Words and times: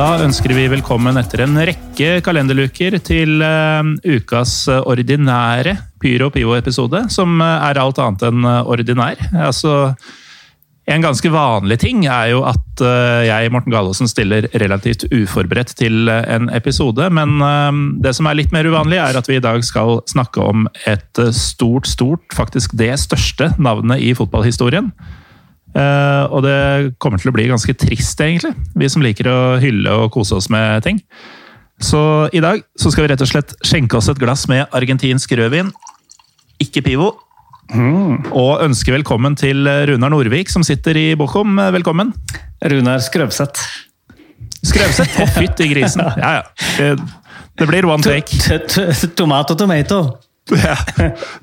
Da 0.00 0.14
ønsker 0.24 0.54
vi 0.56 0.62
velkommen 0.72 1.18
etter 1.20 1.42
en 1.44 1.58
rekke 1.60 2.22
kalenderluker 2.24 2.94
til 3.04 3.42
eh, 3.44 3.88
ukas 4.08 4.54
ordinære 4.70 5.74
Pyro 6.00 6.30
Pivo-episode, 6.32 7.02
som 7.12 7.34
eh, 7.44 7.66
er 7.66 7.80
alt 7.82 8.00
annet 8.00 8.24
enn 8.30 8.46
eh, 8.48 8.70
ordinær. 8.72 9.20
Altså, 9.50 9.74
en 10.88 11.04
ganske 11.04 11.34
vanlig 11.34 11.82
ting 11.84 12.06
er 12.08 12.30
jo 12.32 12.40
at 12.48 12.80
jeg, 13.28 13.52
Morten 13.52 13.74
Galaasen, 13.74 14.08
stiller 14.08 14.48
relativt 14.62 15.04
uforberedt 15.12 15.74
til 15.76 16.08
en 16.08 16.48
episode, 16.56 17.10
men 17.12 17.36
det 18.00 18.14
som 18.16 18.24
er 18.26 18.38
litt 18.40 18.56
mer 18.56 18.64
uvanlig, 18.72 18.96
er 19.04 19.20
at 19.20 19.28
vi 19.28 19.36
i 19.36 19.44
dag 19.44 19.60
skal 19.68 20.00
snakke 20.08 20.40
om 20.40 20.64
et 20.88 21.20
stort, 21.36 21.92
stort, 21.92 22.24
faktisk 22.32 22.72
det 22.80 22.94
største 23.04 23.52
navnet 23.60 24.00
i 24.00 24.14
fotballhistorien. 24.16 24.94
Eh, 25.74 26.24
og 26.34 26.42
det 26.46 26.56
kommer 27.02 27.20
til 27.22 27.30
å 27.30 27.34
bli 27.36 27.46
ganske 27.50 27.74
trist, 27.78 28.18
egentlig. 28.20 28.54
Vi 28.74 28.88
som 28.90 29.02
liker 29.04 29.28
å 29.30 29.38
hylle 29.62 29.92
og 30.04 30.10
kose 30.16 30.34
oss 30.38 30.48
med 30.50 30.82
ting. 30.86 30.98
Så 31.80 32.00
i 32.36 32.42
dag 32.44 32.60
så 32.76 32.90
skal 32.92 33.06
vi 33.06 33.12
rett 33.14 33.22
og 33.24 33.30
slett 33.30 33.54
skjenke 33.64 33.96
oss 33.96 34.10
et 34.12 34.18
glass 34.20 34.46
med 34.50 34.66
argentinsk 34.76 35.32
rødvin. 35.38 35.70
Ikke 36.60 36.82
Pivo. 36.84 37.12
Og 37.70 38.64
ønske 38.64 38.90
velkommen 38.92 39.36
til 39.38 39.62
Runar 39.64 40.10
Norvik, 40.10 40.50
som 40.50 40.64
sitter 40.66 40.98
i 40.98 41.06
Bochum. 41.16 41.54
Velkommen. 41.72 42.10
Runar 42.66 42.98
Skrøvseth. 43.00 43.62
Skrøvseth? 44.66 45.20
Å, 45.22 45.28
fytti 45.38 45.70
grisen. 45.70 46.02
Ja, 46.20 46.40
ja. 46.40 46.42
Det, 46.76 46.90
det 47.60 47.68
blir 47.70 47.86
one 47.88 48.02
take. 48.04 48.36
T- 48.42 48.58
t- 48.68 49.12
Tomato 49.16 49.54
tomato. 49.56 50.02
Ja. 50.50 50.74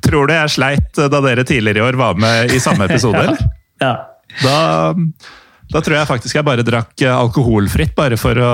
Tror 0.04 0.28
du 0.28 0.34
jeg 0.36 0.52
sleit 0.52 0.98
da 1.00 1.22
dere 1.24 1.46
tidligere 1.48 1.80
i 1.80 1.84
år 1.88 1.96
var 1.96 2.18
med 2.20 2.52
i 2.52 2.60
samme 2.60 2.90
episode, 2.90 3.22
eller? 3.24 3.40
Ja. 3.80 3.94
Da, 4.44 4.94
da 5.72 5.82
tror 5.84 5.98
jeg 6.00 6.10
faktisk 6.10 6.38
jeg 6.40 6.48
bare 6.48 6.66
drakk 6.66 6.94
eh, 7.04 7.14
alkoholfritt, 7.14 7.96
bare 7.98 8.20
for 8.20 8.40
å, 8.40 8.52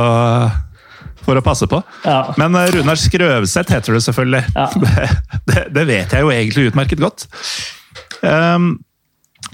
for 1.26 1.40
å 1.40 1.44
passe 1.46 1.68
på. 1.70 1.82
Ja. 2.06 2.22
Men 2.40 2.56
eh, 2.60 2.72
Runar 2.78 3.00
Skrøvseth 3.00 3.76
heter 3.76 3.98
det 3.98 4.06
selvfølgelig. 4.08 4.44
Ja. 4.56 4.70
Det, 5.50 5.68
det 5.76 5.84
vet 5.90 6.14
jeg 6.16 6.24
jo 6.24 6.30
egentlig 6.32 6.70
utmerket 6.70 7.02
godt. 7.04 7.26
Um, 8.24 8.78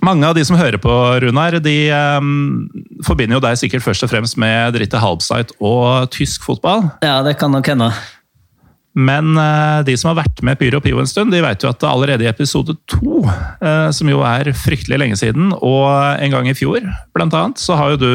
mange 0.06 0.28
av 0.28 0.36
de 0.38 0.44
som 0.46 0.60
hører 0.60 0.78
på, 0.80 0.92
Runar, 1.24 1.58
de 1.66 1.76
um, 2.22 2.68
forbinder 3.08 3.40
jo 3.40 3.42
deg 3.44 3.58
sikkert 3.60 3.84
først 3.84 4.06
og 4.06 4.12
fremst 4.12 4.38
med 4.40 4.78
Dritte 4.78 5.02
Halbsite 5.02 5.58
og 5.58 6.12
tysk 6.14 6.46
fotball. 6.46 6.86
ja, 7.04 7.18
det 7.26 7.36
kan 7.42 7.52
nok 7.52 7.68
hende. 7.74 7.90
Men 8.98 9.38
eh, 9.38 9.80
de 9.86 9.96
som 10.00 10.12
har 10.12 10.24
vært 10.24 10.42
med 10.46 10.58
Pyro 10.60 10.80
og 10.80 10.86
Pivo 10.86 11.02
en 11.02 11.10
stund, 11.10 11.34
de 11.34 11.44
vet 11.46 11.64
jo 11.64 11.70
at 11.70 11.86
allerede 11.88 12.26
i 12.26 12.30
episode 12.32 12.74
to, 12.90 13.22
eh, 13.62 13.90
som 13.96 14.10
jo 14.10 14.24
er 14.26 14.50
fryktelig 14.58 14.98
lenge 15.02 15.20
siden, 15.20 15.54
og 15.60 15.90
en 16.18 16.34
gang 16.34 16.50
i 16.50 16.58
fjor 16.58 16.82
blant 17.16 17.36
annet, 17.38 17.62
så 17.62 17.78
har 17.80 17.94
jo 17.94 18.02
du 18.02 18.14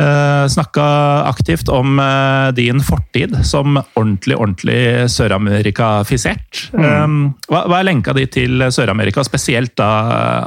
uh, 0.00 0.46
snakka 0.52 0.84
aktivt 1.28 1.68
om 1.72 1.98
eh, 2.00 2.48
din 2.56 2.80
fortid 2.84 3.34
som 3.46 3.80
ordentlig, 3.80 4.36
ordentlig 4.36 4.80
søramerikafisert. 5.12 6.66
Um, 6.72 7.34
hva, 7.50 7.64
hva 7.68 7.80
er 7.80 7.88
lenka 7.88 8.14
di 8.16 8.26
til 8.30 8.68
Sør-Amerika, 8.72 9.24
spesielt 9.26 9.76
da 9.80 9.90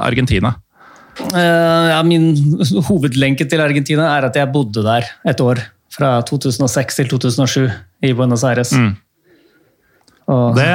Argentina? 0.02 0.54
Eh, 1.20 1.90
ja, 1.92 2.00
min 2.06 2.32
hovedlenke 2.88 3.46
til 3.50 3.62
Argentina 3.62 4.10
er 4.16 4.28
at 4.28 4.36
jeg 4.38 4.50
bodde 4.54 4.84
der 4.86 5.06
et 5.30 5.40
år. 5.40 5.62
Fra 5.94 6.16
2006 6.26 6.96
til 6.98 7.10
2007 7.12 7.68
i 8.02 8.12
Buenos 8.18 8.42
Aires. 8.42 8.72
Mm. 8.74 8.96
Og 10.30 10.56
Det, 10.56 10.68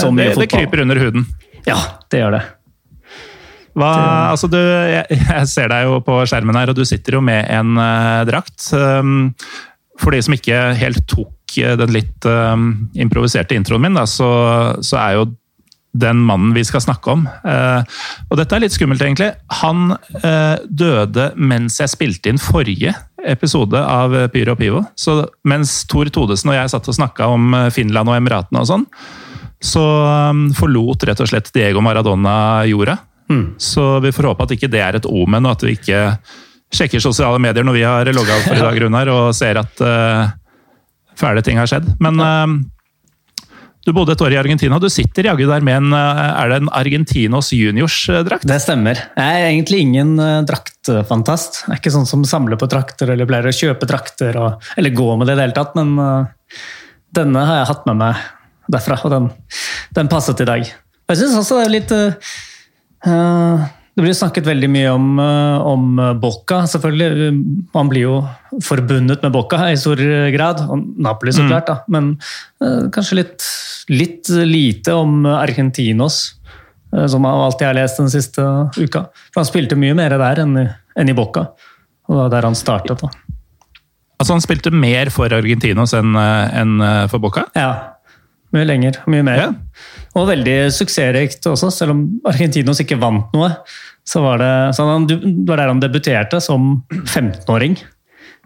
så 0.00 0.10
mye 0.14 0.32
det, 0.32 0.44
det 0.44 0.50
kryper 0.52 0.84
under 0.84 1.00
huden. 1.02 1.26
Ja, 1.66 1.76
det 2.12 2.22
gjør 2.22 2.38
det. 2.38 2.44
Hva, 3.74 3.90
altså 4.30 4.48
du, 4.50 4.58
jeg, 4.60 5.04
jeg 5.10 5.46
ser 5.50 5.70
deg 5.72 5.88
jo 5.88 6.00
på 6.06 6.20
skjermen 6.30 6.56
her, 6.58 6.70
og 6.70 6.78
du 6.78 6.84
sitter 6.86 7.18
jo 7.18 7.22
med 7.24 7.48
en 7.50 7.74
uh, 7.80 8.22
drakt. 8.28 8.68
Um, 8.70 9.32
for 10.00 10.14
de 10.14 10.20
som 10.22 10.34
ikke 10.36 10.60
helt 10.78 11.02
tok 11.10 11.56
uh, 11.58 11.74
den 11.80 11.94
litt 11.94 12.28
uh, 12.28 12.54
improviserte 12.94 13.58
introen 13.58 13.82
min, 13.82 13.98
da, 13.98 14.06
så, 14.10 14.28
så 14.84 15.00
er 15.02 15.18
jo 15.18 15.32
den 15.94 16.22
mannen 16.26 16.54
vi 16.56 16.62
skal 16.66 16.82
snakke 16.82 17.12
om. 17.12 17.20
eh, 17.46 17.98
og 18.26 18.38
dette 18.40 18.56
er 18.56 18.64
litt 18.64 18.74
skummelt, 18.74 18.98
egentlig. 19.06 19.28
Han 19.60 19.92
døde 20.66 21.28
mens 21.38 21.76
jeg 21.78 21.92
spilte 21.92 22.32
inn 22.32 22.40
forrige 22.42 22.90
episode 23.30 23.80
av 23.80 24.14
Pyro 24.32 24.54
og 24.54 24.60
Pivo. 24.60 24.82
Så 24.98 25.22
mens 25.48 25.82
Tor 25.90 26.10
Todesen 26.12 26.52
og 26.52 26.58
jeg 26.58 26.72
satt 26.72 26.90
og 26.90 26.96
snakka 26.96 27.28
om 27.32 27.54
eh, 27.56 27.70
Finland 27.74 28.10
og 28.10 28.18
Emiratene 28.18 28.62
og 28.62 28.70
sånn, 28.70 28.86
så 29.64 29.82
um, 30.30 30.46
forlot 30.52 31.06
rett 31.08 31.22
og 31.24 31.30
slett 31.30 31.48
Diego 31.54 31.80
Maradona 31.80 32.64
jorda. 32.68 32.98
Så 33.56 34.00
vi 34.04 34.12
får 34.12 34.28
håpe 34.28 34.44
at 34.44 34.52
ikke 34.56 34.68
det 34.68 34.82
er 34.84 34.98
et 34.98 35.06
omen, 35.08 35.46
og 35.46 35.56
at 35.56 35.64
vi 35.64 35.76
ikke 35.78 36.00
sjekker 36.74 37.00
sosiale 37.00 37.40
medier 37.40 37.64
når 37.64 37.76
vi 37.78 37.84
har 37.86 38.10
logga 38.12 38.36
opp 38.36 38.48
for 38.48 38.58
i 38.58 38.64
dag, 38.64 38.78
Runar, 38.82 39.10
og 39.14 39.30
ser 39.36 39.60
at 39.62 39.84
uh, 39.84 40.28
fæle 41.18 41.44
ting 41.46 41.60
har 41.60 41.70
skjedd. 41.70 41.88
Men 42.04 42.20
uh, 42.20 42.58
du 43.84 43.92
bodde 43.92 44.14
et 44.14 44.22
år 44.24 44.32
i 44.32 44.38
Argentina. 44.40 44.78
Du 44.80 44.88
sitter 44.92 45.28
jaggu 45.28 45.44
der 45.48 45.64
med 45.64 45.82
en 45.82 45.92
uh, 45.92 46.40
Er 46.40 46.50
det 46.50 46.60
en 46.62 46.70
Argentinos 46.72 47.50
juniors-drakt? 47.52 48.46
Det 48.48 48.56
stemmer. 48.64 49.00
Jeg 49.12 49.42
er 49.42 49.48
egentlig 49.50 49.82
ingen 49.84 50.14
uh, 50.20 50.40
draktfantast. 50.48 51.64
Jeg 51.66 51.74
er 51.74 51.82
ikke 51.82 51.92
sånn 51.92 52.08
som 52.08 52.24
samler 52.28 52.60
på 52.60 52.68
drakter 52.70 53.12
eller 53.12 53.28
pleier 53.28 53.50
å 53.50 53.54
kjøpe 53.54 53.88
drakter 53.90 54.40
og, 54.40 54.64
eller 54.80 54.96
gå 54.96 55.10
med 55.20 55.28
det 55.28 55.36
i 55.36 55.40
det 55.40 55.46
hele 55.48 55.58
tatt, 55.58 55.76
men 55.76 55.92
uh, 56.00 56.64
denne 57.14 57.44
har 57.44 57.60
jeg 57.60 57.70
hatt 57.74 57.86
med 57.90 58.00
meg 58.00 58.24
derfra, 58.72 58.96
og 59.04 59.12
den, 59.12 59.30
den 59.96 60.08
passet 60.08 60.40
i 60.40 60.48
dag. 60.48 60.68
Jeg 61.12 61.20
syns 61.20 61.36
også 61.42 61.60
det 61.60 61.66
er 61.66 61.74
litt 61.74 61.92
uh, 61.92 63.64
Det 63.92 64.00
blir 64.00 64.16
snakket 64.16 64.48
veldig 64.48 64.70
mye 64.72 64.94
om, 64.96 65.20
om 65.20 66.00
Boca, 66.22 66.62
selvfølgelig. 66.72 67.28
Man 67.76 67.92
blir 67.92 68.06
jo 68.06 68.16
forbundet 68.64 69.20
med 69.22 69.36
Boca 69.36 69.60
i 69.68 69.76
stor 69.78 70.00
grad, 70.32 70.64
og 70.64 70.88
Napoli 71.04 71.36
så 71.36 71.44
klart, 71.44 71.68
da. 71.68 71.82
men 71.92 72.14
uh, 72.64 72.88
kanskje 72.94 73.20
litt, 73.20 73.44
litt 73.92 74.30
lite 74.48 74.94
om 74.96 75.26
Argentinos 75.26 76.34
eh, 76.94 77.06
som 77.10 77.26
av 77.28 77.46
alt 77.46 77.62
jeg 77.62 77.70
har 77.70 77.78
lest 77.78 78.00
den 78.00 78.12
siste 78.12 78.44
uka. 78.78 79.06
For 79.32 79.42
han 79.42 79.50
spilte 79.50 79.78
mye 79.78 79.96
mer 79.98 80.16
der 80.20 80.44
enn 80.44 80.58
i, 80.60 80.68
enn 81.00 81.12
i 81.12 81.16
Boca. 81.16 81.48
Og 82.08 82.16
det 82.16 82.20
var 82.22 82.34
der 82.36 82.48
han 82.50 82.58
startet. 82.58 83.00
da. 83.00 83.10
Altså 84.20 84.36
Han 84.36 84.44
spilte 84.44 84.70
mer 84.72 85.10
for 85.12 85.32
Argentinos 85.34 85.92
enn 85.96 86.14
en 86.16 86.78
uh, 86.80 87.04
for 87.12 87.20
Boca? 87.20 87.48
Ja, 87.58 87.94
mye 88.54 88.68
lenger, 88.68 89.00
mye 89.10 89.24
mer. 89.26 89.40
Ja. 89.40 89.48
Og 90.14 90.28
veldig 90.30 90.56
suksessrikt 90.74 91.46
også, 91.50 91.72
selv 91.74 91.96
om 91.96 92.04
Argentinos 92.30 92.80
ikke 92.84 93.00
vant 93.02 93.34
noe. 93.34 93.50
Så 94.06 94.22
var 94.22 94.38
det, 94.38 94.52
så 94.76 94.86
han, 94.86 95.08
det 95.10 95.18
var 95.48 95.58
der 95.58 95.72
han 95.72 95.82
debuterte 95.82 96.38
som 96.44 96.84
15-åring. 96.92 97.78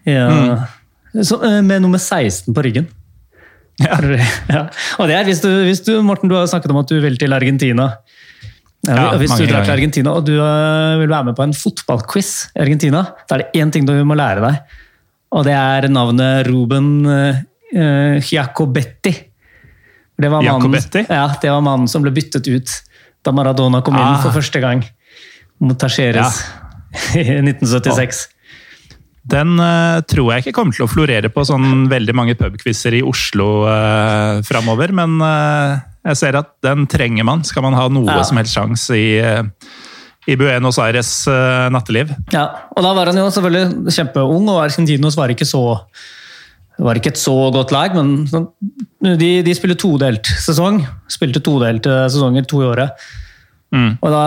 Ja, 0.08 0.28
eh, 1.12 1.60
med 1.66 1.82
nummer 1.82 2.00
16 2.00 2.54
på 2.54 2.64
ryggen. 2.64 2.88
Ja. 3.78 3.98
Ja. 4.54 4.62
Og 4.98 5.06
det 5.10 5.14
er, 5.19 5.25
hvis 5.28 5.40
du, 5.44 5.48
hvis 5.66 5.82
du, 5.86 5.92
Morten, 6.02 6.28
du 6.30 6.34
har 6.34 6.46
snakket 6.50 6.72
om 6.75 6.80
at 6.80 6.88
du 6.90 6.96
vil 7.02 7.19
til 7.20 7.32
Argentina. 7.36 7.92
Ja, 8.86 8.94
Ja, 8.94 9.06
hvis 9.19 9.30
du 9.34 9.44
drar 9.46 9.64
til. 9.66 9.72
Argentina 9.75 10.12
og 10.14 10.25
du 10.26 10.32
øh, 10.38 10.98
vil 11.00 11.10
være 11.10 11.25
med 11.30 11.34
på 11.38 11.42
en 11.46 11.54
fotballquiz 11.54 12.48
i 12.56 12.60
Argentina, 12.62 13.04
da 13.28 13.36
er 13.38 13.42
det 13.44 13.62
én 13.62 13.70
ting 13.75 13.86
du 13.88 13.92
må 14.06 14.14
lære 14.19 14.40
deg. 14.44 14.60
Og 15.34 15.44
det 15.44 15.52
er 15.52 15.88
navnet 15.92 16.46
Ruben 16.48 16.86
uh, 17.04 18.16
Giacobetti. 18.22 19.12
Det 20.19 20.30
var, 20.32 20.42
mannen, 20.42 20.72
ja, 21.10 21.26
det 21.42 21.50
var 21.52 21.60
mannen 21.62 21.86
som 21.90 22.02
ble 22.02 22.10
byttet 22.16 22.48
ut 22.50 22.70
da 23.26 23.30
Maradona 23.34 23.82
kom 23.86 23.94
inn 23.94 24.02
Ah. 24.02 24.22
for 24.22 24.34
første 24.34 24.58
gang 24.62 24.80
mot 25.60 25.78
Tacheres 25.78 26.40
i 27.19 27.22
1976. 27.38 28.25
Den 29.28 29.58
uh, 29.60 30.00
tror 30.08 30.32
jeg 30.32 30.46
ikke 30.46 30.54
kommer 30.56 30.76
til 30.76 30.86
å 30.86 30.90
florere 30.90 31.28
på 31.32 31.44
sånn 31.44 31.86
veldig 31.90 32.14
mange 32.16 32.36
pubquizer 32.38 32.96
i 32.96 33.04
Oslo 33.04 33.66
uh, 33.69 34.40
framover, 34.46 34.94
men 34.96 35.19
uh, 35.20 35.76
jeg 36.08 36.20
ser 36.22 36.38
at 36.40 36.54
den 36.64 36.86
trenger 36.88 37.26
man. 37.28 37.44
Skal 37.44 37.66
man 37.66 37.76
ha 37.76 37.88
noe 37.92 38.08
Ja. 38.08 38.22
som 38.25 38.40
helst 38.40 38.56
sjanse 38.56 38.96
i, 38.96 39.10
i 40.28 40.36
Buenos 40.40 40.78
Aires 40.80 41.10
uh, 41.28 41.69
natteliv. 41.75 42.14
Ja, 42.32 42.46
og 42.72 42.86
da 42.86 42.94
var 42.96 43.12
han 43.12 43.20
jo 43.20 43.28
selvfølgelig 43.34 43.92
kjempeung, 43.98 44.48
og 44.48 44.62
Argentinos 44.64 45.19
var 45.19 45.34
ikke 45.34 45.48
så 45.48 45.66
var 46.78 46.94
ikke 46.94 47.10
et 47.10 47.19
så 47.19 47.34
godt 47.50 47.72
lag, 47.75 47.94
men 47.98 48.28
de, 49.19 49.30
de 49.42 49.54
spiller 49.56 49.75
todelt 49.78 50.28
sesong. 50.38 50.84
Spilte 51.10 51.42
todelte 51.42 52.04
sesonger 52.06 52.46
to 52.46 52.62
i 52.62 52.69
året. 52.69 53.08
Mm. 53.75 53.96
Og 53.98 54.12
da 54.14 54.22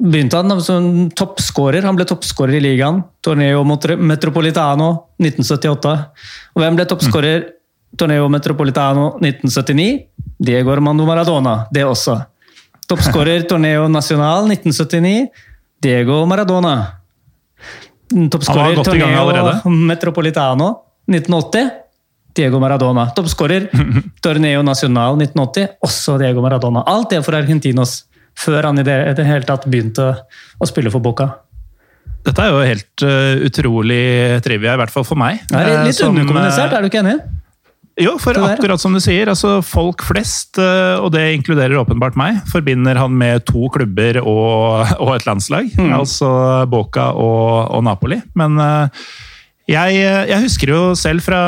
begynte 0.00 0.36
han 0.36 0.60
som 0.64 1.10
toppskårer. 1.16 1.84
Han 1.84 1.96
ble 1.98 2.06
toppskårer 2.08 2.56
i 2.58 2.64
ligaen. 2.64 3.02
Torneo 3.24 3.62
Metropolitano 3.64 4.90
1978. 5.20 5.96
Og 6.54 6.62
hvem 6.62 6.78
ble 6.78 6.86
toppskårer? 6.88 7.40
Mm. 7.44 7.56
Torneo 7.98 8.28
Metropolitano 8.30 9.06
1979. 9.18 10.06
Diego 10.40 10.72
Armando 10.72 11.04
Maradona, 11.04 11.66
det 11.74 11.84
også. 11.84 12.16
Toppskårer 12.88 13.42
Torneo 13.48 13.88
Nacional 13.88 14.48
1979. 14.50 15.28
Diego 15.82 16.24
Maradona. 16.26 16.74
Toppskårer 18.30 18.82
Torneo 18.84 19.70
Metropolitano 19.70 20.70
1980. 21.10 21.70
Diego 22.34 22.60
Maradona. 22.62 23.10
Toppskårer 23.16 23.68
Torneo 24.22 24.62
Nacional 24.62 25.18
1980. 25.18 25.76
Også 25.82 26.16
Diego 26.18 26.42
Maradona. 26.42 26.84
Alt 26.86 27.10
det 27.10 27.24
for 27.26 27.36
Argentinos 27.36 28.04
før 28.38 28.70
han 28.70 28.80
i 28.80 28.86
det, 28.86 28.98
det 29.18 29.26
hele 29.28 29.46
tatt 29.48 29.66
begynte 29.70 30.12
å 30.60 30.68
spille 30.68 30.92
for 30.92 31.02
Boca. 31.04 31.30
Dette 32.26 32.44
er 32.44 32.52
jo 32.52 32.64
helt 32.68 33.04
uh, 33.06 33.42
utrolig 33.48 34.04
trivia, 34.44 34.74
i 34.76 34.80
hvert 34.80 34.92
fall 34.92 35.06
for 35.08 35.20
meg. 35.20 35.40
Det 35.48 35.60
er 35.60 35.86
litt 35.86 35.96
som, 35.96 36.12
underkommunisert, 36.12 36.74
er 36.76 36.84
du 36.84 36.90
ikke 36.90 37.04
enig? 37.04 37.18
Jo, 38.00 38.14
for 38.20 38.36
akkurat 38.46 38.80
som 38.80 38.94
du 38.96 39.00
sier, 39.02 39.28
altså 39.28 39.58
folk 39.66 40.00
flest, 40.06 40.56
og 40.56 41.10
det 41.12 41.24
inkluderer 41.34 41.76
åpenbart 41.82 42.14
meg, 42.16 42.38
forbinder 42.48 42.96
han 42.96 43.12
med 43.18 43.44
to 43.48 43.68
klubber 43.74 44.22
og, 44.22 44.86
og 45.02 45.10
et 45.18 45.26
landslag. 45.28 45.68
Mm. 45.76 45.90
Altså 45.98 46.30
Boca 46.70 47.10
og, 47.12 47.74
og 47.76 47.84
Napoli. 47.84 48.22
Men 48.40 48.56
jeg, 49.70 50.00
jeg, 50.00 50.38
husker 50.46 50.72
jo 50.72 50.80
selv 50.98 51.22
fra, 51.26 51.42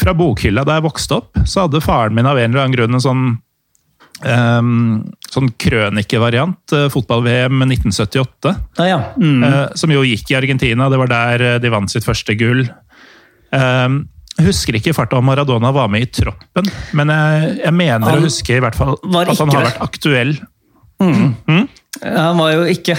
fra 0.00 0.14
bokhylla 0.16 0.64
da 0.66 0.78
jeg 0.78 0.86
vokste 0.88 1.20
opp, 1.20 1.42
så 1.44 1.66
hadde 1.66 1.84
faren 1.84 2.16
min 2.16 2.26
av 2.26 2.40
en 2.40 2.50
eller 2.50 2.64
annen 2.64 2.78
grunn 2.78 2.96
en 2.96 3.04
sånn 3.04 3.28
Um, 4.20 5.00
sånn 5.32 5.48
krønikevariant. 5.60 6.60
Uh, 6.74 6.86
Fotball-VM 6.92 7.62
1978. 7.64 8.52
Ah, 8.76 8.88
ja. 8.88 8.98
mm. 9.16 9.44
uh, 9.44 9.60
som 9.78 9.92
jo 9.94 10.02
gikk 10.04 10.32
i 10.32 10.36
Argentina. 10.36 10.90
Det 10.92 10.98
var 11.00 11.10
der 11.10 11.44
uh, 11.46 11.58
de 11.62 11.70
vant 11.72 11.92
sitt 11.92 12.04
første 12.04 12.36
gull. 12.36 12.66
Um, 13.54 14.02
husker 14.40 14.76
ikke 14.76 14.92
farta 14.96 15.16
om 15.16 15.24
Maradona 15.28 15.72
var 15.74 15.88
med 15.92 16.04
i 16.04 16.10
troppen, 16.12 16.68
men 16.96 17.10
jeg, 17.12 17.54
jeg 17.64 17.74
mener 17.76 18.06
han 18.06 18.22
å 18.22 18.28
huske 18.28 18.54
i 18.56 18.60
hvert 18.62 18.76
fall 18.78 18.94
at 18.96 19.32
han 19.34 19.52
har 19.52 19.66
vært 19.66 19.80
aktuell. 19.84 20.34
Mm. 21.00 21.32
Mm. 21.48 21.64
Han 22.04 22.38
var 22.38 22.52
jo 22.52 22.66
ikke 22.68 22.94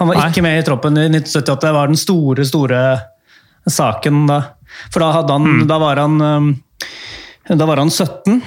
Han 0.00 0.08
var 0.08 0.16
Nei. 0.18 0.24
ikke 0.32 0.42
med 0.42 0.56
i 0.58 0.64
troppen 0.66 0.96
i 0.98 1.04
1978. 1.06 1.56
Det 1.62 1.72
var 1.76 1.90
den 1.90 2.00
store, 2.00 2.46
store 2.48 2.80
saken 3.70 4.24
da. 4.26 4.38
For 4.90 5.04
da, 5.04 5.10
han, 5.20 5.46
mm. 5.46 5.62
da 5.70 5.78
var 5.78 6.00
han 6.02 6.16
Da 7.46 7.68
var 7.68 7.78
han 7.78 7.92
17. 7.92 8.40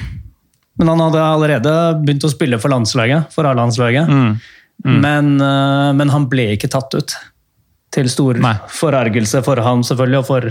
Men 0.80 0.92
han 0.92 1.04
hadde 1.06 1.24
allerede 1.24 1.74
begynt 2.02 2.26
å 2.28 2.32
spille 2.32 2.60
for 2.60 2.74
landslaget, 2.74 3.32
for 3.34 3.48
A-landslaget. 3.48 4.12
Mm. 4.12 4.36
Mm. 4.84 4.98
Men, 5.00 5.32
uh, 5.40 5.94
men, 5.96 6.12
han 6.12 6.28
ble 6.32 6.50
ikke 6.56 6.72
tatt 6.72 6.94
ut. 6.98 7.16
Til 7.96 8.10
stor 8.12 8.36
Nei. 8.44 8.58
forargelse 8.76 9.40
for 9.46 9.62
ham 9.64 9.86
selvfølgelig, 9.88 10.20
og 10.20 10.28
for, 10.28 10.50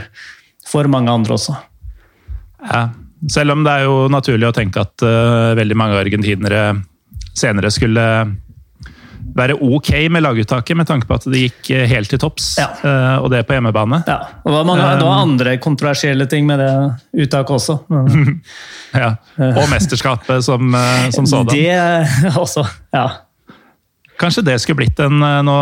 for, 0.64 0.88
mange 0.88 1.12
andre 1.12 1.36
også. 1.36 1.58
Ja. 2.70 2.86
Selv 3.28 3.52
om 3.52 3.66
det 3.66 3.74
er 3.74 3.84
jo 3.84 4.06
naturlig 4.12 4.48
å 4.48 4.54
tenke 4.56 4.80
at 4.80 5.04
uh, 5.04 5.52
veldig 5.58 5.76
mange 5.76 6.00
argentinere 6.00 6.62
senere 7.36 7.68
skulle 7.74 8.06
være 9.34 9.56
ok 9.62 9.90
med 10.12 10.22
laguttaket, 10.22 10.76
med 10.78 10.86
tanke 10.88 11.08
på 11.08 11.16
at 11.16 11.26
det 11.30 11.44
gikk 11.46 11.70
eh, 11.74 11.84
helt 11.90 12.10
til 12.12 12.20
topps, 12.22 12.54
ja. 12.60 12.68
og 13.18 13.30
det 13.32 13.44
på 13.48 13.56
hjemmebane. 13.56 14.02
Ja, 14.06 14.18
og 14.44 14.50
det 14.50 14.56
var, 14.56 14.66
mange, 14.68 14.88
det 15.00 15.06
var 15.08 15.22
andre 15.24 15.56
kontroversielle 15.62 16.26
ting 16.30 16.46
med 16.46 16.62
det 16.62 16.72
uttaket 17.24 17.54
også. 17.56 17.78
ja, 19.02 19.14
Og 19.50 19.64
mesterskapet 19.72 20.44
som, 20.46 20.74
eh, 20.74 21.06
som 21.14 21.26
sådan. 21.26 21.54
Det 21.54 22.34
også, 22.44 22.66
ja. 22.94 23.08
Kanskje 24.20 24.44
det 24.46 24.60
skulle 24.62 24.84
blitt 24.84 25.00
en 25.02 25.18
Nå 25.18 25.54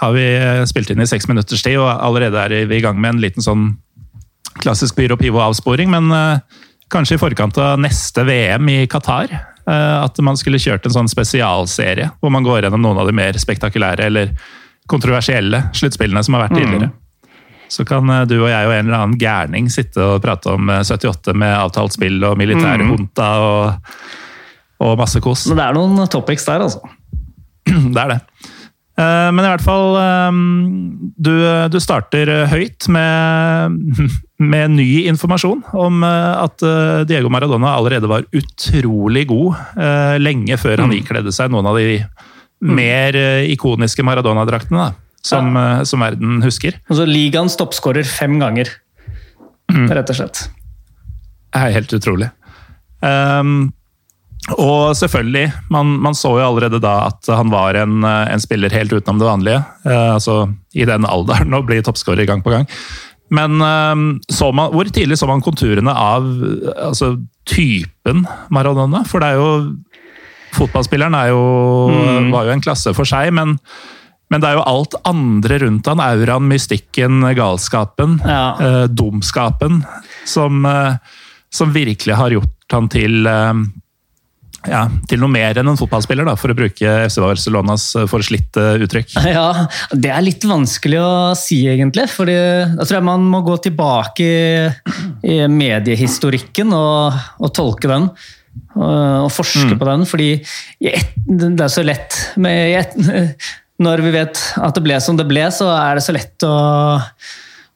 har 0.00 0.14
vi 0.16 0.24
spilt 0.66 0.90
inn 0.90 1.04
i 1.04 1.06
seks 1.06 1.28
minutters 1.30 1.62
tid, 1.62 1.76
og 1.78 1.92
allerede 1.92 2.40
er 2.48 2.66
vi 2.66 2.80
i 2.80 2.82
gang 2.82 2.98
med 2.98 3.14
en 3.14 3.20
liten 3.22 3.44
sånn 3.44 3.68
klassisk 4.58 4.96
Pyro 4.98 5.14
Pivo-avsporing, 5.20 5.92
men 5.92 6.10
kanskje 6.90 7.14
i 7.14 7.20
forkant 7.22 7.60
av 7.62 7.78
neste 7.78 8.24
VM 8.26 8.66
i 8.72 8.80
Qatar 8.90 9.30
Eh, 9.30 9.57
at 9.68 10.16
man 10.24 10.38
skulle 10.38 10.60
kjørt 10.62 10.86
en 10.88 10.94
sånn 10.94 11.10
spesialserie 11.10 12.06
hvor 12.22 12.32
man 12.32 12.46
går 12.46 12.62
gjennom 12.64 12.80
noen 12.80 13.02
av 13.02 13.08
de 13.08 13.12
mer 13.16 13.36
spektakulære 13.36 14.06
eller 14.08 14.32
kontroversielle 14.88 15.62
sluttspillene 15.76 16.22
som 16.24 16.36
har 16.36 16.46
vært 16.46 16.56
mm. 16.56 16.60
tidligere. 16.62 16.88
Mm. 16.88 16.96
Så 17.68 17.84
kan 17.84 18.10
eh, 18.10 18.24
du 18.28 18.38
og 18.40 18.48
jeg 18.48 18.68
og 18.68 18.74
en 18.74 18.86
eller 18.86 18.98
annen 19.02 19.18
gærning 19.20 19.68
sitte 19.72 20.00
og 20.04 20.22
prate 20.24 20.54
om 20.56 20.72
78 20.72 21.32
eh, 21.32 21.38
med 21.44 21.54
avtalt 21.54 21.96
spill 21.98 22.22
og 22.24 22.38
militære 22.40 22.84
mm. 22.84 22.92
hunta 22.94 23.28
og, 23.44 23.98
og 24.84 24.94
masse 25.00 25.20
kos. 25.24 25.46
Men 25.50 25.60
det 25.60 25.66
er 25.66 25.76
noen 25.76 26.12
topics 26.12 26.48
der, 26.48 26.64
altså. 26.68 26.94
Det 27.94 28.00
er 28.00 28.14
det. 28.14 28.20
Eh, 28.98 29.28
men 29.30 29.44
i 29.44 29.50
hvert 29.52 29.62
fall 29.62 29.94
eh, 30.00 30.38
du, 31.22 31.34
du 31.70 31.78
starter 31.82 32.30
høyt 32.50 32.88
med, 32.90 33.76
med, 34.52 34.74
ny 34.74 34.88
informasjon 35.10 35.62
om 35.78 36.02
eh, 36.06 36.32
at 36.42 36.64
Diego 37.08 37.30
Maradona 37.30 37.76
allerede 37.78 38.10
var 38.10 38.26
utrolig 38.34 39.26
god 39.30 39.78
lenge 40.22 40.58
før 40.58 40.82
han 40.84 40.90
mm. 40.92 40.98
ikledde 40.98 41.34
seg 41.34 41.52
noen 41.54 41.68
av 41.70 41.78
de 41.78 42.00
mm. 42.00 42.74
mer 42.74 43.20
ikoniske 43.52 44.02
Maradona-draktene 44.06 44.90
som, 45.22 45.54
ja. 45.54 45.84
som, 45.86 46.02
verden 46.02 46.42
husker. 46.42 46.78
Altså 46.88 47.06
Ligaens 47.06 47.58
toppskårer 47.58 48.06
fem 48.06 48.38
ganger, 48.40 48.70
mm. 49.70 49.88
rett 49.92 50.10
og 50.14 50.18
slett. 50.18 50.46
Det 51.48 51.62
er 51.64 51.74
helt 51.74 51.92
utrolig. 51.94 52.30
Um, 53.02 53.68
og 54.56 54.96
selvfølgelig, 54.96 55.50
man, 55.70 55.90
man, 56.04 56.16
så 56.16 56.32
jo 56.38 56.46
allerede 56.46 56.80
da 56.80 56.94
at 57.10 57.28
han 57.28 57.50
var 57.52 57.76
en, 57.76 58.00
en 58.04 58.40
spiller 58.40 58.72
helt 58.72 58.94
utenom 58.94 59.20
det 59.20 59.28
vanlige. 59.28 59.60
Eh, 59.84 60.14
altså 60.14 60.46
i 60.74 60.86
den 60.88 61.04
alderen 61.08 61.56
å 61.56 61.64
bli 61.66 61.82
toppskårer 61.84 62.28
gang 62.28 62.44
på 62.44 62.54
gang. 62.54 62.68
Men 63.34 63.60
eh, 63.60 64.06
så 64.32 64.52
man, 64.56 64.72
hvor 64.72 64.88
tidlig 64.88 65.18
så 65.20 65.28
man 65.28 65.44
konturene 65.44 65.92
av 65.92 66.26
altså, 66.88 67.16
typen 67.48 68.24
Maradona? 68.54 69.04
For 69.08 69.24
det 69.24 69.34
er 69.34 69.42
jo 69.42 69.52
Fotballspilleren 70.56 71.12
er 71.12 71.28
jo, 71.28 71.40
mm. 71.92 72.30
var 72.32 72.46
jo 72.48 72.54
en 72.54 72.62
klasse 72.64 72.94
for 72.96 73.08
seg, 73.08 73.28
men, 73.36 73.56
men 74.32 74.42
det 74.42 74.48
er 74.48 74.56
jo 74.56 74.64
alt 74.64 74.96
andre 75.08 75.58
rundt 75.60 75.90
han. 75.90 76.00
Auraen, 76.00 76.48
mystikken, 76.48 77.20
galskapen, 77.36 78.16
ja. 78.24 78.54
eh, 78.56 78.84
dumskapen, 78.88 79.82
som, 80.24 80.64
eh, 80.64 80.96
som, 81.52 81.74
virkelig 81.76 82.16
har 82.16 82.32
gjort 82.32 82.74
han 82.74 82.88
til 82.92 83.28
eh, 83.28 83.52
ja, 84.66 84.80
til 85.06 85.20
noe 85.22 85.30
mer 85.30 85.58
enn 85.60 85.70
en 85.70 85.78
fotballspiller, 85.78 86.26
da, 86.26 86.34
for 86.38 86.50
å 86.50 86.56
bruke 86.58 86.94
FC 87.06 87.20
Barcelonas 87.22 87.84
eh, 87.98 88.08
forslitte 88.10 88.64
uttrykk? 88.82 89.14
Ja, 89.36 89.68
Det 89.92 90.10
er 90.10 90.24
litt 90.24 90.42
vanskelig 90.48 90.98
å 90.98 91.12
si, 91.38 91.60
egentlig. 91.70 92.08
fordi 92.10 92.34
Da 92.74 92.82
tror 92.82 92.98
jeg 92.98 93.06
man 93.06 93.28
må 93.30 93.42
gå 93.46 93.58
tilbake 93.68 94.26
i, 94.26 94.98
i 95.30 95.38
mediehistorikken 95.52 96.74
og, 96.74 97.20
og, 97.38 97.52
tolke 97.54 97.90
den. 97.90 98.10
Og, 98.74 98.98
og 99.28 99.30
forske 99.30 99.70
mm. 99.70 99.78
på 99.78 99.88
den, 99.88 100.04
fordi 100.10 100.28
det 100.82 101.64
er 101.68 101.72
så 101.72 101.86
lett 101.86 102.18
med, 102.42 102.98
Når 103.86 104.02
vi 104.02 104.10
vet 104.10 104.40
at 104.58 104.74
det 104.74 104.82
ble 104.82 104.96
som 104.98 105.14
det 105.14 105.28
ble, 105.30 105.44
så 105.54 105.70
er 105.70 105.98
det 105.98 106.02
så 106.02 106.14
lett 106.16 106.42
å, 106.42 106.54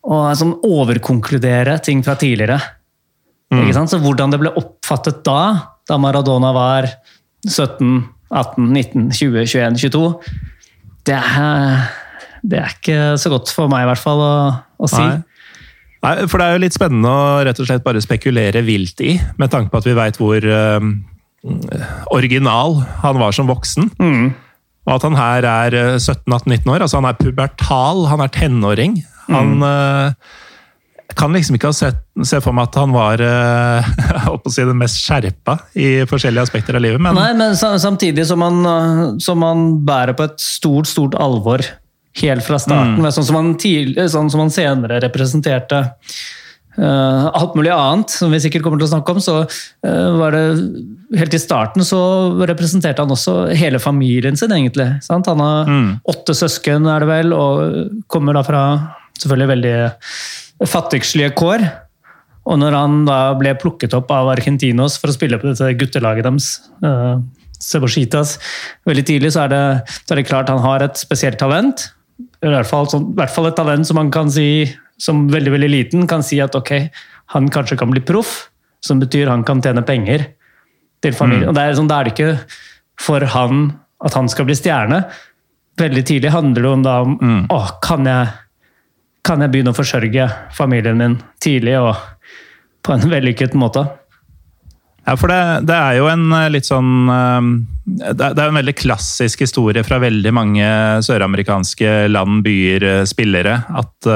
å 0.02 0.22
sånn 0.34 0.56
overkonkludere 0.66 1.76
ting 1.86 2.02
fra 2.02 2.16
tidligere. 2.18 2.58
Mm. 3.54 3.70
Så 3.86 4.00
Hvordan 4.02 4.32
det 4.32 4.40
ble 4.42 4.50
oppfattet 4.58 5.20
da, 5.22 5.71
da 5.88 5.98
Maradona 6.00 6.52
var 6.54 6.88
17, 7.48 8.04
18, 8.30 8.68
19, 8.70 9.10
20, 9.18 9.46
21, 9.46 9.78
22 9.82 10.04
Det 11.06 11.18
er, 11.18 11.88
det 12.46 12.60
er 12.60 12.74
ikke 12.76 12.98
så 13.18 13.32
godt 13.32 13.50
for 13.54 13.70
meg 13.72 13.84
i 13.84 13.90
hvert 13.90 14.02
fall 14.02 14.22
å, 14.22 14.34
å 14.78 14.90
si. 14.90 15.02
Nei. 15.02 15.20
Nei, 16.02 16.14
for 16.26 16.40
det 16.40 16.46
er 16.46 16.56
jo 16.56 16.62
litt 16.64 16.74
spennende 16.74 17.10
å 17.10 17.42
rett 17.46 17.58
og 17.62 17.68
slett 17.68 17.84
bare 17.84 18.02
spekulere 18.02 18.64
vilt 18.66 19.02
i, 19.06 19.14
med 19.38 19.52
tanke 19.52 19.70
på 19.70 19.78
at 19.78 19.86
vi 19.86 19.94
veit 19.94 20.16
hvor 20.18 20.42
uh, 20.42 20.82
original 22.14 22.80
han 23.04 23.20
var 23.22 23.34
som 23.36 23.50
voksen. 23.50 23.90
Mm. 24.02 24.32
Og 24.82 24.94
at 24.96 25.06
han 25.06 25.18
her 25.18 25.46
er 25.46 25.76
17-18-19 26.00 26.72
år. 26.74 26.82
altså 26.82 26.98
Han 26.98 27.06
er 27.06 27.18
pubertal, 27.20 28.06
han 28.10 28.22
er 28.24 28.32
tenåring. 28.34 28.96
Han 29.30 29.60
mm. 29.62 30.16
Uh, 31.12 31.16
kan 31.18 31.36
liksom 31.36 31.58
ikke 31.58 31.70
ha 31.70 31.76
sett, 31.76 32.00
se 32.24 32.40
for 32.42 32.56
meg 32.56 32.70
at 32.70 32.80
han 32.80 32.94
var 32.94 33.22
uh, 33.28 33.92
si, 34.48 34.64
den 34.64 34.80
mest 34.80 35.00
skjerpa 35.02 35.58
i 35.78 36.02
forskjellige 36.08 36.48
aspekter 36.48 36.78
av 36.78 36.84
livet. 36.84 37.02
Men... 37.02 37.16
Nei, 37.18 37.30
men 37.38 37.56
samtidig 37.56 38.26
som 38.28 38.42
han, 38.44 38.60
eh, 38.66 39.02
som 39.22 39.42
han, 39.46 39.64
bærer 39.86 40.16
på 40.18 40.26
et 40.28 40.38
stort, 40.42 40.90
stort 40.90 41.16
alvor 41.18 41.64
helt 42.20 42.44
fra 42.44 42.60
starten. 42.60 43.00
Mm. 43.00 43.10
Sånn, 43.14 43.26
som 43.28 43.40
han 43.40 43.56
tidlig, 43.60 44.06
sånn 44.12 44.30
som 44.32 44.44
han 44.44 44.52
senere 44.52 45.00
representerte 45.02 45.80
eh, 46.76 47.26
alt 47.32 47.56
mulig 47.58 47.72
annet, 47.74 48.12
som 48.12 48.32
vi 48.32 48.40
sikkert 48.42 48.66
kommer 48.66 48.82
til 48.82 48.90
å 48.90 48.92
snakke 48.92 49.14
om, 49.16 49.22
så 49.24 49.38
eh, 49.44 50.10
var 50.20 50.36
det 50.36 50.44
Helt 51.12 51.34
i 51.36 51.40
starten 51.42 51.84
så 51.84 51.98
representerte 52.48 53.04
han 53.04 53.10
også 53.12 53.50
hele 53.52 53.76
familien 53.84 54.32
sin, 54.40 54.48
egentlig. 54.56 54.86
Sant? 55.04 55.26
Han 55.28 55.42
har 55.44 55.72
åtte 56.08 56.32
søsken, 56.32 56.86
er 56.88 57.04
det 57.04 57.08
vel, 57.10 57.34
og 57.36 58.06
kommer 58.08 58.38
da 58.38 58.40
fra 58.46 58.62
selvfølgelig 59.20 59.50
veldig 59.50 59.74
fattigslige 60.68 61.32
kår. 61.38 61.64
Og 62.50 62.58
når 62.58 62.74
han 62.74 63.02
da 63.06 63.20
ble 63.38 63.54
plukket 63.58 63.94
opp 63.94 64.10
av 64.14 64.32
Argentinos 64.32 64.98
for 64.98 65.12
å 65.12 65.14
spille 65.14 65.38
på 65.38 65.46
dette 65.50 65.70
guttelaget 65.78 66.26
deres, 66.26 66.56
uh, 66.82 67.22
Cebositas, 67.62 68.36
veldig 68.88 69.04
tidlig, 69.06 69.30
så 69.36 69.44
er, 69.44 69.52
det, 69.52 69.64
så 70.02 70.14
er 70.14 70.20
det 70.20 70.26
klart 70.26 70.50
han 70.50 70.62
har 70.64 70.82
et 70.82 70.98
spesielt 70.98 71.38
talent. 71.38 71.86
I 72.42 72.50
hvert, 72.50 72.66
fall, 72.66 72.88
så, 72.90 72.98
I 72.98 73.18
hvert 73.20 73.34
fall 73.34 73.46
et 73.50 73.58
talent 73.58 73.86
som 73.86 73.98
man 74.00 74.10
kan 74.14 74.30
si, 74.34 74.66
som 74.98 75.28
veldig 75.30 75.54
veldig 75.54 75.70
liten, 75.70 76.08
kan 76.10 76.26
si 76.26 76.40
at 76.42 76.56
ok, 76.58 76.74
han 77.36 77.46
kanskje 77.54 77.78
kan 77.78 77.92
bli 77.94 78.02
proff, 78.04 78.48
som 78.82 78.98
betyr 78.98 79.30
han 79.30 79.46
kan 79.46 79.62
tjene 79.62 79.84
penger 79.86 80.26
til 81.02 81.14
familien. 81.14 81.50
Og 81.50 81.56
det 81.56 81.62
er 81.62 81.78
sånn, 81.78 81.90
Da 81.90 82.00
er 82.00 82.08
det 82.08 82.16
ikke 82.16 82.32
for 83.02 83.24
han 83.34 83.68
at 84.02 84.16
han 84.18 84.28
skal 84.30 84.48
bli 84.48 84.58
stjerne. 84.58 85.04
Veldig 85.78 86.02
tidlig 86.06 86.34
handler 86.34 86.66
det 86.66 86.72
om 86.72 86.82
da 86.84 86.96
om 87.06 87.14
å, 87.50 87.60
kan 87.84 88.06
jeg, 88.06 88.32
kan 89.26 89.42
jeg 89.42 89.52
begynne 89.52 89.72
å 89.72 89.76
forsørge 89.76 90.28
familien 90.54 90.98
min 90.98 91.18
tidlig 91.42 91.78
og 91.80 91.94
på 92.82 92.94
en 92.94 93.10
vellykket 93.14 93.56
måte? 93.58 93.86
Ja, 95.02 95.16
for 95.18 95.32
det, 95.32 95.66
det, 95.66 95.74
er 95.74 95.96
jo 95.98 96.06
en 96.12 96.28
eh, 96.30 96.50
litt 96.54 96.68
sånn 96.68 97.10
eh, 97.10 97.46
Det 98.14 98.28
er 98.28 98.44
en 98.44 98.60
veldig 98.60 98.76
klassisk 98.78 99.42
historie 99.42 99.82
fra 99.82 99.98
veldig 100.02 100.32
mange 100.34 100.68
søramerikanske 101.02 102.06
land, 102.12 102.44
byer, 102.46 102.86
eh, 102.86 103.02
spillere. 103.10 103.56
At 103.74 104.06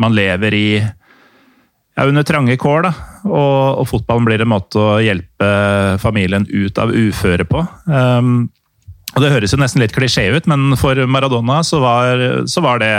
man 0.00 0.16
lever 0.16 0.56
i 0.56 0.68
ja, 0.80 2.06
under 2.06 2.24
trange 2.24 2.56
kår, 2.56 2.86
da. 2.86 2.94
Og, 3.28 3.82
og, 3.82 3.84
fotballen 3.90 4.24
blir 4.24 4.40
en 4.40 4.52
måte 4.54 4.80
å 4.80 4.96
hjelpe 5.04 5.50
familien 6.00 6.46
ut 6.48 6.80
av 6.80 6.94
uføre 6.94 7.44
på. 7.44 7.60
Um, 7.84 8.48
og 9.12 9.20
Det 9.20 9.32
høres 9.34 9.52
jo 9.52 9.60
nesten 9.60 9.82
litt 9.82 9.92
klisjé 9.92 10.30
ut, 10.32 10.48
men 10.48 10.78
for 10.80 10.96
Maradona 11.10 11.58
så 11.66 11.82
var, 11.82 12.24
så 12.48 12.64
var 12.64 12.80
det 12.80 12.94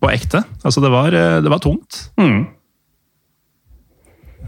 på 0.00 0.10
ekte. 0.12 0.42
Altså, 0.62 0.80
det 0.84 0.90
var, 0.92 1.12
det 1.12 1.50
var 1.52 1.60
tungt. 1.62 2.06
Mm. 2.20 2.44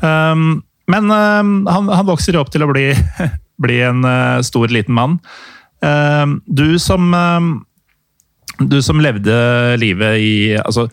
Um, 0.00 0.62
men 0.86 1.10
um, 1.10 1.66
han, 1.66 1.88
han, 1.88 2.08
vokser 2.08 2.36
opp 2.38 2.50
til 2.52 2.64
å 2.64 2.70
bli, 2.70 2.90
bli 3.64 3.78
en 3.86 4.04
uh, 4.06 4.42
stor, 4.46 4.68
liten 4.72 4.96
mann. 4.96 5.18
Um, 5.84 6.40
du 6.46 6.78
som 6.80 7.12
Du 8.56 8.78
som 8.80 9.00
levde 9.04 9.32
livet 9.76 10.16
i 10.24 10.34
altså, 10.56 10.86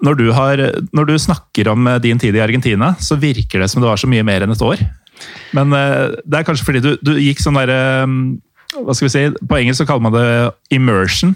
når 0.00 0.14
du, 0.16 0.26
har, 0.32 0.60
når 0.96 1.08
du, 1.08 1.18
snakker 1.20 1.68
om 1.68 1.86
eh, 1.88 1.98
din 2.00 2.18
tid 2.20 2.36
i 2.36 2.40
Argentina, 2.40 2.94
så 3.00 3.16
virker 3.20 3.60
det 3.60 3.68
som 3.68 3.80
det 3.80 3.88
var 3.88 4.00
så 4.00 4.08
mye 4.08 4.24
mer 4.24 4.44
enn 4.44 4.52
et 4.52 4.64
år. 4.64 4.80
Men 5.56 5.72
uh, 5.72 6.16
det 6.24 6.38
er 6.38 6.46
kanskje 6.48 6.64
fordi 6.64 6.82
du, 6.84 6.90
du 7.04 7.14
gikk 7.16 7.40
sånn 7.40 7.56
derre 7.56 8.04
Hva 8.76 8.92
skal 8.92 9.06
vi 9.06 9.12
si 9.14 9.22
På 9.48 9.56
engelsk 9.56 9.80
så 9.80 9.86
kaller 9.88 10.04
man 10.04 10.16
det 10.16 10.76
immersion. 10.76 11.32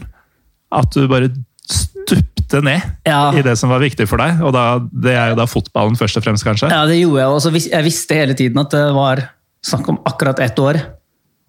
At 0.72 0.92
du 0.92 1.08
bare 1.08 1.32
stupte 1.70 2.60
ned 2.66 2.82
ja. 3.06 3.20
i 3.36 3.42
det 3.46 3.56
som 3.58 3.72
var 3.72 3.82
viktig 3.82 4.06
for 4.10 4.22
deg. 4.22 4.40
Og 4.44 4.54
da, 4.56 4.64
det 4.90 5.14
er 5.16 5.32
jo 5.32 5.40
da 5.40 5.46
fotballen 5.50 5.98
først 5.98 6.20
og 6.20 6.26
fremst, 6.26 6.46
kanskje? 6.46 6.70
Ja, 6.72 6.82
det 6.88 6.98
gjorde 7.00 7.22
jeg. 7.22 7.36
Også. 7.36 7.52
Jeg 7.70 7.86
visste 7.86 8.18
hele 8.18 8.36
tiden 8.38 8.62
at 8.62 8.74
det 8.74 8.86
var 8.96 9.24
snakk 9.66 9.88
om 9.92 10.00
akkurat 10.08 10.42
ett 10.42 10.58
år. 10.58 10.80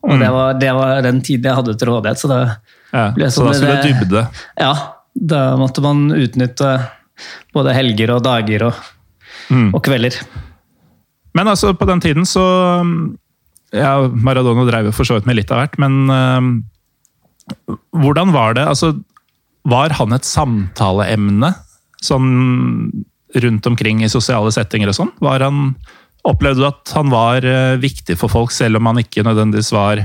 Og 0.01 0.15
mm. 0.15 0.21
det, 0.21 0.29
var, 0.33 0.53
det, 0.61 0.71
var, 0.77 1.03
den 1.05 1.21
tiden 1.25 1.49
jeg 1.49 1.59
hadde 1.59 1.75
til 1.77 1.91
rådighet. 1.91 2.21
Så, 2.21 2.31
det 2.31 2.39
ja, 2.91 3.29
så 3.29 3.45
da 3.45 3.53
skulle 3.55 3.77
det 3.79 3.91
dybde? 3.91 4.25
Ja. 4.59 4.73
Da 5.11 5.41
måtte 5.59 5.83
man 5.83 6.07
utnytte 6.15 6.69
både 7.53 7.75
helger 7.75 8.15
og 8.15 8.23
dager 8.25 8.69
og, 8.69 8.85
mm. 9.51 9.69
og 9.75 9.81
kvelder. 9.85 10.15
Men 11.37 11.51
altså, 11.51 11.73
på 11.77 11.87
den 11.87 12.01
tiden 12.03 12.27
så 12.27 12.43
ja, 13.75 13.93
Maradona 14.07 14.65
drev 14.67 14.89
jo 14.89 14.95
for 14.95 15.07
så 15.07 15.17
vidt 15.17 15.29
med 15.29 15.39
litt 15.39 15.51
av 15.53 15.61
hvert, 15.61 15.77
men 15.79 16.11
uh, 16.11 17.67
hvordan 18.03 18.33
var 18.35 18.57
det? 18.57 18.65
Altså, 18.67 18.93
var 19.67 19.93
han 19.99 20.15
et 20.15 20.27
samtaleemne 20.27 21.53
sånn 22.01 22.29
rundt 23.41 23.67
omkring 23.69 24.01
i 24.03 24.11
sosiale 24.11 24.51
settinger 24.53 24.91
og 24.91 24.97
sånn? 24.97 25.11
Var 25.23 25.45
han 25.47 25.65
Opplevde 26.21 26.61
du 26.61 26.67
at 26.67 26.91
han 26.93 27.09
var 27.09 27.41
uh, 27.41 27.79
viktig 27.81 28.13
for 28.19 28.29
folk, 28.29 28.51
selv 28.53 28.77
om 28.77 28.85
han 28.91 28.99
ikke 29.01 29.23
nødvendigvis 29.25 29.71
var 29.73 30.03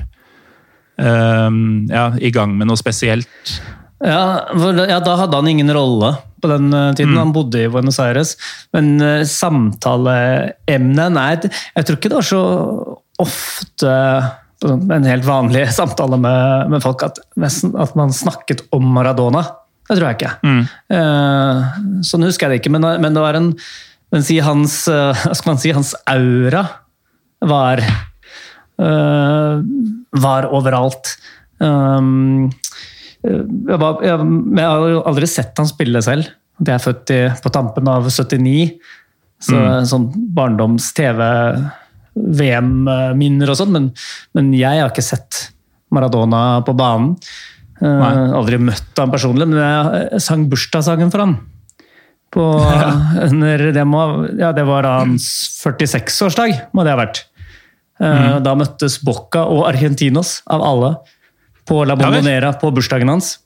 um, 0.96 1.84
ja, 1.90 2.06
i 2.16 2.30
gang 2.32 2.54
med 2.56 2.70
noe 2.70 2.80
spesielt? 2.80 3.58
Ja, 4.00 4.46
for, 4.48 4.80
ja, 4.80 4.96
da 5.04 5.18
hadde 5.20 5.36
han 5.36 5.50
ingen 5.50 5.68
rolle 5.76 6.14
på 6.40 6.48
den 6.48 6.70
uh, 6.72 6.94
tiden. 6.96 7.12
Mm. 7.12 7.20
Han 7.20 7.34
bodde 7.36 7.60
i 7.60 7.68
Buenos 7.68 8.00
Aires. 8.00 8.32
Men 8.72 8.96
samtaleemnet 9.28 11.16
Nei, 11.18 11.28
jeg 11.76 11.84
tror 11.84 12.00
ikke 12.00 12.14
det 12.14 12.20
var 12.22 12.30
så 12.32 12.42
ofte 13.20 13.92
en 14.64 15.04
helt 15.04 15.26
vanlig 15.26 15.66
samtale 15.80 16.18
med, 16.20 16.70
med 16.72 16.84
folk 16.84 17.04
at, 17.06 17.20
at, 17.36 17.96
man 17.98 18.14
snakket 18.14 18.64
om 18.76 18.86
Maradona. 18.94 19.44
Det 19.86 19.98
tror 19.98 20.08
jeg 20.08 20.18
ikke. 20.18 20.32
Mm. 20.42 20.62
Uh, 20.90 22.00
sånn 22.06 22.26
husker 22.26 22.48
jeg 22.48 22.56
det 22.56 22.64
ikke, 22.64 22.72
men, 22.74 22.88
men 23.02 23.14
det 23.14 23.22
var 23.22 23.38
en 23.38 23.52
men 24.14 24.22
si 24.22 24.38
hans, 24.40 24.84
uh, 24.88 25.12
skal 25.34 25.50
man 25.52 25.60
si, 25.60 25.72
hans 25.74 25.92
aura 26.08 26.62
var 27.44 27.82
uh, 27.82 29.62
var 30.16 30.48
overalt. 30.54 31.16
Um, 31.58 32.52
jeg, 33.26 33.78
var, 33.82 34.04
jeg, 34.06 34.20
jeg, 34.20 34.66
har 34.66 34.86
jo 34.92 35.02
aldri 35.10 35.28
sett 35.30 35.58
han 35.58 35.68
spille 35.68 36.02
selv. 36.06 36.30
Jeg 36.62 36.76
er 36.76 36.84
født 36.84 37.12
i, 37.12 37.20
på 37.42 37.52
tampen 37.52 37.90
av 37.90 38.06
79. 38.08 38.76
Så 39.46 39.58
mm. 39.58 39.88
sånn 39.90 40.06
barndoms-TV 40.36 41.20
VM-minner 42.16 43.52
og 43.52 43.58
sånn, 43.58 43.74
men, 43.74 43.90
men, 44.36 44.54
jeg 44.56 44.80
har 44.80 44.92
ikke 44.92 45.04
sett 45.04 45.46
Maradona 45.94 46.62
på 46.66 46.74
banen. 46.76 47.14
Uh, 47.76 48.32
aldri 48.38 48.58
møtt 48.62 48.96
han 48.96 49.12
personlig, 49.12 49.48
men 49.50 49.60
jeg 49.60 50.22
sang 50.24 50.46
bursdagssangen 50.50 51.12
for 51.12 51.26
han. 51.26 51.36
På, 52.32 52.46
det, 53.76 53.84
må, 53.88 54.02
ja, 54.40 54.52
det 54.56 54.64
var 54.68 54.88
hans 54.88 55.26
46-årsdag, 55.60 56.56
må 56.76 56.86
det 56.86 56.94
ha 56.94 57.00
vært. 57.04 57.26
Uh, 58.00 58.06
mm. 58.06 58.30
Da 58.46 58.56
møttes 58.58 58.98
Bocca 59.04 59.44
og 59.52 59.66
Argentinos, 59.68 60.40
av 60.48 60.64
alle, 60.64 60.94
på 61.68 61.82
La 61.84 61.98
Bombonera 61.98 62.54
på 62.56 62.72
bursdagen 62.72 63.12
hans. 63.12 63.36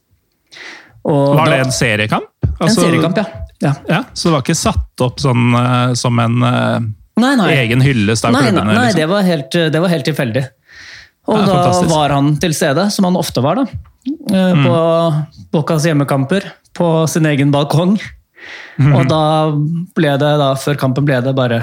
Og 1.09 1.35
var 1.39 1.49
det 1.49 1.63
en 1.65 1.73
seriekamp? 1.73 2.31
Altså, 2.61 2.71
en 2.71 2.87
seriekamp, 2.87 3.19
ja. 3.19 3.45
ja. 3.65 3.75
ja. 3.89 4.01
Så 4.13 4.29
det 4.29 4.35
var 4.37 4.43
ikke 4.45 4.59
satt 4.59 5.05
opp 5.05 5.23
sånn 5.23 5.55
uh, 5.57 5.93
som 5.99 6.19
en 6.23 6.43
nei, 7.19 7.35
nei. 7.39 7.51
egen 7.65 7.83
hyllest 7.85 8.25
av 8.25 8.35
nei, 8.35 8.47
klubbene? 8.49 8.73
Nei, 8.73 8.87
liksom. 8.87 9.01
det, 9.01 9.09
var 9.11 9.27
helt, 9.27 9.59
det, 9.75 9.83
var 9.83 9.93
helt, 9.93 10.07
tilfeldig. 10.09 10.45
Og 11.31 11.37
ja, 11.37 11.45
da 11.45 11.57
fantastisk. 11.57 11.91
var 11.93 12.15
han 12.17 12.31
til 12.43 12.55
stede, 12.57 12.87
som 12.95 13.09
han 13.09 13.19
ofte 13.21 13.43
var, 13.45 13.61
da. 13.61 13.81
Eh, 14.09 14.53
mm. 14.57 14.63
På 14.65 14.79
Boccas 15.53 15.87
hjemmekamper, 15.87 16.49
på 16.77 16.89
sin 17.11 17.29
egen 17.31 17.53
balkong. 17.55 17.99
Mm. 18.81 18.95
Og 18.97 19.11
da 19.11 19.25
ble 19.97 20.15
det, 20.23 20.31
da, 20.41 20.55
før 20.59 20.81
kampen 20.81 21.07
ble 21.09 21.21
det 21.25 21.35
bare 21.37 21.61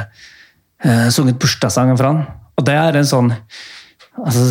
eh, 0.83 1.07
sunget 1.13 1.39
bursdagssangen 1.41 1.97
for 1.97 2.11
han. 2.11 2.21
Og 2.57 2.67
det 2.67 2.75
er 2.77 2.97
en 2.97 3.05
sånn 3.05 3.27
altså, 4.17 4.43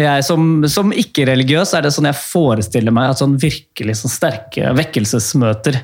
Jeg 0.00 0.24
som, 0.24 0.62
som 0.72 0.92
ikke-religiøs 0.96 1.74
er 1.76 1.84
det 1.84 1.92
sånn 1.92 2.08
jeg 2.08 2.16
forestiller 2.16 2.94
meg 2.94 3.12
at 3.12 3.20
sånn 3.20 3.34
virkelig 3.40 3.98
sånn 4.00 4.12
sterke 4.12 4.72
vekkelsesmøter 4.76 5.80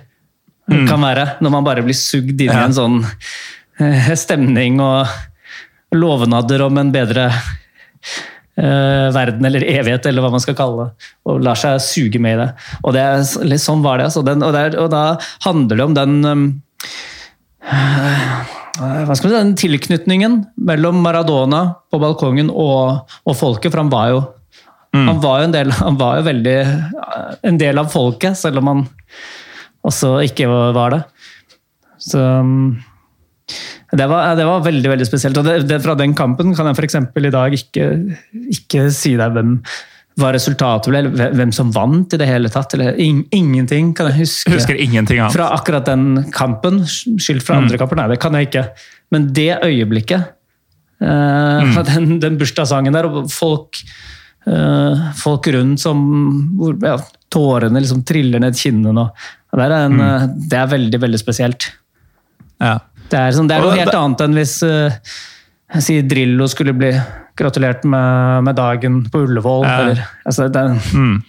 mm. 0.71 0.85
kan 0.89 1.01
være. 1.01 1.27
Når 1.41 1.57
man 1.57 1.67
bare 1.67 1.85
blir 1.87 1.97
sugd 1.97 2.37
inn 2.37 2.53
ja. 2.53 2.61
i 2.61 2.69
en 2.69 2.77
sånn 2.77 3.01
Eh, 3.01 3.60
stemning 4.19 4.81
og 4.85 5.09
lovnader 5.97 6.63
om 6.67 6.79
en 6.79 6.93
bedre 6.95 7.31
uh, 8.61 9.09
verden 9.15 9.47
eller 9.47 9.65
evighet, 9.67 10.07
eller 10.07 10.25
hva 10.25 10.33
man 10.35 10.43
skal 10.43 10.57
kalle 10.59 10.87
det. 10.87 11.11
Og 11.29 11.43
lar 11.45 11.59
seg 11.59 11.81
suge 11.85 12.21
med 12.23 12.37
i 12.37 12.41
det. 12.43 12.49
Og 12.85 12.97
det, 12.97 13.05
litt 13.49 13.65
sånn 13.65 13.85
var 13.85 14.01
det. 14.01 14.11
Altså. 14.11 14.25
Den, 14.27 14.45
og, 14.47 14.55
der, 14.57 14.77
og, 14.81 14.91
da 14.93 15.05
handler 15.47 15.81
det 15.81 15.87
om 15.87 15.97
den 15.99 16.19
um, 16.25 16.49
hva 17.61 19.15
skal 19.17 19.27
man 19.27 19.33
si, 19.33 19.37
den 19.37 19.57
tilknytningen 19.59 20.37
mellom 20.69 21.01
Maradona 21.05 21.65
på 21.93 22.01
balkongen 22.01 22.49
og, 22.49 23.11
og 23.29 23.37
folket, 23.37 23.69
for 23.73 23.83
han 23.83 23.93
var 23.93 24.13
jo 24.15 24.21
mm. 24.97 25.05
han 25.11 25.19
var 25.21 25.43
jo 25.43 25.49
en 25.49 25.57
del, 25.57 25.73
han 25.77 25.99
var 26.01 26.21
jo 26.21 26.29
veldig 26.31 26.57
en 27.51 27.61
del 27.61 27.83
av 27.83 27.91
folket, 27.93 28.39
selv 28.41 28.63
om 28.63 28.71
han 28.71 28.87
også 29.87 30.15
ikke 30.25 30.49
var 30.77 30.95
det. 30.97 31.03
Så 32.01 32.21
um, 32.21 32.81
det 33.93 34.07
var, 34.07 34.35
det 34.39 34.45
var, 34.47 34.61
veldig 34.65 34.91
veldig 34.93 35.07
spesielt. 35.09 35.39
og 35.41 35.47
det, 35.47 35.63
det, 35.69 35.81
Fra 35.83 35.97
den 35.99 36.15
kampen 36.15 36.55
kan 36.55 36.69
jeg 36.71 36.79
f.eks. 36.79 36.99
i 37.01 37.33
dag 37.35 37.57
ikke, 37.57 37.89
ikke, 38.55 38.91
si 38.95 39.17
deg 39.19 39.35
hvem 39.35 39.57
hva 40.21 40.33
resultatet 40.35 40.91
ble, 40.91 41.01
eller 41.01 41.35
hvem 41.39 41.53
som 41.55 41.71
vant 41.75 42.13
i 42.15 42.19
det 42.21 42.29
hele 42.29 42.51
tatt. 42.53 42.75
eller 42.77 42.99
in, 43.01 43.23
Ingenting 43.35 43.93
kan 43.97 44.11
jeg 44.11 44.25
huske. 44.25 44.53
Husker 44.53 44.79
ingenting 44.79 45.21
annet. 45.21 45.37
Fra 45.37 45.51
akkurat 45.57 45.87
den 45.89 46.27
kampen. 46.35 46.83
skyldt 46.87 47.47
fra 47.47 47.61
andre 47.61 47.79
mm. 47.79 47.81
kamper, 47.83 48.01
nei, 48.01 48.09
det 48.13 48.21
kan 48.23 48.37
jeg 48.37 48.51
ikke. 48.51 48.67
Men 49.15 49.31
det 49.37 49.53
øyeblikket, 49.67 50.35
uh, 51.03 51.67
mm. 51.67 51.79
den, 51.89 52.13
den 52.23 52.39
bursdagssangen 52.41 52.95
der, 52.95 53.09
og 53.09 53.31
folk, 53.33 53.81
uh, 54.51 55.09
folk 55.19 55.51
rundt 55.55 55.83
som 55.83 56.05
hvor, 56.59 56.77
ja, 56.85 56.99
Tårene 57.31 57.79
liksom 57.79 58.03
triller 58.03 58.43
ned 58.43 58.59
kinnene. 58.59 59.07
Og, 59.07 59.55
det, 59.55 59.67
er 59.67 59.77
en, 59.79 59.99
mm. 59.99 60.07
uh, 60.07 60.29
det 60.51 60.59
er 60.59 60.73
veldig, 60.75 61.03
veldig 61.07 61.23
spesielt. 61.23 61.71
Ja. 62.61 62.77
Det 63.11 63.19
er, 63.19 63.35
sånn, 63.35 63.49
det 63.51 63.57
er 63.59 63.65
noe 63.67 63.79
helt 63.79 63.97
annet 63.99 64.25
enn 64.27 64.37
hvis 64.39 64.57
uh, 64.63 64.91
jeg 65.75 65.87
sier 65.87 66.07
Drillo 66.11 66.47
skulle 66.51 66.75
bli 66.77 66.91
gratulert 67.39 67.87
med, 67.89 68.45
med 68.47 68.59
dagen 68.59 69.01
på 69.11 69.25
Ullevål. 69.27 69.65
Ja. 69.67 69.79
Eller, 69.85 70.03
altså, 70.27 70.49
det, 70.53 70.65
Mm. 70.93 71.23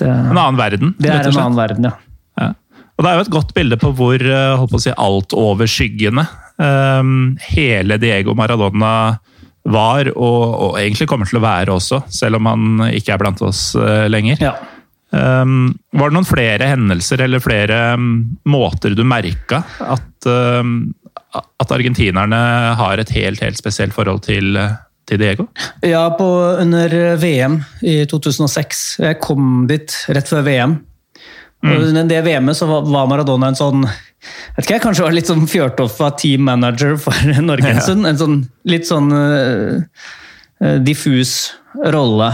det, 0.00 0.08
En 0.08 0.38
annen 0.38 0.58
verden, 0.58 0.94
det 0.98 1.10
er 1.12 1.28
en 1.28 1.38
annen 1.42 1.58
verden, 1.58 1.90
ja. 1.90 1.94
Ja. 2.40 2.52
Og 2.96 3.04
det 3.04 3.10
er 3.10 3.18
jo 3.18 3.24
et 3.26 3.34
godt 3.34 3.54
bilde 3.56 3.76
på 3.80 3.92
hvor 3.96 4.20
eh, 4.20 4.56
holdt 4.56 4.80
si, 4.80 4.92
altoverskyggende 4.92 6.24
um, 6.56 7.36
hele 7.52 7.98
Diego 8.00 8.34
Maradona 8.36 9.18
var, 9.66 10.08
og, 10.14 10.42
og 10.62 10.78
egentlig 10.78 11.08
kommer 11.10 11.28
til 11.28 11.40
å 11.40 11.44
være 11.44 11.74
også, 11.74 12.04
selv 12.12 12.38
om 12.38 12.48
han 12.48 12.86
ikke 12.94 13.16
er 13.16 13.20
blant 13.20 13.42
oss 13.44 13.68
uh, 13.76 14.06
lenger. 14.12 14.40
ja. 14.40 14.54
Um, 15.14 15.76
var 15.94 16.10
det 16.10 16.16
noen 16.16 16.26
flere 16.26 16.66
hendelser 16.72 17.20
eller 17.24 17.42
flere 17.42 17.76
um, 17.94 18.08
måter 18.50 18.96
du 18.98 19.04
merka 19.06 19.60
at, 19.86 20.26
um, 20.26 20.72
at 21.30 21.72
argentinerne 21.72 22.40
har 22.80 22.98
et 22.98 23.12
helt, 23.14 23.40
helt 23.44 23.58
spesielt 23.60 23.94
forhold 23.94 24.24
til, 24.26 24.58
til 25.06 25.20
Diego? 25.22 25.46
Ja, 25.86 26.08
på, 26.18 26.26
under 26.62 26.96
VM 27.22 27.60
i 27.86 28.00
2006. 28.10 28.82
Jeg 29.06 29.20
kom 29.22 29.64
dit 29.70 29.94
rett 30.10 30.28
før 30.32 30.44
VM. 30.46 30.76
Og 31.66 31.86
under 31.88 32.04
det 32.06 32.20
VM-et 32.26 32.58
så 32.58 32.66
var- 32.68 33.08
Maradona 33.08 33.48
en 33.50 33.58
sånn 33.58 33.86
vet 33.86 34.64
ikke, 34.64 34.74
jeg 34.76 34.82
Kanskje 34.82 35.06
var 35.06 35.14
litt 35.16 35.30
sånn 35.30 35.46
fjørtoffa 35.50 36.10
team 36.18 36.44
manager 36.46 36.96
for 37.00 37.14
Norge 37.40 37.66
en 37.70 37.80
Ja. 37.80 38.10
En 38.10 38.18
sånn 38.20 38.36
litt 38.68 38.86
sånn 38.86 39.10
eh, 39.14 40.78
diffus 40.84 41.54
rolle 41.92 42.30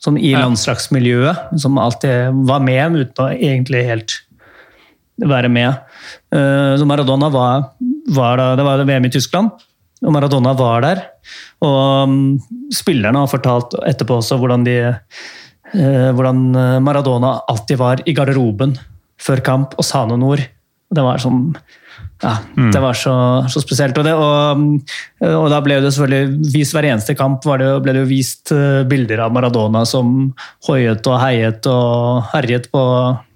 sånn 0.00 0.18
i 0.20 0.32
landslagsmiljøet, 0.36 1.54
som 1.60 1.78
alltid 1.80 2.36
var 2.48 2.62
med 2.64 2.96
uten 2.96 3.24
å 3.24 3.30
egentlig 3.34 3.84
helt 3.88 4.16
være 5.20 5.50
med. 5.52 5.80
Eh, 6.32 6.76
Så 6.80 6.86
Maradona 6.88 7.28
var, 7.32 7.66
var 8.08 8.40
da, 8.40 8.56
Det 8.56 8.64
var 8.64 8.84
VM 8.88 9.04
i 9.04 9.12
Tyskland, 9.12 9.50
og 10.00 10.14
Maradona 10.14 10.54
var 10.56 10.80
der. 10.80 11.02
Og 11.60 12.08
mm, 12.08 12.70
spillerne 12.72 13.20
har 13.20 13.28
fortalt 13.28 13.76
etterpå 13.84 14.20
også 14.22 14.38
hvordan 14.40 14.64
de 14.64 14.78
eh, 14.80 16.08
hvordan 16.16 16.82
Maradona 16.82 17.40
alltid 17.48 17.78
var 17.78 18.00
i 18.06 18.16
garderoben 18.16 18.78
før 19.20 19.44
kamp 19.44 19.76
og 19.76 19.84
sa 19.84 20.06
noen 20.08 20.24
ord. 20.24 20.42
Det 20.90 21.04
var 21.04 21.20
sånn 21.20 21.52
ja, 22.20 22.34
det 22.72 22.80
var 22.82 22.96
så, 22.98 23.14
så 23.48 23.62
spesielt. 23.62 23.96
Og, 23.96 24.04
det, 24.04 24.12
og, 24.12 24.92
og 25.24 25.46
da 25.52 25.60
ble 25.64 25.78
det 25.80 25.92
selvfølgelig 25.94 26.52
vist 26.52 26.74
hver 26.76 26.88
eneste 26.90 27.16
kamp 27.16 27.46
var 27.48 27.62
det, 27.62 27.70
ble 27.84 27.94
det 27.96 28.02
jo 28.02 28.10
vist 28.10 28.52
eh, 28.52 28.82
bilder 28.88 29.24
av 29.24 29.32
Maradona 29.32 29.86
som 29.88 30.30
hoiet 30.68 31.08
og 31.08 31.16
heiet 31.22 31.68
og 31.70 32.26
herjet 32.34 32.68
på, 32.72 32.82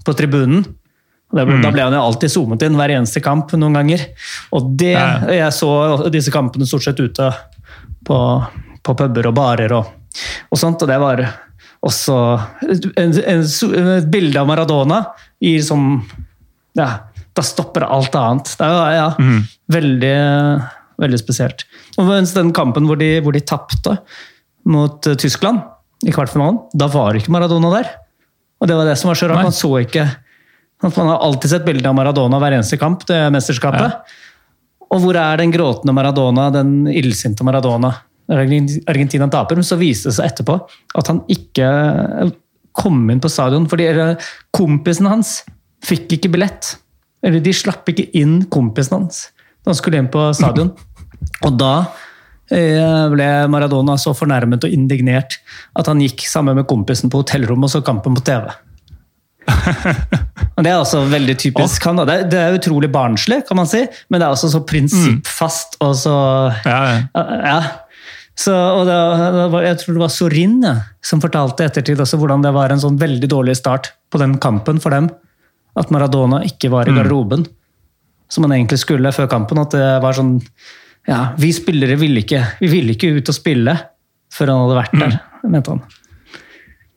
på 0.04 0.16
tribunen. 0.18 0.66
Og 1.32 1.38
det 1.40 1.46
mm. 1.48 1.62
Da 1.64 1.72
ble 1.74 1.86
han 1.86 1.96
jo 1.96 2.02
alltid 2.04 2.34
zoomet 2.34 2.66
inn 2.66 2.76
hver 2.78 2.92
eneste 2.98 3.24
kamp 3.24 3.54
noen 3.56 3.80
ganger. 3.80 4.04
Og 4.54 4.68
det, 4.78 4.94
jeg 5.32 5.56
så 5.56 5.72
disse 6.12 6.34
kampene 6.34 6.68
stort 6.68 6.84
sett 6.84 7.00
ute 7.00 7.30
på, 8.04 8.18
på 8.84 8.98
puber 9.00 9.30
og 9.30 9.38
barer 9.38 9.74
og, 9.80 9.88
og 10.52 10.60
sånt, 10.60 10.84
og 10.84 10.92
det 10.92 11.00
var 11.00 11.24
også 11.84 12.18
en, 13.00 13.16
en, 13.16 13.42
et 13.96 14.06
bilde 14.12 14.40
av 14.40 14.48
Maradona 14.48 15.00
i 15.44 15.56
som 15.64 15.98
ja, 16.76 16.88
da 17.34 17.44
stopper 17.44 17.86
alt 17.86 18.14
annet. 18.18 18.52
Det 18.58 18.66
er 18.68 18.96
ja, 18.96 19.08
veldig, 19.74 20.16
veldig 21.02 21.20
spesielt. 21.20 21.66
Og 21.98 22.08
mens 22.08 22.34
den 22.36 22.52
kampen 22.54 22.86
hvor 22.88 22.98
de, 23.00 23.16
hvor 23.24 23.34
de 23.34 23.42
tapte 23.44 23.98
mot 24.70 25.06
eh, 25.10 25.18
Tyskland 25.20 25.62
i 26.06 26.14
kvartfinalen, 26.14 26.62
da 26.76 26.88
var 26.92 27.16
ikke 27.18 27.32
Maradona 27.34 27.72
der. 27.74 27.90
Og 28.62 28.70
det 28.70 28.76
var 28.78 28.88
det 28.88 28.96
som 29.00 29.10
var 29.10 29.18
så 29.18 29.28
rart. 29.30 29.44
Man 29.44 29.56
så 29.56 29.72
ikke 29.82 30.06
Man 30.84 31.08
har 31.08 31.22
alltid 31.24 31.48
sett 31.48 31.64
bilde 31.64 31.88
av 31.88 31.94
Maradona 31.96 32.36
hver 32.42 32.58
eneste 32.58 32.76
kamp, 32.76 33.06
det 33.08 33.16
mesterskapet. 33.32 34.10
Og 34.92 35.00
hvor 35.00 35.16
er 35.16 35.38
den 35.40 35.52
gråtende 35.54 35.94
Maradona, 35.96 36.50
den 36.52 36.84
illsinte 36.90 37.46
Maradona? 37.46 37.88
Argentina 38.28 39.28
taper, 39.32 39.56
men 39.56 39.64
så 39.64 39.78
viste 39.80 40.10
det 40.10 40.16
seg 40.18 40.28
etterpå 40.28 40.58
at 40.98 41.08
han 41.08 41.22
ikke 41.32 41.70
kom 42.74 43.02
inn 43.12 43.20
på 43.22 43.30
stadion 43.32 43.66
fordi 43.70 43.88
kompisen 44.54 45.08
hans 45.08 45.38
fikk 45.84 46.16
ikke 46.18 46.32
billett. 46.36 46.74
Eller 47.24 47.40
de 47.44 47.54
slapp 47.56 47.88
ikke 47.90 48.10
inn 48.16 48.42
kompisen 48.52 48.98
hans 49.00 49.28
da 49.64 49.72
han 49.72 49.78
skulle 49.78 49.96
inn 49.96 50.10
på 50.12 50.26
stadion. 50.36 50.74
Og 51.46 51.54
da 51.56 51.72
eh, 52.52 53.06
ble 53.08 53.28
Maradona 53.48 53.96
så 54.00 54.12
fornærmet 54.16 54.66
og 54.66 54.74
indignert 54.76 55.38
at 55.72 55.88
han 55.88 56.02
gikk 56.04 56.26
sammen 56.28 56.58
med 56.58 56.68
kompisen 56.68 57.08
på 57.12 57.22
hotellrommet 57.22 57.70
og 57.70 57.72
så 57.72 57.80
kampen 57.86 58.18
på 58.18 58.24
TV. 58.28 58.50
Det 60.54 60.70
er 60.70 60.76
også 60.78 61.00
veldig 61.10 61.34
typisk 61.40 61.86
han. 61.88 61.98
Det 62.06 62.18
det 62.32 62.38
er 62.40 62.58
utrolig 62.58 62.90
barnslig, 62.92 63.40
kan 63.48 63.58
man 63.58 63.66
si, 63.68 63.82
men 64.08 64.20
det 64.20 64.26
er 64.26 64.36
også 64.36 64.52
så 64.52 64.60
prinsippfast 64.68 65.78
og 65.84 65.96
så 65.98 66.18
Ja, 66.68 66.78
ja. 66.92 67.24
ja. 67.48 67.58
Så, 68.34 68.52
det, 68.86 68.94
det 69.34 69.42
var, 69.52 69.62
jeg 69.62 69.78
tror 69.78 69.94
det 69.94 70.00
var 70.02 70.10
Sorin 70.10 70.56
ja, 70.66 70.72
som 71.06 71.20
fortalte 71.22 71.68
ettertid 71.68 72.00
også 72.02 72.18
hvordan 72.18 72.42
det 72.42 72.50
var 72.54 72.72
en 72.74 72.82
sånn 72.82 72.96
veldig 72.98 73.28
dårlig 73.30 73.54
start 73.60 73.92
på 74.10 74.18
den 74.18 74.40
kampen 74.42 74.80
for 74.82 74.94
dem. 74.94 75.06
At 75.78 75.90
Maradona 75.94 76.42
ikke 76.46 76.70
var 76.72 76.88
i 76.88 76.94
garderoben, 76.94 77.44
som 78.30 78.46
han 78.46 78.54
egentlig 78.56 78.78
skulle 78.82 79.12
før 79.14 79.30
kampen. 79.30 79.60
At 79.62 79.74
det 79.74 79.90
var 80.04 80.16
sånn 80.16 80.38
Ja, 81.08 81.34
vi 81.36 81.50
spillere 81.52 81.98
ville 82.00 82.22
ikke, 82.22 82.40
vi 82.62 82.70
ville 82.72 82.94
ikke 82.94 83.12
ut 83.18 83.28
og 83.28 83.36
spille 83.36 83.74
før 84.34 84.50
han 84.50 84.64
hadde 84.64 84.78
vært 84.80 84.96
der, 85.02 85.20
mente 85.50 85.74
han. 85.74 85.82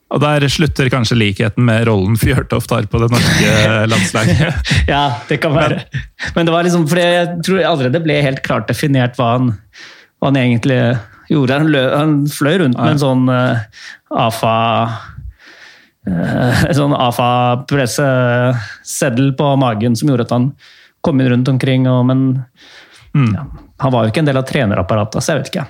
Og 0.08 0.22
der 0.22 0.46
slutter 0.48 0.88
kanskje 0.88 1.18
likheten 1.20 1.66
med 1.68 1.84
rollen 1.88 2.16
Fjørtoft 2.16 2.72
har 2.72 2.86
på 2.88 3.00
det 3.02 3.10
norske 3.12 3.52
landslaget. 3.92 4.72
Ja, 4.92 5.02
det 5.28 5.40
kan 5.42 5.52
være. 5.52 5.82
Men 6.34 6.48
det 6.48 6.54
var 6.54 6.64
liksom, 6.64 6.86
for 6.88 7.02
jeg 7.02 7.42
tror 7.44 7.60
aldri 7.68 7.92
det 7.92 8.02
ble 8.06 8.16
helt 8.24 8.40
klart 8.46 8.70
definert 8.70 9.18
hva 9.20 9.34
han, 9.36 9.52
hva 10.18 10.32
han 10.32 10.40
egentlig 10.40 10.80
gjorde. 11.28 11.60
Han, 11.60 11.72
lø, 11.74 11.84
han 11.92 12.16
fløy 12.32 12.56
rundt 12.64 12.80
med 12.80 12.96
en 12.96 13.02
sånn 13.02 13.28
uh, 13.28 13.60
AFA 14.16 14.56
uh, 16.08 16.72
sånn 16.78 16.94
AFA-presseseddel 16.96 19.28
på 19.38 19.46
magen 19.60 19.92
som 19.98 20.08
gjorde 20.10 20.26
at 20.28 20.34
han 20.36 20.44
kom 21.04 21.16
inn 21.22 21.30
rundt 21.32 21.48
omkring. 21.52 21.82
Og, 21.90 22.00
men 22.08 22.20
ja, 23.34 23.42
han 23.82 23.92
var 23.94 24.00
jo 24.04 24.08
ikke 24.12 24.22
en 24.24 24.30
del 24.30 24.40
av 24.40 24.46
trenerapparatet, 24.48 25.20
så 25.24 25.28
jeg 25.34 25.38
vet 25.42 25.50
ikke. 25.52 25.66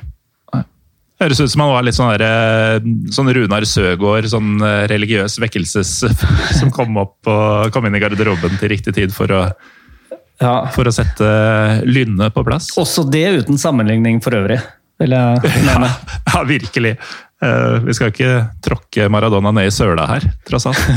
Høres 1.19 1.41
ut 1.43 1.51
som 1.51 1.65
han 1.65 1.73
var 1.75 1.83
litt 1.83 1.97
sånn, 1.97 2.13
der, 2.15 2.23
eh, 2.79 2.85
sånn 3.11 3.33
Runar 3.35 3.65
Søgaard, 3.67 4.29
sånn 4.31 4.53
eh, 4.63 4.85
religiøs 4.87 5.35
vekkelses 5.43 5.91
som 6.61 6.69
kom 6.71 6.95
opp 7.03 7.27
og 7.27 7.73
kom 7.75 7.87
inn 7.89 7.97
i 7.99 8.03
garderoben 8.05 8.55
til 8.61 8.71
riktig 8.71 8.95
tid 8.95 9.11
for 9.15 9.27
å, 9.35 9.41
Ja. 10.39 10.69
for 10.71 10.87
å 10.87 10.93
sette 10.95 11.27
lynnet 11.91 12.31
på 12.37 12.45
plass. 12.47 12.69
Også 12.79 13.03
det 13.11 13.25
uten 13.41 13.59
sammenligning 13.59 14.21
for 14.23 14.31
øvrig, 14.39 14.61
vil 15.03 15.11
jeg 15.17 15.43
mene. 15.67 15.89
Ja, 16.31 16.45
virkelig. 16.47 16.95
Eh, 17.45 17.79
Vi 17.87 17.95
skal 17.95 18.13
ikke 18.13 18.35
tråkke 18.65 19.09
Maradona 19.13 19.53
ned 19.55 19.71
i 19.71 19.75
søla 19.75 20.07
her, 20.11 20.29
tross 20.49 20.69
alt. 20.71 20.85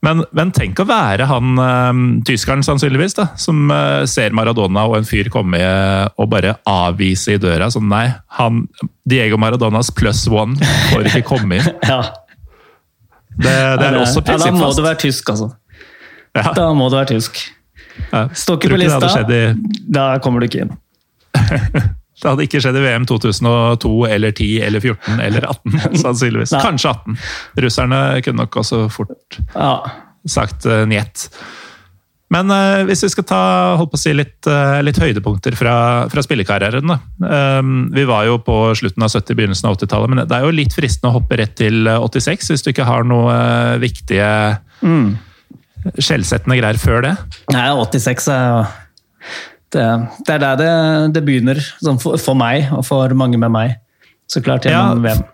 Men, 0.00 0.22
men 0.32 0.48
tenk 0.48 0.78
å 0.80 0.86
være 0.88 1.26
han 1.28 1.58
eh, 1.60 1.98
tyskeren, 2.24 2.62
sannsynligvis, 2.64 3.12
da, 3.18 3.26
som 3.36 3.66
eh, 3.68 4.06
ser 4.08 4.32
Maradona 4.32 4.86
og 4.88 4.94
en 4.96 5.04
fyr 5.04 5.28
komme 5.28 5.58
og 5.60 6.30
bare 6.32 6.54
avvise 6.64 7.34
i 7.36 7.40
døra. 7.42 7.68
Sånn, 7.68 7.84
nei, 7.92 8.06
han, 8.38 8.62
Diego 9.04 9.36
Maradonas 9.36 9.92
pluss 9.92 10.22
one 10.32 10.56
får 10.88 11.10
ikke 11.12 11.26
komme 11.34 11.60
inn. 11.60 11.68
Ja. 11.90 12.00
Det, 13.40 13.52
det 13.52 13.86
er 13.90 13.94
også 14.00 14.24
ja, 14.24 14.38
da 14.40 14.48
må 14.56 14.72
du 14.72 14.80
være 14.84 14.98
tysk, 15.04 15.28
altså. 15.32 15.52
Ja, 16.36 16.50
Da 16.56 16.66
må 16.76 16.88
du 16.88 16.96
være 16.96 17.12
tysk. 17.12 17.38
ja. 18.10 18.24
Står 18.32 18.56
ikke 18.56 18.72
på 18.72 18.80
lista, 18.80 19.12
i 19.28 19.44
da 19.92 20.14
kommer 20.24 20.40
du 20.40 20.48
ikke 20.48 20.64
inn. 20.64 20.76
Det 22.20 22.28
hadde 22.28 22.44
ikke 22.44 22.60
skjedd 22.60 22.76
i 22.76 22.84
VM 22.84 23.06
2002 23.08 23.94
eller 24.12 24.34
10 24.36 24.50
eller 24.66 24.82
14 24.84 25.22
eller 25.24 25.46
18, 25.48 25.80
sannsynligvis. 26.04 26.52
Nei. 26.56 26.62
Kanskje 26.66 26.92
18. 26.92 27.16
Russerne 27.64 28.00
kunne 28.26 28.44
nok 28.44 28.60
også 28.62 28.84
fort 28.92 29.40
Ja. 29.54 29.72
sagt 30.28 30.66
uh, 30.68 30.82
njet. 30.90 31.28
Men 32.30 32.46
uh, 32.54 32.84
hvis 32.86 33.00
vi 33.02 33.08
skal 33.10 33.24
ta 33.26 33.38
holdt 33.80 33.90
på 33.90 33.98
å 33.98 34.02
si 34.04 34.12
litt, 34.14 34.36
uh, 34.46 34.76
litt 34.86 35.00
høydepunkter 35.02 35.56
fra, 35.58 35.72
fra 36.12 36.22
spillekarrieren. 36.22 36.86
Da. 36.92 36.98
Um, 37.58 37.88
vi 37.96 38.04
var 38.06 38.28
jo 38.28 38.36
på 38.46 38.58
slutten 38.78 39.02
av 39.02 39.10
70-, 39.10 39.34
begynnelsen 39.40 39.66
av 39.66 39.74
80-tallet, 39.80 40.12
men 40.12 40.22
det 40.30 40.36
er 40.36 40.44
jo 40.46 40.52
litt 40.54 40.76
fristende 40.76 41.10
å 41.10 41.16
hoppe 41.16 41.40
rett 41.40 41.56
til 41.58 41.88
eh, 41.90 41.98
86, 42.06 42.52
hvis 42.52 42.62
du 42.62 42.70
ikke 42.74 42.86
har 42.86 43.08
noe 43.08 43.34
viktige 43.82 44.28
Mm. 44.80 45.16
skjellsettende 46.00 46.56
greier 46.60 46.78
før 46.80 47.02
det. 47.08 47.10
Nei, 47.52 47.66
86 47.82 48.30
er 48.32 48.46
jo 48.46 48.62
det, 49.74 49.86
det 50.26 50.36
er 50.36 50.42
der 50.42 50.56
det, 50.60 50.70
det 51.16 51.24
begynner, 51.26 51.60
sånn 51.82 52.00
for, 52.02 52.18
for 52.20 52.38
meg 52.38 52.70
og 52.74 52.84
for 52.88 53.12
mange 53.18 53.38
med 53.40 53.52
meg. 53.54 53.76
Så 54.30 54.42
klart 54.44 54.66
gjennom 54.66 55.04
Ja, 55.04 55.14
VM. 55.14 55.28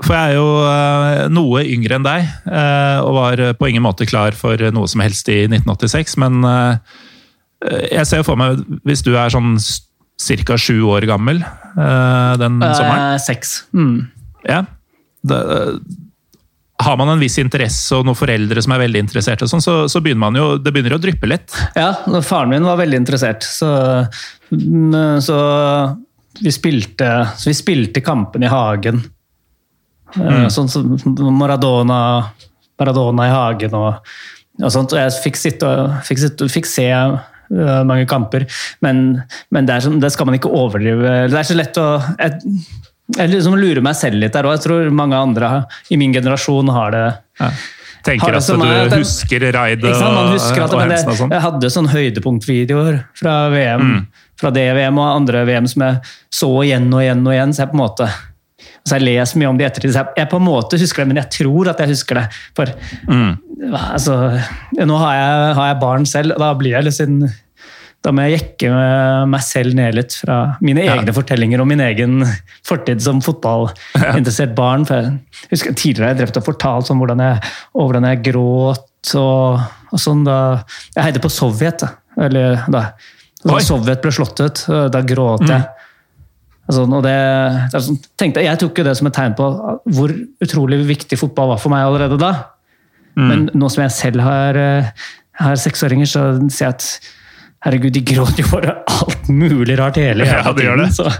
For 0.00 0.16
jeg 0.16 0.32
er 0.32 0.38
jo 0.38 0.50
eh, 0.64 1.22
noe 1.28 1.62
yngre 1.68 1.98
enn 1.98 2.06
deg, 2.06 2.28
eh, 2.48 2.98
og 3.04 3.16
var 3.18 3.42
på 3.58 3.68
ingen 3.68 3.84
måte 3.84 4.06
klar 4.08 4.32
for 4.36 4.56
noe 4.72 4.88
som 4.88 5.02
helst 5.04 5.28
i 5.28 5.42
1986. 5.44 6.16
Men 6.22 6.40
eh, 6.48 6.98
jeg 7.90 8.08
ser 8.08 8.24
for 8.24 8.40
meg, 8.40 8.62
hvis 8.88 9.04
du 9.04 9.12
er 9.12 9.32
sånn 9.32 9.58
ca. 10.48 10.56
sju 10.60 10.80
år 10.88 11.04
gammel 11.08 11.42
eh, 11.44 12.32
den 12.40 12.60
sommeren 12.60 13.14
Eh, 13.14 13.18
Seks. 13.20 13.64
Mm. 13.76 14.08
ja, 14.48 14.64
det, 15.28 15.40
har 16.80 16.96
man 16.96 17.12
en 17.12 17.20
viss 17.20 17.38
interesse 17.42 17.96
og 17.96 18.06
noen 18.08 18.18
foreldre 18.18 18.62
som 18.64 18.74
er 18.74 18.82
veldig 18.84 19.02
interesserte, 19.04 19.46
og 19.46 19.52
sånn, 19.52 19.64
så, 19.64 19.76
så 19.90 20.02
begynner 20.02 20.24
man 20.26 20.38
jo, 20.38 20.46
det 20.60 20.72
begynner 20.74 20.96
å 20.96 21.00
dryppe 21.02 21.28
litt. 21.30 21.56
Ja, 21.76 21.92
faren 22.24 22.52
min 22.52 22.66
var 22.66 22.80
veldig 22.80 23.00
interessert, 23.02 23.46
så, 23.46 23.70
mm, 24.54 25.20
så, 25.24 25.38
vi, 26.40 26.52
spilte, 26.54 27.10
så 27.36 27.50
vi 27.50 27.56
spilte 27.58 28.04
kampen 28.04 28.46
i 28.46 28.52
hagen. 28.52 29.02
Mm. 30.16 30.48
Sånn 30.50 30.70
som 30.70 30.96
Maradona, 31.38 32.00
Maradona 32.80 33.28
i 33.28 33.34
hagen 33.34 33.76
og, 33.78 34.14
og 34.58 34.72
sånt. 34.74 34.94
Og 34.96 34.98
jeg 34.98 35.18
fikk, 35.26 35.38
sitte, 35.38 35.68
fikk, 36.08 36.22
sitte, 36.24 36.48
fikk 36.50 36.66
se 36.66 36.88
uh, 36.90 37.82
mange 37.86 38.08
kamper, 38.10 38.46
men, 38.84 39.20
men 39.54 39.68
det, 39.68 39.78
er, 39.78 39.98
det, 40.02 40.12
skal 40.14 40.30
man 40.30 40.38
ikke 40.38 40.50
overdrive. 40.50 41.28
Det 41.30 41.38
er 41.38 41.50
så 41.50 41.58
lett 41.58 41.78
å 41.80 41.90
jeg, 42.16 42.56
jeg 43.16 43.32
liksom 43.32 43.58
lurer 43.58 43.82
meg 43.84 43.98
selv 43.98 44.20
litt 44.22 44.34
der 44.36 44.48
òg. 44.48 44.56
Jeg 44.58 44.64
tror 44.68 44.88
mange 44.94 45.18
andre 45.18 45.50
i 45.90 45.98
min 46.00 46.14
generasjon 46.14 46.72
har 46.74 46.94
det. 46.94 47.04
Ja. 47.40 47.50
Tenker 48.06 48.38
at 48.38 48.46
du 48.48 48.62
er, 48.64 48.88
husker 48.94 49.42
raidet 49.52 49.90
og, 49.92 50.00
og, 50.00 50.30
og 50.32 50.86
jeg, 50.88 51.02
sånn. 51.18 51.34
jeg 51.34 51.44
hadde 51.44 51.70
sånn 51.74 51.90
høydepunktvideoer 51.92 52.96
fra 53.18 53.34
VM, 53.52 53.82
mm. 53.84 54.22
fra 54.40 54.52
det 54.56 54.64
VM 54.78 55.00
og 55.02 55.10
andre 55.18 55.42
VM 55.44 55.68
som 55.68 55.84
jeg 55.84 55.98
så 56.32 56.48
igjen 56.64 56.88
og 56.94 57.02
igjen 57.04 57.20
og 57.26 57.34
igjen. 57.34 57.52
så 57.52 57.66
jeg 57.66 57.72
på 57.74 57.76
en 57.76 57.82
måte 57.82 58.08
så 58.88 58.96
jeg 58.96 59.04
leser 59.04 59.40
mye 59.40 59.50
om 59.50 59.58
det 59.58 59.66
i 59.66 59.68
ettertid. 59.68 59.92
Jeg, 59.92 60.12
jeg 60.16 60.28
på 60.30 60.38
en 60.40 60.46
måte 60.46 60.78
husker 60.80 61.02
det, 61.02 61.10
men 61.10 61.20
jeg 61.20 61.32
tror 61.36 61.68
at 61.70 61.82
jeg 61.82 61.92
husker 61.92 62.16
det. 62.16 62.24
For 62.56 62.72
mm. 63.10 63.30
altså, 63.76 64.16
nå 64.88 65.00
har 65.02 65.18
jeg, 65.18 65.52
har 65.58 65.68
jeg, 65.68 65.78
barn 65.82 66.08
selv, 66.08 66.34
og 66.36 66.42
da 66.42 66.50
blir 66.56 66.78
jeg 66.78 66.88
litt 66.88 66.96
sånn 66.96 67.20
da 68.00 68.12
må 68.16 68.24
jeg 68.24 68.38
jekke 68.38 68.68
meg 69.28 69.42
selv 69.44 69.76
ned 69.76 69.96
litt 69.98 70.14
fra 70.22 70.36
mine 70.64 70.86
egne 70.86 71.10
ja. 71.10 71.14
fortellinger 71.16 71.60
om 71.60 71.68
min 71.68 71.82
egen 71.84 72.22
fortid 72.66 73.02
som 73.04 73.20
fotballinteressert 73.24 74.54
barn. 74.56 74.86
For 74.88 75.04
jeg 75.04 75.50
husker 75.52 75.76
Tidligere 75.76 76.06
har 76.06 76.14
jeg 76.14 76.20
drevet 76.22 76.38
og 76.40 76.46
fortalt 76.46 76.92
om 76.94 77.02
hvordan 77.02 77.20
jeg, 77.26 77.50
hvordan 77.76 78.06
jeg 78.08 78.22
gråt 78.30 79.12
og, 79.20 79.60
og, 79.90 79.98
sånn 80.00 80.24
da 80.24 80.38
Jeg 80.94 81.10
heide 81.10 81.22
på 81.24 81.32
Sovjet. 81.32 81.84
Eller 82.20 82.64
da, 82.72 82.86
da 83.44 83.60
Sovjet 83.64 84.00
ble 84.00 84.14
slått 84.16 84.40
ut. 84.40 84.64
Da 84.92 85.04
gråt 85.04 85.44
jeg. 85.44 85.60
Mm. 85.60 85.76
Og 86.70 87.00
det, 87.04 87.14
sånn, 87.74 88.00
tenkte, 88.20 88.46
jeg 88.46 88.62
tok 88.62 88.80
det 88.86 88.96
som 88.96 89.08
et 89.10 89.16
tegn 89.16 89.36
på 89.36 89.46
hvor 89.92 90.12
utrolig 90.44 90.80
viktig 90.88 91.18
fotball 91.20 91.52
var 91.52 91.60
for 91.60 91.74
meg 91.74 91.84
allerede 91.84 92.20
da. 92.20 92.34
Mm. 93.18 93.26
Men 93.26 93.48
nå 93.58 93.68
som 93.72 93.84
jeg 93.84 93.96
selv 93.96 94.24
har, 94.24 94.56
eh, 94.56 95.08
har 95.42 95.58
seksåringer, 95.58 96.08
så 96.08 96.28
ser 96.48 96.70
jeg 96.70 96.76
at 96.78 97.10
Herregud, 97.60 97.92
de 97.92 98.00
gråter 98.00 98.40
jo 98.40 98.48
for 98.48 98.64
alt 98.64 99.26
mulig 99.28 99.76
rart 99.76 99.98
hele 100.00 100.24
ja, 100.24 100.40
de 100.56 100.64
gjør 100.64 100.80
det. 100.80 100.88
Så, 100.96 101.10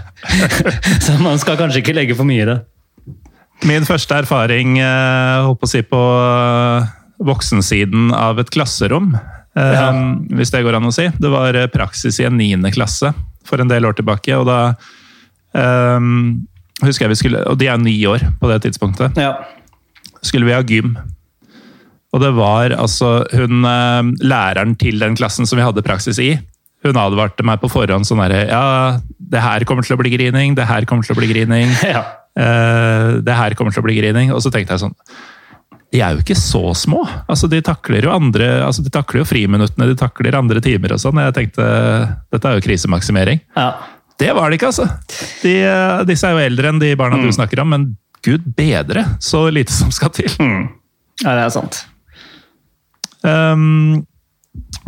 så, 1.05 1.17
man 1.21 1.37
skal 1.41 1.59
kanskje 1.59 1.83
ikke 1.83 1.93
legge 1.93 2.17
for 2.17 2.25
mye 2.25 2.45
i 2.45 2.49
det. 2.49 2.57
Min 3.69 3.85
første 3.85 4.17
erfaring 4.23 4.79
eh, 4.81 5.43
holdt 5.45 5.67
å 5.67 5.69
si 5.69 5.83
på 5.85 5.99
eh, 6.01 6.89
voksensiden 7.21 8.09
av 8.17 8.41
et 8.41 8.49
klasserom, 8.49 9.11
eh, 9.13 9.75
ja. 9.77 9.91
hvis 10.33 10.53
det 10.53 10.63
går 10.65 10.79
an 10.79 10.89
å 10.89 10.95
si. 10.95 11.05
Det 11.21 11.29
var 11.29 11.59
praksis 11.73 12.17
i 12.23 12.25
en 12.25 12.39
niende 12.41 12.73
klasse 12.73 13.13
for 13.45 13.61
en 13.61 13.69
del 13.69 13.85
år 13.85 13.99
tilbake. 13.99 14.33
og 14.33 14.49
da 14.49 14.73
um, 15.53 16.41
husker 16.81 17.05
jeg 17.05 17.13
vi 17.13 17.21
skulle, 17.21 17.45
Og 17.53 17.61
de 17.61 17.69
er 17.69 17.77
ni 17.77 17.99
år 18.09 18.25
på 18.41 18.49
det 18.49 18.63
tidspunktet. 18.65 19.17
Ja. 19.21 19.35
Skulle 20.25 20.49
vi 20.49 20.57
ha 20.57 20.65
gym. 20.65 20.95
Og 22.11 22.23
det 22.23 22.31
var 22.35 22.75
altså 22.75 23.21
hun 23.35 23.67
eh, 23.67 24.13
læreren 24.19 24.75
til 24.79 24.99
den 24.99 25.15
klassen 25.19 25.47
som 25.47 25.59
vi 25.59 25.65
hadde 25.65 25.83
praksis 25.85 26.19
i. 26.19 26.33
Hun 26.81 26.97
advarte 26.97 27.45
meg 27.45 27.61
på 27.61 27.69
forhånd 27.69 28.07
sånn 28.09 28.23
herre 28.23 28.45
Ja, 28.49 28.63
det 29.31 29.43
her 29.43 29.65
kommer 29.69 29.85
til 29.85 29.95
å 29.95 30.01
bli 30.01 30.13
grining, 30.15 30.55
det 30.57 30.65
her 30.65 30.87
kommer 30.89 31.05
til 31.05 31.15
å 31.15 31.21
bli 31.21 31.29
grining. 31.31 31.71
Ja. 31.95 32.07
Uh, 32.31 33.19
det 33.19 33.33
her 33.35 33.51
kommer 33.59 33.75
til 33.75 33.83
å 33.83 33.85
bli 33.85 33.97
grining. 33.97 34.29
Og 34.31 34.39
så 34.39 34.47
tenkte 34.53 34.77
jeg 34.77 34.85
sånn 34.85 34.93
De 35.91 35.99
er 35.99 36.15
jo 36.15 36.21
ikke 36.23 36.37
så 36.39 36.71
små. 36.79 37.01
Altså, 37.27 37.49
de 37.51 37.59
takler 37.65 38.07
jo 38.07 38.13
andre, 38.13 38.47
altså, 38.63 38.85
de 38.85 38.93
takler 38.93 39.19
jo 39.19 39.27
friminuttene, 39.27 39.89
de 39.89 39.97
takler 39.99 40.37
andre 40.39 40.63
timer 40.63 40.95
og 40.95 41.01
sånn. 41.03 41.19
Jeg 41.27 41.35
tenkte 41.35 41.65
dette 42.31 42.47
er 42.47 42.55
jo 42.55 42.63
krisemaksimering. 42.63 43.43
Ja. 43.59 43.73
Det 44.21 44.31
var 44.37 44.47
det 44.47 44.61
ikke, 44.61 44.71
altså. 44.71 44.87
De, 45.41 45.57
eh, 45.65 46.01
disse 46.07 46.29
er 46.29 46.37
jo 46.37 46.45
eldre 46.45 46.71
enn 46.71 46.79
de 46.81 46.93
barna 46.95 47.17
mm. 47.19 47.25
du 47.25 47.35
snakker 47.35 47.63
om, 47.63 47.71
men 47.73 47.87
gud 48.23 48.45
bedre 48.55 49.03
så 49.19 49.47
lite 49.51 49.73
som 49.73 49.91
skal 49.93 50.13
til. 50.15 50.31
Mm. 50.39 50.69
Ja, 51.25 51.33
det 51.35 51.47
er 51.47 51.53
sant. 51.53 51.83
Um, 53.21 54.01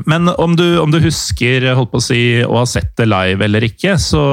men 0.10 0.30
om 0.30 0.56
du, 0.56 0.80
om 0.80 0.92
du, 0.92 1.00
husker 1.04 1.68
holdt 1.78 1.92
på 1.94 2.02
å 2.02 2.04
si, 2.04 2.24
å 2.44 2.58
ha 2.58 2.66
sett 2.68 2.96
det 3.00 3.08
live 3.08 3.46
eller 3.46 3.66
ikke, 3.68 3.96
så, 4.02 4.24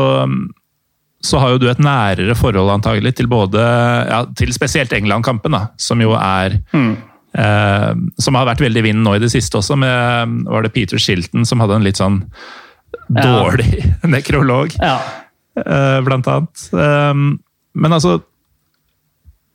så 1.22 1.42
har 1.42 1.54
jo 1.54 1.60
du 1.62 1.68
et 1.70 1.82
nærere 1.84 2.34
forhold 2.38 2.72
antagelig 2.72 3.14
til 3.18 3.28
både 3.30 3.60
ja, 3.60 4.24
til 4.36 4.54
spesielt 4.56 4.94
England-kampen, 4.96 5.58
som 5.78 6.02
jo 6.02 6.16
er 6.16 6.56
mm. 6.72 6.90
eh, 7.44 7.92
Som 8.18 8.40
har 8.40 8.48
vært 8.48 8.64
veldig 8.64 8.82
i 8.82 8.86
vinden 8.88 9.06
nå 9.06 9.18
i 9.18 9.22
det 9.22 9.30
siste 9.34 9.60
også, 9.60 9.76
med 9.78 10.40
var 10.48 10.66
det 10.66 10.72
Peter 10.74 10.98
Shilton 10.98 11.46
som 11.46 11.62
hadde 11.62 11.78
en 11.78 11.86
litt 11.86 12.00
sånn 12.00 12.22
dårlig 13.10 13.70
ja. 13.76 13.92
nekrolog, 14.16 14.74
ja. 14.80 14.96
eh, 15.60 16.00
blant 16.06 16.26
annet. 16.32 16.66
Um, 16.72 17.36
men 17.78 17.94
altså 17.94 18.18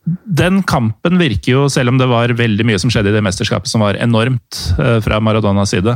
den 0.05 0.61
kampen 0.63 1.17
virker 1.17 1.51
jo, 1.51 1.63
selv 1.69 1.89
om 1.89 1.97
det 1.97 2.07
var 2.09 2.33
veldig 2.37 2.65
mye 2.67 2.81
som 2.81 2.91
skjedde 2.93 3.09
i 3.09 3.15
det 3.15 3.23
mesterskapet 3.25 3.69
som 3.69 3.81
var 3.85 3.97
enormt 3.97 4.59
uh, 4.77 4.99
fra 5.03 5.19
Maradonas 5.23 5.73
side, 5.73 5.95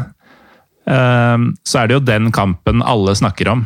uh, 0.90 1.38
så 1.68 1.82
er 1.82 1.90
det 1.90 2.00
jo 2.00 2.08
den 2.08 2.32
kampen 2.34 2.82
alle 2.82 3.14
snakker 3.18 3.52
om. 3.54 3.64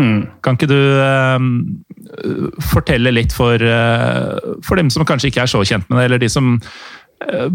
Mm. 0.00 0.26
Kan 0.44 0.56
ikke 0.56 0.70
du 0.70 0.80
uh, 0.80 2.56
fortelle 2.72 3.12
litt 3.12 3.36
for, 3.36 3.60
for, 4.64 4.80
dem 4.80 4.92
som 4.92 5.04
kanskje 5.08 5.32
ikke 5.32 5.44
er 5.44 5.52
så 5.52 5.64
kjent 5.64 5.88
med 5.90 6.00
det, 6.00 6.08
eller 6.08 6.22
de 6.22 6.32
som 6.32 6.56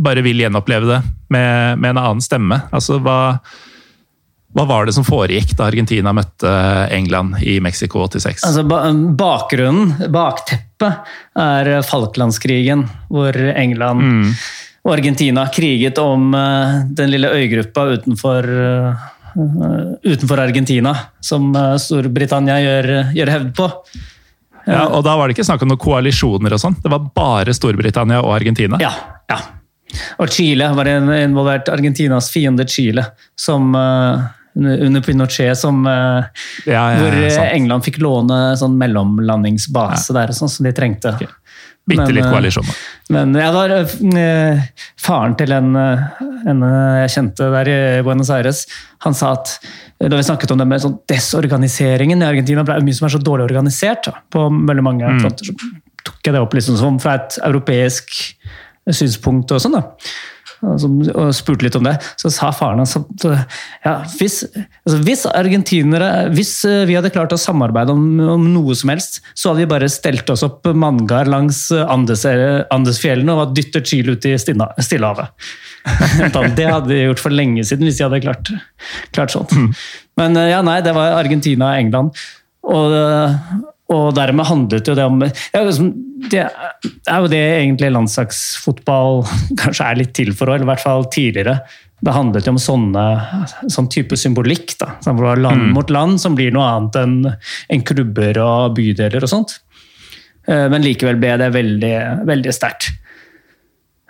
bare 0.02 0.24
vil 0.26 0.40
gjenoppleve 0.42 0.88
det 0.90 0.96
med, 1.30 1.78
med 1.78 1.92
en 1.92 2.00
annen 2.02 2.24
stemme? 2.26 2.58
Altså, 2.74 2.98
hva, 3.02 3.38
hva 4.58 4.66
var 4.68 4.88
det 4.88 4.96
som 4.98 5.06
foregikk 5.06 5.54
da 5.56 5.68
Argentina 5.70 6.14
møtte 6.18 6.50
England 6.92 7.38
i 7.46 7.60
Mexico 7.64 8.02
86? 8.08 8.42
Altså, 8.48 8.66
bakgrunnen, 8.66 10.10
bakteppet, 10.12 10.71
er 10.88 11.72
Falklandskrigen, 11.88 12.86
hvor 13.12 13.36
England 13.36 14.02
mm. 14.02 14.34
og 14.86 14.94
Argentina 14.96 15.46
kriget 15.54 16.02
om 16.02 16.34
eh, 16.38 16.82
den 16.98 17.14
lille 17.14 17.32
øygruppa 17.32 17.86
utenfor, 17.96 18.48
uh, 18.48 19.94
utenfor 20.04 20.44
Argentina, 20.44 20.96
som 21.24 21.54
Storbritannia 21.80 22.60
gjør, 22.64 22.92
gjør, 23.16 23.34
hevd 23.38 23.54
på. 23.58 23.70
Ja, 24.68 24.84
og 24.90 25.02
Da 25.08 25.16
var 25.18 25.28
det 25.28 25.38
ikke 25.38 25.48
snakk 25.48 25.64
om 25.66 25.72
noen 25.72 25.82
koalisjoner, 25.82 26.54
og 26.54 26.62
sånn, 26.62 26.78
det 26.84 26.92
var 26.92 27.08
bare 27.16 27.56
Storbritannia 27.56 28.20
og 28.22 28.36
Argentina? 28.36 28.78
Ja, 28.84 28.92
ja. 29.32 29.40
Og 30.22 30.30
Chile 30.32 30.70
var 30.76 30.88
involvert. 30.88 31.68
Argentinas 31.74 32.30
fiende 32.32 32.64
Chile, 32.70 33.04
som 33.40 33.74
uh, 33.76 34.22
under 34.56 35.02
Pinochet, 35.02 35.58
som, 35.58 35.86
eh, 35.88 36.24
ja, 36.66 36.92
ja, 36.92 36.98
hvor 37.00 37.18
eh, 37.24 37.54
England 37.56 37.86
fikk 37.88 38.02
låne 38.04 38.40
sånn 38.60 38.78
mellomlandingsbase 38.80 40.16
der, 40.18 40.34
sånn 40.36 40.52
som 40.52 40.68
de 40.68 40.74
trengte. 40.76 41.14
Okay. 41.16 41.30
Bitte 41.92 42.12
litt 42.14 42.28
koalisjon, 42.30 42.68
da. 42.68 42.74
Men 43.12 43.34
ja, 43.36 43.48
var 43.52 43.72
faren 45.02 45.34
til 45.40 45.52
en, 45.56 45.72
en, 45.76 46.66
jeg 47.02 47.14
kjente 47.16 47.48
der 47.56 47.72
i 47.72 47.80
Buenos 48.06 48.30
Aires. 48.32 48.62
Han 49.04 49.18
sa 49.18 49.34
at 49.40 49.56
da 49.98 50.14
vi 50.14 50.28
snakket 50.28 50.54
om 50.54 50.62
det 50.62 50.68
med 50.70 50.84
sånn 50.84 51.00
desorganiseringen 51.10 52.22
i 52.22 52.28
Argentina, 52.28 52.64
det 52.68 52.76
er 52.76 52.86
mye 52.86 53.00
som 53.00 53.10
er 53.10 53.16
så 53.16 53.22
dårlig 53.24 53.50
organisert 53.50 54.06
da, 54.08 54.22
på 54.32 54.46
veldig 54.70 54.86
mange 54.86 55.10
mm. 55.10 55.24
fronter, 55.26 55.50
så 55.50 56.06
tok 56.06 56.30
jeg 56.30 56.38
det 56.38 56.44
opp 56.46 56.54
liksom 56.58 56.78
som 56.80 57.02
fra 57.02 57.18
et 57.18 57.42
europeisk 57.50 58.14
synspunkt. 58.90 59.52
og 59.52 59.66
sånn 59.66 59.80
da 59.80 59.84
og 60.62 61.32
spurte 61.34 61.66
litt 61.66 61.76
om 61.78 61.88
det, 61.88 61.96
så 62.22 62.30
sa 62.34 62.52
faren 62.54 62.82
hans 62.82 62.94
at 63.00 63.26
ja, 63.26 63.94
hvis, 64.20 64.44
altså 64.86 65.00
hvis, 65.08 65.24
argentinere 65.26 66.10
Hvis 66.36 66.54
eh, 66.70 66.84
vi 66.90 66.96
hadde 66.98 67.12
klart 67.14 67.34
å 67.34 67.40
samarbeide 67.40 67.96
om, 67.96 68.04
om, 68.36 68.46
noe 68.54 68.76
som 68.78 68.92
helst, 68.94 69.22
så 69.34 69.52
hadde 69.52 69.64
vi 69.64 69.72
bare 69.72 69.90
stelt 69.92 70.30
oss 70.34 70.46
opp 70.46 70.70
manngard 70.78 71.32
langs 71.32 71.64
Andes, 71.72 72.26
Andesfjellene 72.74 73.36
og 73.38 73.56
dyttet 73.58 73.90
Chile 73.90 74.16
ut 74.16 74.28
i 74.30 74.36
Stillehavet. 74.38 75.34
det 76.60 76.68
hadde 76.70 76.92
vi 76.92 77.02
gjort 77.08 77.24
for 77.24 77.34
lenge 77.34 77.66
siden 77.66 77.88
hvis 77.88 77.98
de 77.98 78.06
hadde 78.06 78.22
klart, 78.24 78.54
klart 79.16 79.34
sånt. 79.34 79.56
Mm. 79.58 79.72
Men 80.22 80.38
eh, 80.38 80.52
ja, 80.54 80.62
nei, 80.66 80.80
det 80.86 80.94
var 80.98 81.18
Argentina 81.18 81.72
og 81.74 81.82
England. 81.82 82.24
Og, 82.70 82.94
og 83.92 84.16
dermed 84.16 84.48
handlet 84.48 84.88
jo 84.88 84.96
det 84.98 85.06
om 85.08 85.22
ja, 85.24 85.62
liksom, 85.68 85.92
Det 86.32 86.42
er 86.42 87.24
jo 87.24 87.32
det 87.32 87.42
egentlig 87.60 87.92
landslagsfotball 87.92 89.24
kanskje 89.62 89.88
er 89.88 90.00
litt 90.00 90.14
til 90.18 90.34
for, 90.38 90.52
eller 90.52 90.68
i 90.68 90.72
hvert 90.72 90.84
fall 90.84 91.08
tidligere. 91.14 91.60
Det 92.02 92.14
handlet 92.16 92.48
jo 92.48 92.56
om 92.56 92.62
sånne, 92.62 93.06
sånn 93.70 93.90
type 93.94 94.18
symbolikk. 94.18 94.78
da, 94.82 94.96
som 95.06 95.20
var 95.22 95.42
Land 95.42 95.68
mm. 95.68 95.74
mot 95.76 95.94
land, 95.94 96.22
som 96.22 96.38
blir 96.38 96.54
noe 96.54 96.70
annet 96.70 96.98
enn 97.04 97.18
en 97.30 97.86
klubber 97.86 98.40
og 98.42 98.80
bydeler 98.80 99.22
og 99.22 99.34
sånt. 99.34 99.60
Eh, 100.48 100.66
men 100.72 100.82
likevel 100.82 101.20
ble 101.22 101.36
det 101.42 101.52
veldig, 101.54 101.96
veldig 102.30 102.56
sterkt. 102.56 102.90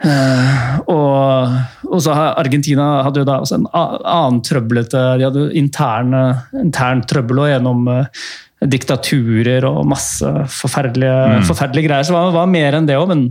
Uh, 0.01 0.79
og, 0.89 1.51
og, 1.85 1.99
så 2.01 2.15
Argentina 2.17 3.03
hadde 3.05 3.21
jo 3.21 3.25
da 3.27 3.35
også 3.43 3.59
en 3.59 3.67
annen 3.69 4.39
trøblete 4.41 4.97
De 5.21 5.27
hadde 5.27 5.43
intern, 5.59 6.15
intern 6.57 7.03
trøbbel 7.05 7.43
gjennom 7.51 7.83
uh, 7.85 8.23
diktaturer 8.61 9.65
og 9.65 9.85
masse 9.89 10.27
forferdelige, 10.53 11.13
mm. 11.41 11.45
forferdelige 11.49 11.87
greier. 11.87 12.05
Så 12.05 12.13
det 12.13 12.19
var, 12.19 12.35
var, 12.35 12.51
mer 12.51 12.77
enn 12.77 12.89
det 12.89 12.99
òg, 12.99 13.07
men 13.13 13.29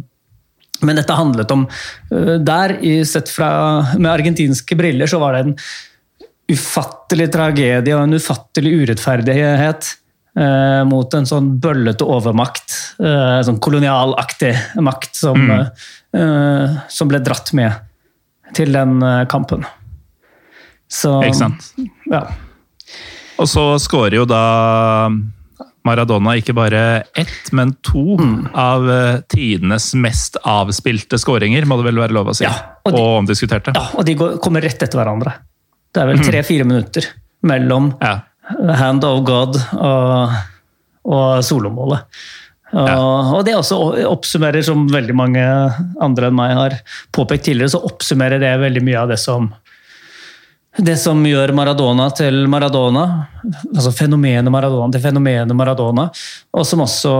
Men 0.80 0.96
dette 0.96 1.12
handlet 1.12 1.50
om 1.52 1.66
øh, 1.68 2.38
Der, 2.40 2.72
sett 3.04 3.28
fra, 3.28 3.84
med 3.98 4.10
argentinske 4.14 4.76
briller, 4.78 5.06
så 5.06 5.18
var 5.20 5.36
det 5.36 5.40
en 5.44 5.56
ufattelig 6.50 7.26
tragedie 7.34 7.92
og 7.94 8.06
en 8.06 8.16
ufattelig 8.16 8.72
urettferdighet 8.80 9.90
eh, 10.40 10.80
mot 10.88 11.14
en 11.14 11.28
sånn 11.28 11.52
bøllete 11.62 12.06
overmakt. 12.08 12.96
Eh, 12.98 13.40
sånn 13.46 13.60
kolonialaktig 13.62 14.54
makt 14.80 15.20
som, 15.20 15.50
eh, 15.52 16.80
som 16.88 17.12
ble 17.12 17.20
dratt 17.22 17.52
med 17.52 17.76
til 18.56 18.72
den 18.74 18.98
eh, 19.04 19.24
kampen. 19.30 19.66
Så 20.90 21.20
Ikke 21.22 21.38
sant? 21.44 21.72
Ja. 22.10 22.24
Og 23.40 23.48
så 23.48 23.64
skårer 23.80 24.18
jo 24.20 24.26
da 24.28 24.40
Maradona 25.88 26.34
ikke 26.36 26.52
bare 26.56 26.80
ett, 27.16 27.46
men 27.56 27.72
to 27.86 28.18
av 28.52 28.84
eh, 28.92 29.20
tidenes 29.32 29.90
mest 29.96 30.36
avspilte 30.44 31.16
skåringer, 31.20 31.64
må 31.64 31.78
det 31.80 31.86
vel 31.88 32.00
være 32.02 32.16
lov 32.18 32.28
å 32.32 32.34
si. 32.36 32.44
Ja, 32.44 32.52
og 32.84 32.92
og, 32.98 33.06
omdiskuterte. 33.22 33.72
ja, 33.76 33.86
og 33.96 34.04
de 34.04 34.14
går, 34.20 34.34
kommer 34.44 34.60
rett 34.66 34.82
etter 34.84 35.00
hverandre. 35.00 35.32
Det 35.90 36.02
er 36.02 36.10
vel 36.12 36.20
tre-fire 36.22 36.66
minutter 36.68 37.08
mellom 37.48 37.94
Ja. 38.02 38.18
Hand 38.76 39.04
of 39.06 39.20
God 39.24 39.56
og, 39.78 40.32
og 41.06 41.40
solomålet. 41.46 42.04
Og, 42.74 42.86
Ja. 42.86 42.98
og 43.34 43.44
det 43.46 43.54
også 43.56 43.78
oppsummerer, 44.10 44.62
som 44.66 44.84
veldig 44.90 45.14
mange 45.18 45.42
andre 46.02 46.28
enn 46.28 46.36
meg 46.38 46.52
har 46.58 46.76
påpekt 47.14 47.48
tidligere, 47.48 47.72
så 47.72 47.80
oppsummerer 47.88 48.38
det 48.42 48.52
veldig 48.62 48.82
mye 48.86 49.00
av 49.00 49.08
det 49.14 49.18
som 49.22 49.48
det 50.78 50.94
som 51.02 51.18
gjør 51.26 51.50
Maradona 51.56 52.06
til 52.14 52.44
Maradona, 52.50 53.04
altså 53.74 53.90
fenomenet 53.94 54.52
Maradona 54.54 54.92
til 54.94 55.02
fenomenet 55.02 55.56
Maradona, 55.58 56.04
og 56.54 56.66
som 56.66 56.84
også 56.84 57.14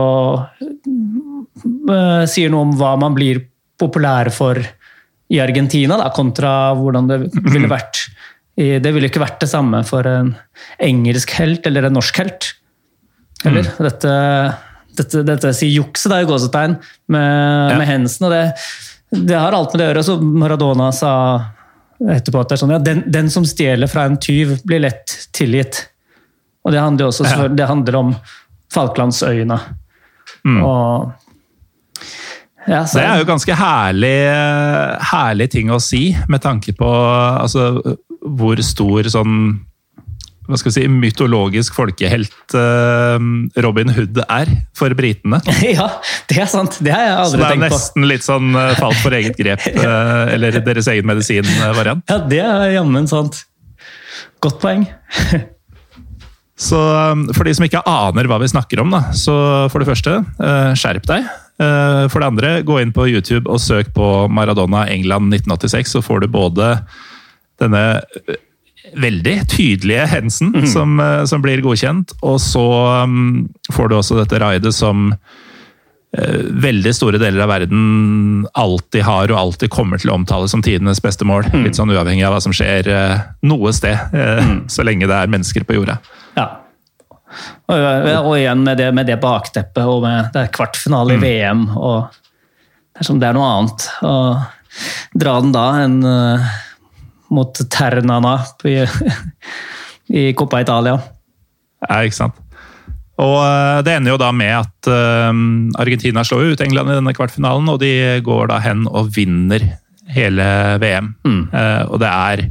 uh, 1.91 2.23
sier 2.31 2.51
noe 2.53 2.69
om 2.69 2.75
hva 2.79 2.93
man 3.01 3.17
blir 3.17 3.43
populær 3.81 4.29
for 4.33 4.59
i 5.31 5.39
Argentina, 5.43 5.97
da, 5.99 6.09
kontra 6.15 6.71
hvordan 6.77 7.07
det 7.09 7.21
ville 7.51 7.69
vært 7.71 8.05
i, 8.59 8.79
Det 8.83 8.91
ville 8.91 9.07
ikke 9.07 9.21
vært 9.23 9.39
det 9.39 9.47
samme 9.47 9.79
for 9.87 10.03
en 10.07 10.33
engelsk 10.83 11.31
helt 11.39 11.65
eller 11.69 11.87
en 11.87 11.95
norsk 11.95 12.17
helt. 12.19 12.49
Eller? 13.47 13.69
Dette, 13.79 14.11
dette, 14.99 15.21
dette 15.25 15.53
sier 15.55 15.71
jukset, 15.71 16.11
er 16.11 16.25
jo 16.25 16.33
gåsetegn, 16.33 16.75
med, 17.15 17.71
Ja. 17.71 17.77
med 17.79 17.87
Hensen. 17.87 18.27
Og 18.27 18.35
det, 18.35 19.23
det 19.23 19.39
har 19.39 19.55
alt 19.55 19.71
med 19.71 19.79
det 19.79 19.87
å 19.87 19.89
gjøre. 19.93 20.03
Så 20.03 20.17
Maradona 20.19 20.91
sa 20.93 21.13
etterpå 22.09 22.41
at 22.41 22.49
det 22.49 22.55
er 22.57 22.61
sånn, 22.63 22.73
ja, 22.73 22.81
den, 22.81 23.03
den 23.13 23.29
som 23.33 23.45
stjeler 23.45 23.89
fra 23.91 24.07
en 24.09 24.17
tyv, 24.21 24.55
blir 24.65 24.81
lett 24.87 25.13
tilgitt. 25.37 25.83
Og 26.65 26.73
det 26.73 26.81
handler 26.81 27.09
også 27.11 27.25
Ja. 27.29 27.47
det 27.47 27.67
handler 27.69 27.95
om 27.99 28.15
Falklandsøyene. 28.73 29.59
Og 30.65 31.11
ja, 32.67 32.85
så, 32.85 32.99
Det 32.99 33.05
er 33.05 33.17
jo 33.21 33.25
ganske 33.25 33.55
herlig, 33.57 34.17
herlig 35.11 35.49
ting 35.51 35.71
å 35.73 35.79
si, 35.81 36.11
med 36.29 36.41
tanke 36.41 36.73
på 36.77 36.89
altså, 36.89 37.97
hvor 38.21 38.61
stor 38.65 39.09
sånn 39.09 39.35
hva 40.49 40.57
skal 40.57 40.71
vi 40.71 40.73
si, 40.79 40.87
mytologisk 40.89 41.75
folkehelt 41.77 42.55
eh, 42.57 43.27
Robin 43.61 43.93
Hood 43.93 44.17
er 44.25 44.49
for 44.77 44.93
britene. 44.97 45.39
ja, 45.77 45.87
det 46.31 46.41
er 46.41 46.49
sant. 46.49 46.79
Det 46.81 46.93
har 46.93 47.05
jeg 47.05 47.15
aldri 47.19 47.45
tenkt 47.45 47.45
på. 47.45 47.53
Så 47.53 47.61
det 47.61 47.69
er 47.69 47.75
nesten 47.77 48.09
litt 48.09 48.25
sånn 48.25 48.57
eh, 48.57 48.73
falt 48.79 48.99
for 49.03 49.17
eget 49.17 49.37
grep, 49.39 49.63
eh, 49.71 50.33
eller 50.35 50.59
deres 50.65 50.89
egen 50.91 51.07
medisin-variant. 51.11 52.03
Ja, 52.09 52.19
det 52.33 52.43
er 52.43 52.75
jammen 52.79 53.09
sant. 53.11 53.43
Godt 54.43 54.61
poeng. 54.63 54.87
Så 56.61 56.77
for 57.33 57.47
de 57.47 57.55
som 57.57 57.65
ikke 57.65 57.79
aner 57.89 58.27
hva 58.29 58.37
vi 58.37 58.51
snakker 58.51 58.83
om, 58.83 58.91
da, 58.93 58.99
så 59.17 59.33
for 59.73 59.81
det 59.81 59.87
første, 59.87 60.11
skjerp 60.77 61.07
deg. 61.09 61.25
For 61.57 62.21
det 62.21 62.27
andre, 62.27 62.51
gå 62.61 62.75
inn 62.83 62.91
på 62.93 63.07
YouTube 63.09 63.49
og 63.49 63.57
søk 63.63 63.89
på 63.95 64.09
Maradona 64.29 64.83
England 64.93 65.33
1986, 65.33 65.95
så 65.95 66.03
får 66.05 66.21
du 66.21 66.27
både 66.35 66.67
denne 67.57 67.81
veldig 68.97 69.35
tydelige 69.49 70.05
hensen 70.11 70.67
som, 70.67 70.99
eh, 70.99 71.23
som 71.25 71.41
blir 71.43 71.61
godkjent, 71.63 72.15
og 72.21 72.39
så 72.41 72.65
um, 73.05 73.47
får 73.71 73.89
du 73.89 73.97
også 73.97 74.17
dette 74.19 74.39
raidet 74.41 74.73
som 74.75 75.11
uh, 75.13 76.39
veldig 76.65 76.93
store 76.95 77.21
deler 77.21 77.43
av 77.45 77.51
verden 77.53 78.47
alltid 78.59 79.05
har 79.07 79.31
og 79.31 79.39
alltid 79.39 79.71
kommer 79.73 80.01
til 80.01 80.11
å 80.11 80.17
omtale 80.19 80.49
som 80.51 80.63
tidenes 80.65 81.03
beste 81.03 81.27
mål. 81.27 81.47
Litt 81.63 81.79
sånn 81.79 81.93
uavhengig 81.93 82.25
av 82.27 82.35
hva 82.35 82.41
som 82.43 82.55
skjer 82.55 82.89
uh, 82.91 83.19
noe 83.47 83.73
sted, 83.75 84.15
eh, 84.15 84.55
så 84.73 84.87
lenge 84.87 85.09
det 85.09 85.19
er 85.19 85.31
mennesker 85.31 85.67
på 85.67 85.79
jorda. 85.79 85.99
Ja. 86.39 86.49
Og, 87.71 87.77
og 88.27 88.33
igjen 88.35 88.65
med 88.65 88.81
det, 88.81 88.89
med 88.91 89.07
det 89.07 89.15
bakteppet 89.21 89.87
og 89.87 90.01
med 90.03 90.33
det 90.33 90.41
er 90.41 90.51
kvartfinale 90.51 91.15
i 91.15 91.21
VM. 91.21 91.69
og 91.79 92.11
Det 92.91 93.05
er 93.05 93.07
som 93.07 93.21
det 93.21 93.29
er 93.29 93.37
noe 93.37 93.53
annet 93.55 93.85
å 94.03 94.17
dra 95.15 95.37
den 95.39 95.55
da 95.55 95.63
enn 95.85 95.95
mot 97.31 97.63
Ternana 97.71 98.37
i, 98.67 98.77
i 100.21 100.23
Coppa 100.37 100.61
Italia. 100.63 100.97
Ja, 101.87 102.01
ikke 102.05 102.19
sant. 102.19 102.39
Og 103.21 103.37
eh, 103.43 103.81
det 103.85 103.97
ender 103.97 104.15
jo 104.15 104.21
da 104.21 104.31
med 104.35 104.55
at 104.61 104.91
eh, 104.91 105.43
Argentina 105.81 106.25
slår 106.27 106.53
ut 106.53 106.65
England 106.65 106.91
i 106.91 106.97
denne 106.99 107.15
kvartfinalen, 107.17 107.69
og 107.71 107.81
de 107.83 107.93
går 108.25 108.51
da 108.51 108.61
hen 108.63 108.87
og 108.89 109.13
vinner 109.15 109.67
hele 110.11 110.45
VM. 110.81 111.13
Mm. 111.23 111.43
og 111.87 111.99
det 112.01 112.09
er 112.09 112.41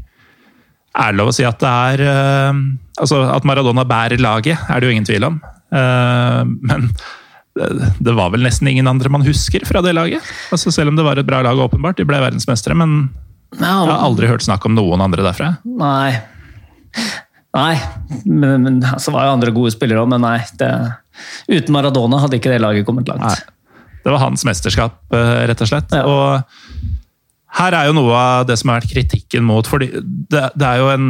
er 0.90 1.12
det 1.12 1.20
lov 1.20 1.30
å 1.30 1.34
si 1.34 1.46
at 1.46 1.60
det 1.62 1.70
er 1.70 2.04
eh, 2.08 2.60
Altså 3.00 3.22
at 3.32 3.46
Maradona 3.48 3.86
bærer 3.88 4.20
laget, 4.20 4.60
er 4.68 4.80
det 4.80 4.88
jo 4.88 4.92
ingen 4.92 5.06
tvil 5.08 5.24
om. 5.30 5.38
Eh, 5.72 6.40
men 6.44 6.90
det, 7.56 7.68
det 8.02 8.14
var 8.18 8.34
vel 8.34 8.44
nesten 8.44 8.68
ingen 8.68 8.90
andre 8.90 9.12
man 9.12 9.24
husker 9.24 9.64
fra 9.68 9.80
det 9.84 9.94
laget. 9.96 10.26
Altså 10.52 10.72
Selv 10.74 10.92
om 10.92 10.98
det 10.98 11.06
var 11.06 11.16
et 11.16 11.28
bra 11.28 11.40
lag, 11.46 11.58
åpenbart. 11.58 11.96
De 11.96 12.04
ble 12.08 12.20
verdensmestere, 12.20 12.76
men 12.76 13.08
jeg 13.58 13.66
har 13.66 13.96
aldri 13.96 14.30
hørt 14.30 14.44
snakk 14.46 14.64
om 14.68 14.76
noen 14.76 15.02
andre 15.02 15.24
derfra. 15.26 15.54
Nei. 15.64 16.12
Nei, 17.50 17.74
men, 18.24 18.62
men 18.62 18.76
så 19.02 19.10
var 19.10 19.26
jo 19.26 19.34
andre 19.34 19.54
gode 19.54 19.72
spillere 19.74 20.04
òg, 20.04 20.10
men 20.12 20.22
nei. 20.22 20.38
Det, 20.58 20.70
uten 21.50 21.74
Maradona 21.74 22.20
hadde 22.22 22.38
ikke 22.38 22.52
det 22.52 22.60
laget 22.62 22.86
kommet 22.86 23.10
langt. 23.10 23.26
Nei. 23.26 23.98
Det 24.00 24.12
var 24.14 24.22
hans 24.22 24.46
mesterskap, 24.48 25.02
eh, 25.12 25.42
rett 25.50 25.60
og 25.60 25.68
slett. 25.68 25.92
Ja. 25.92 26.06
Og 26.06 27.00
her 27.58 27.74
er 27.74 27.88
jo 27.88 27.96
noe 27.96 28.14
av 28.14 28.46
det 28.46 28.54
som 28.60 28.70
har 28.70 28.78
vært 28.78 28.92
kritikken 28.92 29.42
mot 29.42 29.66
for 29.66 29.82
det, 29.82 29.90
det 30.30 30.66
er 30.66 30.78
jo 30.78 30.90
en 30.92 31.08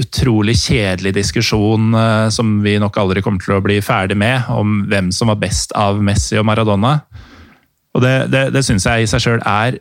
utrolig 0.00 0.56
kjedelig 0.62 1.12
diskusjon 1.18 1.92
eh, 1.98 2.28
som 2.32 2.56
vi 2.64 2.78
nok 2.80 2.96
aldri 3.02 3.22
kommer 3.24 3.44
til 3.44 3.58
å 3.58 3.64
bli 3.64 3.76
ferdig 3.84 4.16
med, 4.18 4.48
om 4.50 4.86
hvem 4.88 5.12
som 5.14 5.30
var 5.30 5.40
best 5.42 5.76
av 5.78 6.00
Messi 6.02 6.40
og 6.40 6.48
Maradona. 6.48 6.96
Og 7.92 8.00
det, 8.00 8.14
det, 8.32 8.46
det 8.56 8.64
syns 8.64 8.88
jeg 8.88 9.04
i 9.04 9.10
seg 9.10 9.26
sjøl 9.26 9.44
er 9.44 9.76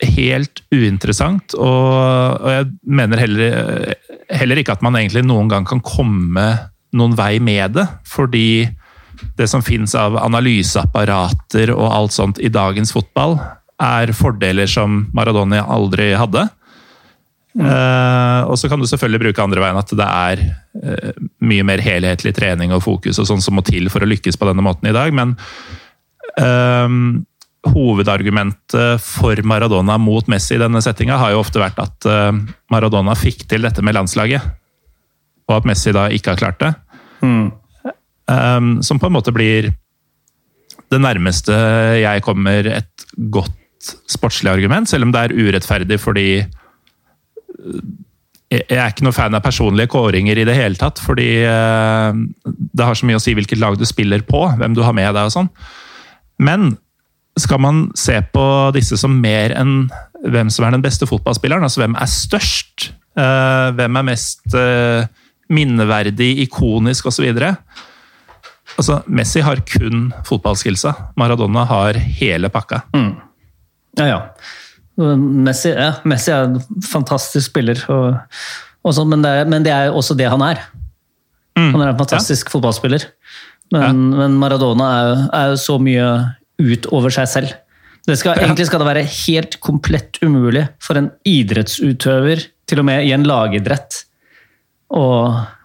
helt 0.00 0.62
uinteressant, 0.72 1.54
og, 1.60 2.40
og 2.40 2.50
jeg 2.54 2.68
mener 2.88 3.20
heller, 3.20 3.94
heller 4.32 4.60
ikke 4.60 4.76
at 4.76 4.84
man 4.84 4.96
egentlig 4.96 5.26
noen 5.26 5.50
gang 5.50 5.66
kan 5.68 5.82
komme 5.84 6.46
noen 6.96 7.16
vei 7.18 7.34
med 7.42 7.76
det, 7.76 7.86
fordi 8.08 8.68
det 9.36 9.48
som 9.52 9.62
finnes 9.64 9.92
av 9.98 10.16
analyseapparater 10.20 11.72
og 11.74 11.90
alt 11.92 12.16
sånt 12.16 12.40
i 12.40 12.48
dagens 12.52 12.94
fotball, 12.96 13.36
er 13.80 14.12
fordeler 14.16 14.68
som 14.68 15.06
Maradona 15.16 15.62
aldri 15.72 16.10
hadde. 16.18 16.46
Eh, 17.58 18.40
og 18.46 18.58
så 18.60 18.68
kan 18.70 18.80
du 18.80 18.86
selvfølgelig 18.86 19.24
bruke 19.24 19.44
andre 19.44 19.62
veien, 19.64 19.78
at 19.80 19.94
det 19.96 20.06
er 20.06 20.42
uh, 20.84 21.24
mye 21.42 21.64
mer 21.66 21.82
helhetlig 21.82 22.34
trening 22.36 22.74
og 22.76 22.84
fokus 22.84 23.18
og 23.18 23.26
sånn 23.26 23.42
som 23.42 23.56
må 23.58 23.64
til 23.66 23.90
for 23.90 24.04
å 24.04 24.10
lykkes 24.10 24.38
på 24.38 24.46
denne 24.46 24.64
måten 24.64 24.86
i 24.90 24.94
dag, 24.94 25.10
men 25.16 25.34
eh, 26.38 26.86
hovedargumentet 27.68 29.02
for 29.04 29.36
Maradona 29.44 29.98
mot 30.00 30.28
Messi 30.32 30.56
i 30.56 30.62
denne 30.62 30.80
settinga 30.84 31.18
har 31.20 31.34
jo 31.34 31.42
ofte 31.42 31.60
vært 31.60 31.80
at 31.82 32.08
eh, 32.08 32.32
Maradona 32.72 33.16
fikk 33.18 33.44
til 33.50 33.66
dette 33.66 33.84
med 33.84 33.98
landslaget, 33.98 34.46
og 35.50 35.58
at 35.58 35.68
Messi 35.68 35.92
da 35.92 36.08
ikke 36.14 36.34
har 36.34 36.40
klart 36.40 36.62
det. 36.62 36.72
Um, 37.20 38.78
som 38.86 39.00
på 39.02 39.08
en 39.10 39.16
måte 39.16 39.32
blir 39.34 39.72
det 40.90 41.00
nærmeste 41.02 41.52
jeg 42.00 42.22
kommer 42.24 42.68
et 42.70 43.06
godt 43.34 43.56
sportslig 44.08 44.52
argument, 44.52 44.88
selv 44.88 45.08
om 45.08 45.12
det 45.12 45.24
er 45.26 45.34
urettferdig 45.36 45.98
fordi 46.00 46.28
uh, 46.40 47.80
jeg 48.50 48.78
er 48.78 48.88
ikke 48.88 49.04
noe 49.06 49.14
fan 49.14 49.36
av 49.36 49.44
personlige 49.44 49.90
kåringer 49.92 50.40
i 50.40 50.46
det 50.48 50.56
hele 50.56 50.78
tatt, 50.80 51.02
fordi 51.02 51.42
uh, 51.44 52.14
det 52.46 52.86
har 52.86 52.96
så 52.96 53.06
mye 53.10 53.20
å 53.20 53.22
si 53.22 53.34
hvilket 53.36 53.60
lag 53.60 53.76
du 53.78 53.84
spiller 53.86 54.24
på, 54.26 54.46
hvem 54.56 54.78
du 54.78 54.80
har 54.86 54.96
med 54.96 55.12
deg 55.12 55.28
og 55.28 55.34
sånn. 55.34 55.50
Men 56.40 56.72
skal 57.40 57.60
man 57.62 57.82
se 57.98 58.16
på 58.34 58.44
disse 58.76 58.98
som 59.00 59.14
mer 59.22 59.54
enn 59.56 59.88
hvem 60.20 60.50
som 60.52 60.66
er 60.66 60.74
den 60.76 60.84
beste 60.84 61.08
fotballspilleren, 61.08 61.64
altså 61.64 61.82
hvem 61.82 61.96
er 61.96 62.10
størst, 62.10 62.90
uh, 63.18 63.70
hvem 63.76 63.98
er 64.00 64.08
mest 64.10 64.56
uh, 64.56 65.08
minneverdig, 65.50 66.30
ikonisk 66.44 67.08
osv. 67.10 67.26
Altså, 68.78 69.00
Messi 69.10 69.42
har 69.44 69.62
kun 69.66 70.10
fotballskillsa. 70.28 70.92
Maradona 71.18 71.64
har 71.68 71.98
hele 72.20 72.50
pakka. 72.52 72.84
Ja, 73.98 74.06
ja. 74.06 74.20
Messi, 75.00 75.72
ja, 75.72 75.94
Messi 76.08 76.32
er 76.34 76.46
en 76.46 76.82
fantastisk 76.84 77.48
spiller, 77.48 77.80
og, 77.90 78.20
og 78.84 78.94
så, 78.94 79.06
men, 79.08 79.24
det 79.24 79.32
er, 79.40 79.48
men 79.48 79.64
det 79.66 79.72
er 79.74 79.96
også 79.96 80.14
det 80.18 80.28
han 80.30 80.44
er. 80.44 80.60
Han 81.58 81.80
er 81.80 81.90
en 81.90 81.98
fantastisk 81.98 82.52
fotballspiller. 82.52 83.08
Men, 83.74 84.10
men 84.16 84.36
Maradona 84.40 84.86
er, 85.00 85.10
er 85.36 85.56
så 85.60 85.76
mye 85.82 86.06
utover 86.60 87.12
seg 87.14 87.28
selv. 87.30 87.54
Det 88.08 88.16
skal, 88.16 88.40
egentlig 88.40 88.66
skal 88.68 88.80
det 88.82 88.88
være 88.88 89.06
helt 89.08 89.58
komplett 89.60 90.20
umulig 90.24 90.64
for 90.82 90.98
en 91.00 91.10
idrettsutøver, 91.28 92.46
til 92.70 92.82
og 92.82 92.86
med 92.88 93.04
i 93.06 93.12
en 93.16 93.26
lagidrett, 93.28 94.04
å, 94.96 95.04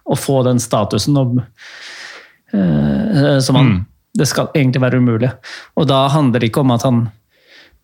å 0.06 0.18
få 0.18 0.40
den 0.46 0.60
statusen 0.62 1.16
og, 1.18 1.38
uh, 2.54 3.38
som 3.42 3.58
han. 3.58 3.76
Det 4.16 4.28
skal 4.28 4.48
egentlig 4.54 4.80
være 4.84 5.00
umulig. 5.02 5.30
Og 5.76 5.88
da 5.90 6.06
handler 6.12 6.40
det 6.40 6.50
ikke 6.50 6.62
om 6.64 6.72
at 6.72 6.86
han 6.86 7.06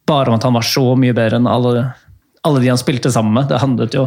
bare 0.08 0.30
om 0.30 0.38
at 0.38 0.46
han 0.46 0.56
var 0.56 0.64
så 0.66 0.84
mye 0.98 1.14
bedre 1.16 1.38
enn 1.38 1.48
alle, 1.50 1.84
alle 2.46 2.62
de 2.62 2.70
han 2.72 2.80
spilte 2.80 3.12
sammen 3.12 3.36
med. 3.36 3.50
Det 3.50 3.60
handlet 3.62 3.96
jo 3.96 4.06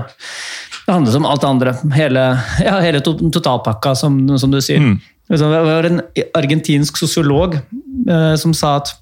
det 0.86 0.94
handlet 0.94 1.18
om 1.18 1.26
alt 1.26 1.42
det 1.42 1.48
andre. 1.50 1.74
Hele, 1.96 2.24
ja, 2.62 2.76
hele 2.84 3.02
totalpakka, 3.02 3.96
som, 3.98 4.20
som, 4.38 4.52
du 4.54 4.62
sier. 4.62 4.84
Det 5.28 5.42
var 5.42 5.88
en 5.88 6.02
argentinsk 6.38 7.00
sosiolog 7.02 7.56
eh, 7.58 8.36
som 8.38 8.54
sa 8.54 8.76
at 8.82 8.94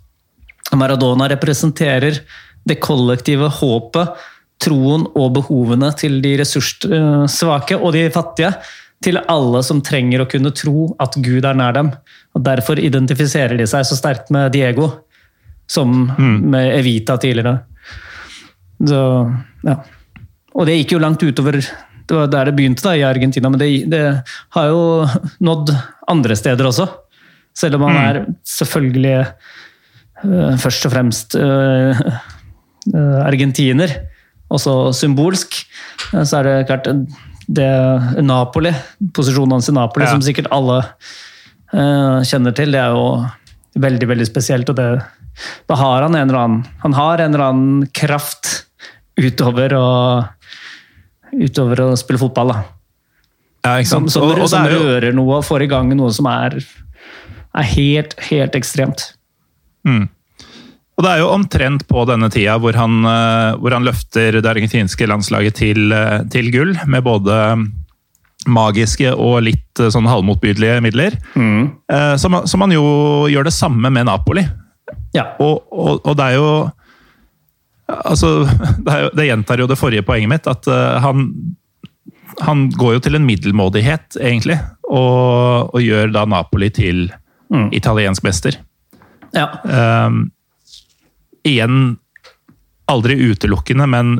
Maradona 0.73 1.27
representerer 1.29 2.21
det 2.63 2.79
kollektive 2.83 3.49
håpet, 3.59 4.13
troen 4.63 5.03
og 5.19 5.33
behovene 5.35 5.89
til 5.99 6.21
de 6.23 6.37
ressurssvake 6.39 7.75
og 7.79 7.91
de 7.97 8.07
fattige. 8.13 8.53
Til 9.03 9.19
alle 9.19 9.59
som 9.67 9.81
trenger 9.83 10.23
å 10.23 10.29
kunne 10.31 10.53
tro 10.55 10.93
at 11.03 11.17
Gud 11.19 11.43
er 11.43 11.57
nær 11.59 11.75
dem. 11.75 11.89
Og 12.31 12.45
Derfor 12.45 12.79
identifiserer 12.79 13.59
de 13.59 13.67
seg 13.67 13.83
så 13.83 13.97
sterkt 13.99 14.31
med 14.31 14.53
Diego, 14.55 14.87
som 15.67 16.05
med 16.15 16.69
Evita 16.77 17.17
tidligere. 17.19 17.57
Så, 18.79 19.01
ja. 19.67 19.75
Og 20.53 20.69
det 20.69 20.77
gikk 20.79 20.95
jo 20.95 21.01
langt 21.03 21.23
utover 21.25 21.59
Det 22.13 22.19
var 22.19 22.29
der 22.29 22.51
det 22.51 22.55
begynte, 22.59 22.83
da, 22.85 22.93
i 22.93 23.05
Argentina, 23.07 23.49
men 23.49 23.57
det, 23.57 23.71
det 23.89 24.03
har 24.53 24.67
jo 24.69 24.81
nådd 25.41 25.71
andre 26.13 26.35
steder 26.37 26.67
også. 26.69 26.85
Selv 27.57 27.79
om 27.79 27.87
han 27.87 27.97
er 27.97 28.19
selvfølgelig 28.45 29.15
uh, 30.21 30.53
først 30.61 30.85
og 30.85 30.93
fremst 30.93 31.33
uh, 31.41 32.03
uh, 32.93 33.19
argentiner, 33.25 33.95
også 34.53 34.91
symbolsk, 34.93 35.57
så 36.11 36.39
er 36.39 36.45
det 36.45 36.55
klart 36.69 36.89
det 37.49 37.69
Napoli, 38.21 38.69
posisjonen 39.15 39.57
hans 39.57 39.71
i 39.71 39.73
Napoli, 39.73 40.05
Ja. 40.05 40.11
som 40.13 40.21
sikkert 40.21 40.51
alle 40.53 40.83
kjenner 41.73 42.53
til, 42.53 42.69
det 42.75 42.77
er 42.83 42.93
jo 42.93 43.23
veldig, 43.81 44.07
veldig 44.11 44.27
spesielt. 44.29 44.69
og 44.69 44.77
det, 44.77 45.01
Da 45.65 45.75
har 45.79 46.03
han 46.05 46.13
en 46.13 46.29
eller 46.29 46.37
annen 46.43 46.65
Han 46.83 46.93
har 46.93 47.17
en 47.17 47.33
eller 47.33 47.47
annen 47.47 47.87
kraft 47.89 48.67
utover 49.17 49.73
å, 49.73 49.87
utover 51.33 51.81
å 51.85 51.89
spille 51.97 52.21
fotball. 52.21 52.53
da. 52.53 52.63
Ja, 53.63 53.77
ikke 53.79 53.89
sant? 53.93 54.11
som, 54.11 54.23
Og- 54.23 54.31
og 54.35 54.39
det 54.43 54.49
som 54.51 54.65
er 54.65 54.75
rører 54.75 55.13
noe 55.15 55.37
og 55.39 55.45
får 55.47 55.63
i 55.63 55.67
gang 55.71 55.89
noe 55.95 56.11
som 56.11 56.27
er, 56.27 56.57
er 57.55 57.63
helt, 57.73 58.15
helt 58.29 58.55
ekstremt. 58.59 59.13
Og 60.93 61.01
det 61.03 61.09
er 61.09 61.21
jo 61.23 61.31
omtrent 61.33 61.87
på 61.89 62.03
denne 62.05 62.29
tida 62.31 62.57
hvor 62.61 62.75
han, 62.77 62.99
eh, 63.09 63.55
hvor 63.57 63.73
han 63.73 63.85
løfter 63.87 64.37
det 64.39 64.45
argentinske 64.45 65.07
landslaget 65.09 65.55
til, 65.57 65.91
eh, 65.91 66.19
til 66.29 66.51
gull, 66.53 66.75
med 66.85 67.03
både 67.03 67.37
magiske 68.45 69.09
og 69.15 69.41
litt 69.47 69.79
eh, 69.79 69.89
sånn 69.89 70.05
halvmotbydelige 70.09 70.81
midler. 70.83 71.17
Mm. 71.35 71.71
Som, 72.19 72.41
som 72.45 72.61
han 72.61 72.75
jo 72.75 72.83
gjør 73.31 73.47
det 73.47 73.55
samme 73.55 73.89
med 73.89 74.05
Napoli. 74.05 74.45
Ja. 75.15 75.31
Og, 75.39 75.63
og, 75.71 76.01
og 76.05 76.15
det 76.17 76.25
er 76.29 76.37
jo 76.37 76.47
Altså, 78.01 78.43
det, 78.85 78.99
jo, 79.03 79.09
det 79.17 79.27
gjentar 79.27 79.61
jo 79.61 79.67
det 79.69 79.77
forrige 79.79 80.05
poenget 80.07 80.31
mitt, 80.31 80.47
at 80.49 80.67
uh, 80.71 80.99
han 81.03 81.29
han 82.41 82.63
går 82.73 82.95
jo 82.95 83.01
til 83.05 83.15
en 83.15 83.25
middelmådighet, 83.27 84.15
egentlig, 84.17 84.55
og, 84.89 85.69
og 85.69 85.83
gjør 85.83 86.09
da 86.15 86.23
Napoli 86.25 86.71
til 86.73 87.03
italiensk 87.77 88.23
mester. 88.25 88.55
ja. 89.35 89.45
Um, 90.07 90.31
igjen 91.45 91.97
aldri 92.89 93.19
utelukkende, 93.19 93.85
men 93.85 94.15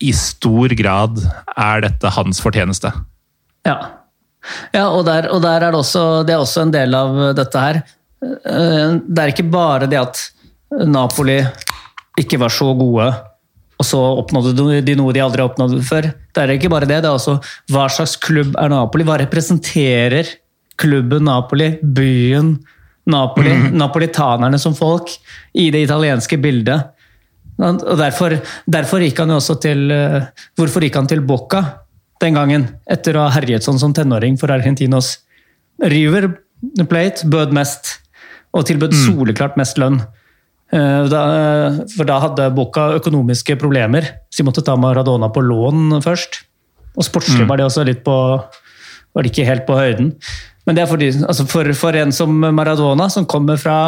i 0.00 0.12
stor 0.16 0.72
grad 0.78 1.20
er 1.56 1.84
dette 1.84 2.12
hans 2.16 2.40
fortjeneste. 2.40 2.92
Ja, 3.66 3.76
ja 4.72 4.86
og, 4.88 5.04
der, 5.04 5.28
og 5.34 5.42
der 5.44 5.66
er 5.66 5.74
det 5.74 5.80
også, 5.82 6.22
det 6.24 6.32
er 6.36 6.42
også 6.46 6.64
en 6.64 6.72
del 6.74 6.94
av 6.96 7.20
dette 7.36 7.66
her. 7.66 7.82
Eh, 8.24 8.96
Det 9.04 9.20
er 9.20 9.32
ikke 9.34 9.50
bare 9.52 9.90
det 9.90 10.00
at 10.00 10.22
Napoli 10.88 11.42
ikke 12.20 12.38
var 12.40 12.52
så 12.54 12.70
gode, 12.78 13.08
og 13.74 13.86
så 13.86 14.00
oppnådde 14.20 14.82
de 14.86 14.94
noe 14.98 15.14
de 15.14 15.22
aldri 15.22 15.42
har 15.42 15.50
oppnådd 15.50 15.80
før. 15.86 16.12
Det 16.34 16.42
er 16.42 16.54
ikke 16.54 16.70
bare 16.72 16.88
det, 16.88 17.00
det 17.02 17.10
er 17.10 17.16
også 17.16 17.38
hva 17.72 17.88
slags 17.90 18.14
klubb 18.22 18.54
er 18.60 18.70
Napoli? 18.70 19.06
Hva 19.06 19.18
representerer 19.24 20.30
klubben 20.80 21.26
Napoli, 21.26 21.74
byen 21.82 22.54
Napoli, 23.10 23.54
napolitanerne 23.74 24.60
som 24.62 24.76
folk, 24.78 25.10
i 25.52 25.70
det 25.74 25.84
italienske 25.88 26.38
bildet? 26.40 26.90
Og 27.58 27.98
derfor, 27.98 28.38
derfor 28.66 29.02
gikk 29.04 29.20
han 29.22 29.30
jo 29.30 29.36
også 29.38 29.54
til 29.62 29.84
eh, 29.94 30.24
Hvorfor 30.58 30.82
gikk 30.82 30.96
han 30.98 31.06
til 31.06 31.20
Boca 31.22 31.60
den 32.22 32.34
gangen? 32.34 32.64
Etter 32.90 33.14
å 33.14 33.28
ha 33.28 33.34
herjet 33.36 33.62
sånn 33.66 33.78
som 33.78 33.94
tenåring 33.94 34.38
for 34.40 34.50
Argentinos. 34.54 35.20
River 35.78 36.32
Plate 36.88 37.28
bød 37.28 37.52
mest, 37.54 37.98
og 38.56 38.64
tilbød 38.66 38.94
soleklart 38.96 39.58
mest 39.60 39.78
lønn. 39.78 40.00
Eh, 40.74 41.06
for 41.94 42.08
da 42.08 42.18
hadde 42.24 42.50
Boca 42.56 42.88
økonomiske 42.98 43.56
problemer, 43.60 44.08
så 44.30 44.42
de 44.42 44.48
måtte 44.48 44.64
ta 44.66 44.74
Maradona 44.80 45.30
på 45.32 45.44
lån 45.44 46.00
først. 46.04 46.42
Og 46.94 47.06
sportslig 47.06 47.46
var 47.48 47.58
det 47.58 47.66
også 47.66 47.84
litt 47.86 48.04
på 48.06 48.14
var 49.14 49.22
det 49.22 49.30
ikke 49.30 49.46
helt 49.46 49.64
på 49.68 49.76
høyden. 49.78 50.10
Men 50.66 50.76
det 50.76 50.82
er 50.84 50.90
fordi, 50.90 51.10
altså 51.22 51.46
for, 51.46 51.68
for 51.78 51.94
en 51.98 52.10
som 52.14 52.32
Maradona, 52.56 53.06
som 53.12 53.26
kommer 53.30 53.58
fra, 53.60 53.78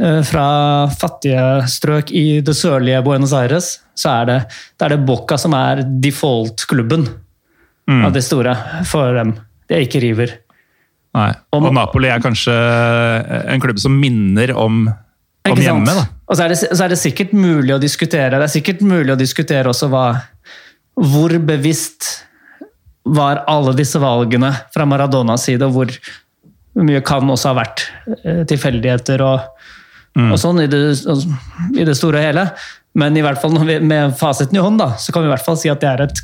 eh, 0.00 0.20
fra 0.26 0.46
fattige 0.92 1.44
strøk 1.70 2.12
i 2.12 2.40
det 2.44 2.56
sørlige 2.58 3.00
Buenos 3.06 3.32
Aires, 3.36 3.78
så 3.96 4.20
er 4.20 4.28
det, 4.28 4.38
det 4.76 4.86
er 4.86 4.96
det 4.96 5.06
Boca 5.08 5.38
som 5.40 5.56
er 5.56 5.84
default-klubben 6.04 7.08
av 7.90 8.12
det 8.14 8.22
store 8.22 8.52
for 8.86 9.16
dem. 9.16 9.32
Det 9.66 9.76
er 9.76 9.86
ikke 9.86 10.02
River. 10.04 10.34
Nei. 11.16 11.30
Og, 11.50 11.64
Og 11.64 11.72
Napoli 11.74 12.10
er 12.10 12.22
kanskje 12.22 12.54
en 13.50 13.62
klubb 13.62 13.80
som 13.82 13.96
minner 13.98 14.52
om, 14.54 14.84
om 15.48 15.52
Ikke 15.52 15.64
sant? 15.64 15.88
hjemme. 15.88 15.94
da. 15.96 16.06
Og 16.30 16.36
så 16.36 16.44
er, 16.44 16.52
det, 16.52 16.58
så 16.62 16.84
er 16.84 16.92
det 16.92 17.00
sikkert 17.00 17.32
mulig 17.34 17.74
å 17.74 17.80
diskutere 17.82 18.38
Det 18.38 18.46
er 18.46 18.52
sikkert 18.52 18.82
mulig 18.86 19.14
å 19.14 19.18
diskutere 19.18 19.70
også 19.72 19.88
hva 19.90 20.04
Hvor 21.00 21.34
bevisst 21.48 22.10
var 23.10 23.44
alle 23.48 23.72
disse 23.78 23.98
valgene 23.98 24.50
fra 24.74 24.84
Maradonas 24.86 25.46
side, 25.48 25.64
og 25.66 25.72
hvor 25.72 26.84
mye 26.84 27.00
kan 27.02 27.24
også 27.32 27.48
ha 27.50 27.56
vært 27.56 27.86
eh, 28.20 28.42
tilfeldigheter 28.46 29.24
og, 29.24 29.46
og 30.20 30.36
sånn 30.38 30.60
i 30.62 30.68
det, 30.70 30.82
i 31.80 31.86
det 31.88 31.96
store 31.98 32.20
og 32.20 32.26
hele. 32.28 32.44
Men 32.98 33.14
i 33.14 33.22
hvert 33.22 33.38
fall 33.38 33.52
når 33.54 33.66
vi, 33.68 33.76
med 33.86 34.16
fasiten 34.18 34.58
i 34.58 34.62
hånd, 34.62 34.80
da, 34.80 34.92
så 34.98 35.12
kan 35.14 35.22
vi 35.22 35.30
i 35.30 35.32
hvert 35.34 35.44
fall 35.46 35.58
si 35.60 35.70
at 35.70 35.82
det 35.82 35.90
er 35.92 36.00
et, 36.08 36.22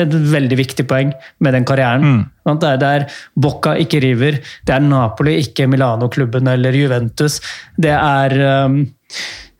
et 0.00 0.14
veldig 0.32 0.56
viktig 0.62 0.86
poeng 0.88 1.10
med 1.44 1.56
den 1.56 1.66
karrieren. 1.68 2.06
Mm. 2.06 2.22
Det, 2.46 2.70
er, 2.70 2.78
det 2.80 2.92
er 3.00 3.18
Bocca, 3.36 3.74
ikke 3.82 4.00
River. 4.04 4.38
Det 4.64 4.76
er 4.76 4.86
Napoli, 4.86 5.36
ikke 5.42 5.68
Milano-klubben 5.68 6.48
eller 6.54 6.78
Juventus. 6.78 7.36
Det 7.76 7.92
er, 7.92 8.36
um, 8.64 8.80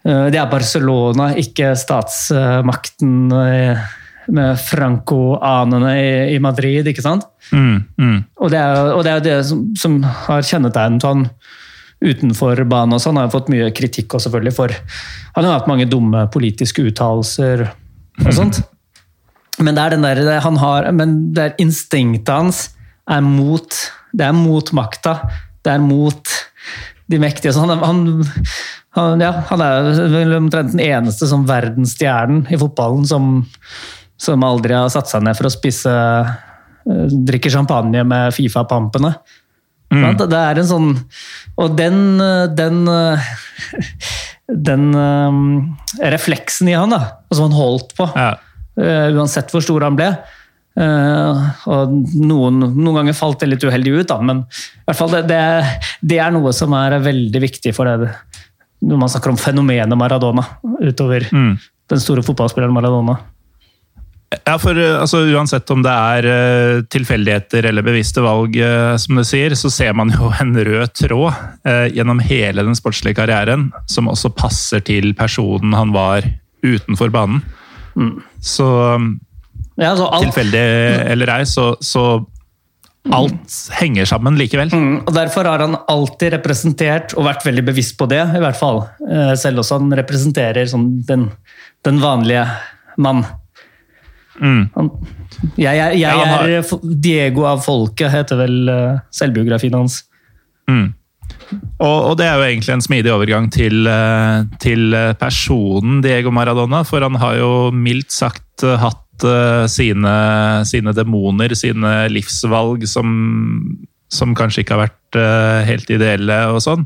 eh, 0.07 0.25
det 0.33 0.41
er 0.41 0.51
Barcelona, 0.53 1.29
ikke 1.45 1.75
statsmakten 1.77 3.37
eh, 3.43 3.85
med 4.33 4.57
Franco-anene 4.59 5.93
i 6.33 6.41
Madrid, 6.43 6.89
ikke 6.89 7.05
sant? 7.05 7.29
Mm, 7.53 7.85
mm. 8.01 8.19
Og 8.41 8.51
det 8.51 8.59
er 8.59 8.95
og 8.95 9.05
det, 9.05 9.13
er 9.13 9.23
det 9.29 9.37
som, 9.47 9.69
som 9.79 10.01
har 10.27 10.43
kjennetegnet 10.47 11.05
han 11.07 11.29
utenfor 12.05 12.61
banen 12.69 12.97
også. 12.97 13.11
Han 13.11 13.21
har 13.21 13.29
jo 13.29 13.37
fått 13.39 13.51
mye 13.53 13.73
kritikk 13.75 14.15
også, 14.15 14.29
selvfølgelig, 14.29 14.55
for 14.57 14.73
han 15.37 15.47
har 15.47 15.59
hatt 15.59 15.71
mange 15.71 15.89
dumme 15.91 16.27
politiske 16.33 16.85
uttalelser 16.91 17.67
og 18.25 18.33
sånt. 18.37 18.61
Men 19.63 19.77
det 19.77 19.83
er 19.83 19.95
den 19.95 20.05
der, 20.05 20.41
han 20.45 20.59
har, 20.61 20.91
men 20.93 21.17
det 21.37 21.45
er 21.45 21.63
instinktet 21.63 22.33
hans 22.33 22.67
er 23.07 23.23
mot 23.23 23.71
Det 24.17 24.25
er 24.25 24.35
mot 24.35 24.71
makta. 24.75 25.19
Det 25.63 25.73
er 25.73 25.83
mot 25.83 26.31
de 27.07 27.19
mektige. 27.21 27.53
Så 27.53 27.63
han, 27.63 27.79
han, 27.79 28.25
han, 28.97 29.21
ja, 29.21 29.33
han 29.51 29.63
er 29.63 29.91
vel 30.15 30.37
omtrent 30.39 30.73
den 30.73 30.83
eneste 30.83 31.29
som 31.29 31.45
verdensstjernen 31.49 32.47
i 32.49 32.59
fotballen 32.61 33.05
som, 33.07 33.45
som 34.17 34.47
aldri 34.47 34.75
har 34.75 34.89
satt 34.93 35.13
seg 35.13 35.27
ned 35.27 35.37
for 35.39 35.51
å 35.51 35.55
spise 35.55 35.93
Drikker 36.87 37.27
Drikke 37.27 37.51
champagne 37.51 38.05
med 38.07 38.35
Fifa-pampene. 38.35 39.09
Sant? 40.05 40.25
Det 40.31 40.39
er 40.43 40.59
en 40.61 40.69
sånn 40.69 40.89
Og 41.57 41.77
den, 41.79 42.19
den 42.59 42.81
Den 44.67 44.91
um, 44.95 45.77
refleksen 45.99 46.69
i 46.71 46.77
han, 46.79 46.93
da, 46.95 47.01
som 47.35 47.49
han 47.49 47.57
holdt 47.57 47.95
på, 47.99 48.07
Ja. 48.15 48.37
uh, 48.79 49.09
uansett 49.19 49.51
hvor 49.51 49.65
stor 49.65 49.83
han 49.83 49.97
ble. 49.99 50.11
uh, 50.79 51.41
og 51.73 51.95
noen, 52.15 52.61
noen 52.77 52.99
ganger 53.01 53.17
falt 53.17 53.41
det 53.43 53.49
litt 53.51 53.65
uheldig 53.67 53.95
ut, 54.03 54.09
da, 54.13 54.21
men 54.23 54.45
i 54.47 54.85
hvert 54.87 54.99
fall 55.01 55.11
det, 55.17 55.23
det, 55.33 55.41
det 56.13 56.19
er 56.23 56.31
noe 56.37 56.53
som 56.55 56.75
er 56.79 56.99
veldig 57.03 57.43
viktig 57.43 57.73
for 57.75 57.89
det 57.91 58.13
når 58.87 59.01
man 59.01 59.09
snakker 59.11 59.33
om 59.33 59.39
fenomenet 59.41 59.97
Maradona 59.99 60.45
utover 60.85 61.25
den 61.33 62.03
store 62.03 62.23
fotballspilleren 62.23 62.75
Maradona. 62.77 63.17
Ja, 64.27 64.57
for 64.59 64.75
uh, 64.75 65.01
altså, 65.05 65.21
Uansett 65.31 65.71
om 65.71 65.85
det 65.87 65.93
er 65.93 66.27
uh, 66.27 66.81
tilfeldigheter 66.91 67.69
eller 67.71 67.87
bevisste 67.87 68.25
valg, 68.25 68.57
uh, 68.59 68.97
som 68.99 69.21
du 69.21 69.23
sier, 69.27 69.55
så 69.59 69.71
ser 69.71 69.95
man 69.95 70.11
jo 70.11 70.33
en 70.43 70.55
rød 70.57 70.97
tråd 70.99 71.67
gjennom 71.95 72.21
hele 72.23 72.63
den 72.67 72.77
sportslige 72.79 73.19
karrieren, 73.19 73.69
som 73.91 74.11
også 74.11 74.33
passer 74.35 74.83
til 74.87 75.13
personen 75.19 75.75
han 75.75 75.95
var 75.95 76.27
utenfor 76.67 77.11
banen. 77.15 77.41
Mm. 77.97 78.19
Så, 78.43 78.67
ja, 79.79 79.95
så 79.99 80.09
alt... 80.11 80.27
tilfeldig 80.27 80.65
eller 81.15 81.33
ei, 81.39 81.41
så, 81.49 81.69
så 81.81 82.05
alt 83.15 83.57
henger 83.79 84.07
sammen 84.11 84.39
likevel. 84.39 84.71
Mm, 84.75 85.01
og 85.07 85.15
Derfor 85.15 85.49
har 85.49 85.63
han 85.63 85.79
alltid 85.87 86.35
representert, 86.37 87.15
og 87.15 87.29
vært 87.29 87.47
veldig 87.47 87.67
bevisst 87.71 87.97
på 87.99 88.11
det, 88.11 88.23
i 88.27 88.43
hvert 88.43 88.59
fall. 88.59 88.83
Selv 89.39 89.63
også 89.63 89.81
han 89.81 89.95
representerer 90.03 90.71
sånn, 90.71 90.89
den, 91.07 91.29
den 91.87 92.03
vanlige 92.03 92.47
mann. 93.03 93.25
Mm. 94.41 94.67
Han, 94.75 94.91
jeg, 95.57 95.73
jeg, 95.79 95.99
jeg 96.01 96.05
ja, 96.05 96.29
har... 96.33 96.53
er 96.59 96.93
Diego 97.03 97.47
av 97.49 97.65
folket, 97.65 98.11
heter 98.13 98.41
vel 98.41 98.71
uh, 98.71 99.01
selvbiografien 99.15 99.77
hans. 99.77 100.03
Mm. 100.71 100.91
Og, 101.79 101.99
og, 102.11 102.13
det 102.19 102.27
er 102.27 102.39
jo 102.39 102.47
egentlig 102.47 102.75
en 102.75 102.85
smidig 102.85 103.13
overgang 103.15 103.49
til, 103.55 103.87
uh, 103.89 104.47
til, 104.63 104.97
personen 105.21 106.01
Diego 106.05 106.33
Maradona, 106.35 106.83
for 106.87 107.05
han 107.07 107.19
har 107.23 107.39
jo 107.41 107.51
mildt 107.75 108.15
sagt 108.15 108.67
uh, 108.67 108.77
hatt 108.83 109.03
sine, 109.73 110.11
sine, 110.69 110.93
demoner, 110.93 111.55
sine 111.57 111.93
livsvalg, 112.13 112.83
som, 112.85 113.15
som 114.13 114.35
kanskje 114.37 114.61
ikke 114.61 114.77
har 114.77 114.83
vært 114.83 115.19
helt 115.71 115.89
ideelle 115.89 116.37
og 116.53 116.59
sånn. 116.61 116.85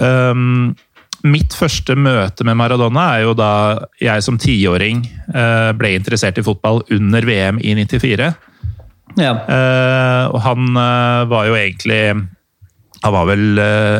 Um, 0.00 0.72
Mitt 1.24 1.54
første 1.56 1.94
møte 1.96 2.44
med 2.44 2.58
Maradona 2.60 3.06
er 3.14 3.22
jo 3.24 3.32
da 3.38 3.50
jeg 4.02 4.24
som 4.26 4.36
tiåring 4.40 5.06
eh, 5.32 5.70
ble 5.72 5.94
interessert 5.96 6.36
i 6.36 6.44
fotball 6.44 6.82
under 6.92 7.24
VM 7.24 7.62
i 7.64 7.72
94. 7.78 8.26
Ja. 9.16 9.32
Eh, 9.32 10.24
og 10.28 10.40
han 10.44 10.74
eh, 10.76 11.20
var 11.30 11.46
jo 11.46 11.54
egentlig 11.54 12.00
Han 13.04 13.12
var 13.14 13.28
vel 13.28 13.44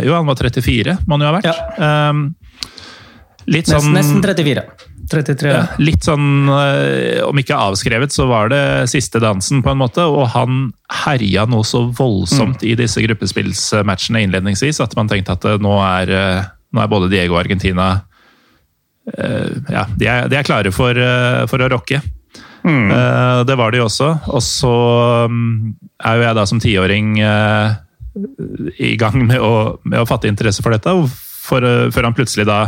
Jo, 0.02 0.14
han 0.16 0.26
var 0.26 0.40
34, 0.40 0.96
må 1.06 1.16
han 1.16 1.24
jo 1.24 1.28
ha 1.30 1.36
vært. 1.38 1.48
Ja. 1.48 2.12
Litt 3.54 3.68
sånn 3.68 3.92
Nesten 3.92 4.20
34. 4.24 4.64
33. 5.12 5.50
Ja, 5.52 5.64
litt 5.84 6.06
sånn, 6.06 6.48
om 6.48 7.40
ikke 7.40 7.58
avskrevet, 7.60 8.12
så 8.12 8.24
var 8.30 8.48
det 8.48 8.62
siste 8.88 9.20
dansen, 9.20 9.60
på 9.60 9.68
en 9.74 9.82
måte. 9.82 10.06
Og 10.08 10.30
han 10.32 10.70
herja 11.04 11.44
noe 11.44 11.66
så 11.68 11.82
voldsomt 11.92 12.64
mm. 12.64 12.68
i 12.70 12.72
disse 12.80 13.04
gruppespillsmatchene 13.04 14.24
innledningsvis 14.24 14.80
at 14.80 14.96
man 14.96 15.12
tenkte 15.12 15.36
at 15.36 15.44
nå 15.60 15.76
er 15.84 16.14
nå 16.74 16.82
er 16.82 16.90
både 16.90 17.10
Diego 17.12 17.36
og 17.36 17.44
Argentina 17.44 17.88
uh, 18.02 19.48
ja, 19.70 19.86
de 19.94 20.10
er, 20.10 20.28
de 20.30 20.38
er, 20.38 20.46
klare 20.46 20.72
for, 20.74 20.98
uh, 20.98 21.44
for 21.50 21.62
å 21.62 21.70
rocke. 21.72 22.00
Mm. 22.64 22.90
Uh, 22.90 23.40
det 23.46 23.56
var 23.60 23.74
de 23.74 23.82
også. 23.84 24.10
Og 24.32 24.42
så 24.44 24.74
um, 25.30 25.72
er 26.02 26.18
jo 26.18 26.26
jeg 26.26 26.38
da 26.40 26.46
som 26.50 26.62
tiåring 26.62 27.14
i 28.78 28.92
gang 28.98 29.24
med 29.26 29.40
å, 29.42 29.80
med 29.82 29.98
å, 29.98 30.06
fatte 30.06 30.30
interesse 30.30 30.62
for 30.62 30.74
dette, 30.74 30.92
for, 31.44 31.64
før 31.94 32.06
han 32.06 32.14
plutselig 32.14 32.46
da 32.46 32.60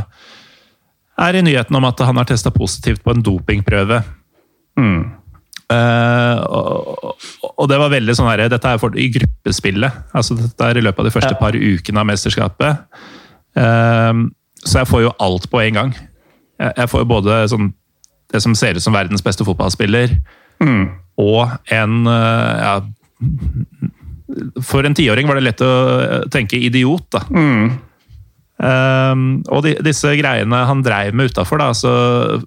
er 1.23 1.39
i 1.39 1.45
nyheten 1.45 1.77
om 1.79 1.87
at 1.89 2.03
han 2.05 2.19
har 2.19 2.27
testa 2.29 2.51
positivt 2.53 3.05
på 3.05 3.15
en 3.15 3.23
dopingprøve. 3.25 4.03
Mm. 4.77 5.05
Uh, 5.67 6.39
og, 6.47 7.23
og, 7.43 7.65
det 7.67 7.79
var 7.81 7.91
veldig 7.91 8.15
sånn 8.15 8.29
her, 8.29 8.45
Dette 8.53 8.71
er 8.71 8.79
for, 8.79 8.95
i 8.95 9.09
gruppespillet. 9.11 10.03
altså 10.15 10.37
Dette 10.39 10.69
er 10.69 10.79
i 10.79 10.85
løpet 10.85 11.03
av 11.03 11.09
de 11.09 11.15
første 11.15 11.39
par 11.41 11.59
ukene 11.59 12.03
av 12.03 12.11
mesterskapet. 12.11 13.01
Ehm, 13.57 14.29
så 14.65 14.83
jeg 14.83 14.91
får 14.91 15.07
jo 15.07 15.15
alt 15.23 15.49
på 15.53 15.63
en 15.63 15.81
gang. 15.81 15.97
Jeg 16.61 16.91
får 16.91 17.05
jo 17.05 17.11
både 17.11 17.41
sånn, 17.53 17.73
det 18.33 18.43
som 18.43 18.55
ser 18.59 18.79
ut 18.79 18.85
som 18.85 18.97
verdens 18.97 19.25
beste 19.25 19.45
fotballspiller, 19.47 20.17
mm. 20.65 20.85
og 21.23 21.53
en 21.73 22.09
eh, 22.11 22.63
ja, 22.65 22.77
For 24.65 24.85
en 24.85 24.97
tiåring 24.97 25.29
var 25.29 25.39
det 25.39 25.45
lett 25.47 25.63
å 25.63 25.75
tenke 26.33 26.59
idiot, 26.59 27.07
da. 27.15 27.23
Mm. 27.31 27.77
Um, 28.57 29.25
og 29.53 29.67
de, 29.67 29.75
disse 29.85 30.09
greiene 30.17 30.63
han 30.65 30.81
dreiv 30.81 31.13
med 31.17 31.29
utafor, 31.29 31.61
altså 31.61 31.93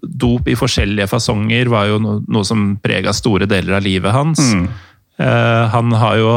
dop 0.02 0.50
i 0.50 0.58
forskjellige 0.58 1.08
fasonger, 1.12 1.70
var 1.70 1.86
jo 1.92 2.00
no, 2.02 2.16
noe 2.26 2.48
som 2.48 2.72
prega 2.82 3.14
store 3.14 3.46
deler 3.50 3.78
av 3.78 3.86
livet 3.86 4.16
hans. 4.16 4.42
Mm. 4.42 4.66
Eh, 5.20 5.68
han 5.68 5.92
har 6.00 6.16
jo 6.16 6.30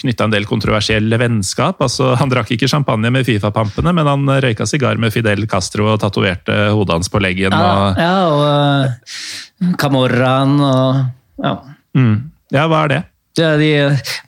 knytta 0.00 0.26
en 0.26 0.32
del 0.34 0.46
kontroversielle 0.48 1.18
vennskap. 1.20 1.78
altså 1.84 2.16
Han 2.18 2.30
drakk 2.32 2.50
ikke 2.56 2.68
champagne 2.70 3.10
med 3.14 3.26
Fifa-pampene, 3.26 3.92
men 3.94 4.08
han 4.10 4.32
røyka 4.42 4.66
sigar 4.66 4.98
med 4.98 5.14
Fidel 5.14 5.46
Castro 5.50 5.86
og 5.92 6.00
tatoverte 6.02 6.56
hodet 6.74 6.96
hans 6.96 7.10
på 7.12 7.20
leggen. 7.22 7.54
Ja, 7.54 7.68
og, 7.70 8.00
ja, 8.02 8.16
og 8.26 9.68
uh, 9.68 9.76
Camorraen 9.78 10.56
og 10.58 11.04
ja. 11.40 11.54
Mm. 11.94 12.16
ja, 12.50 12.64
hva 12.66 12.82
er 12.84 12.90
det? 12.94 13.00
Det 13.38 13.46
er 13.46 13.62
de 13.62 13.70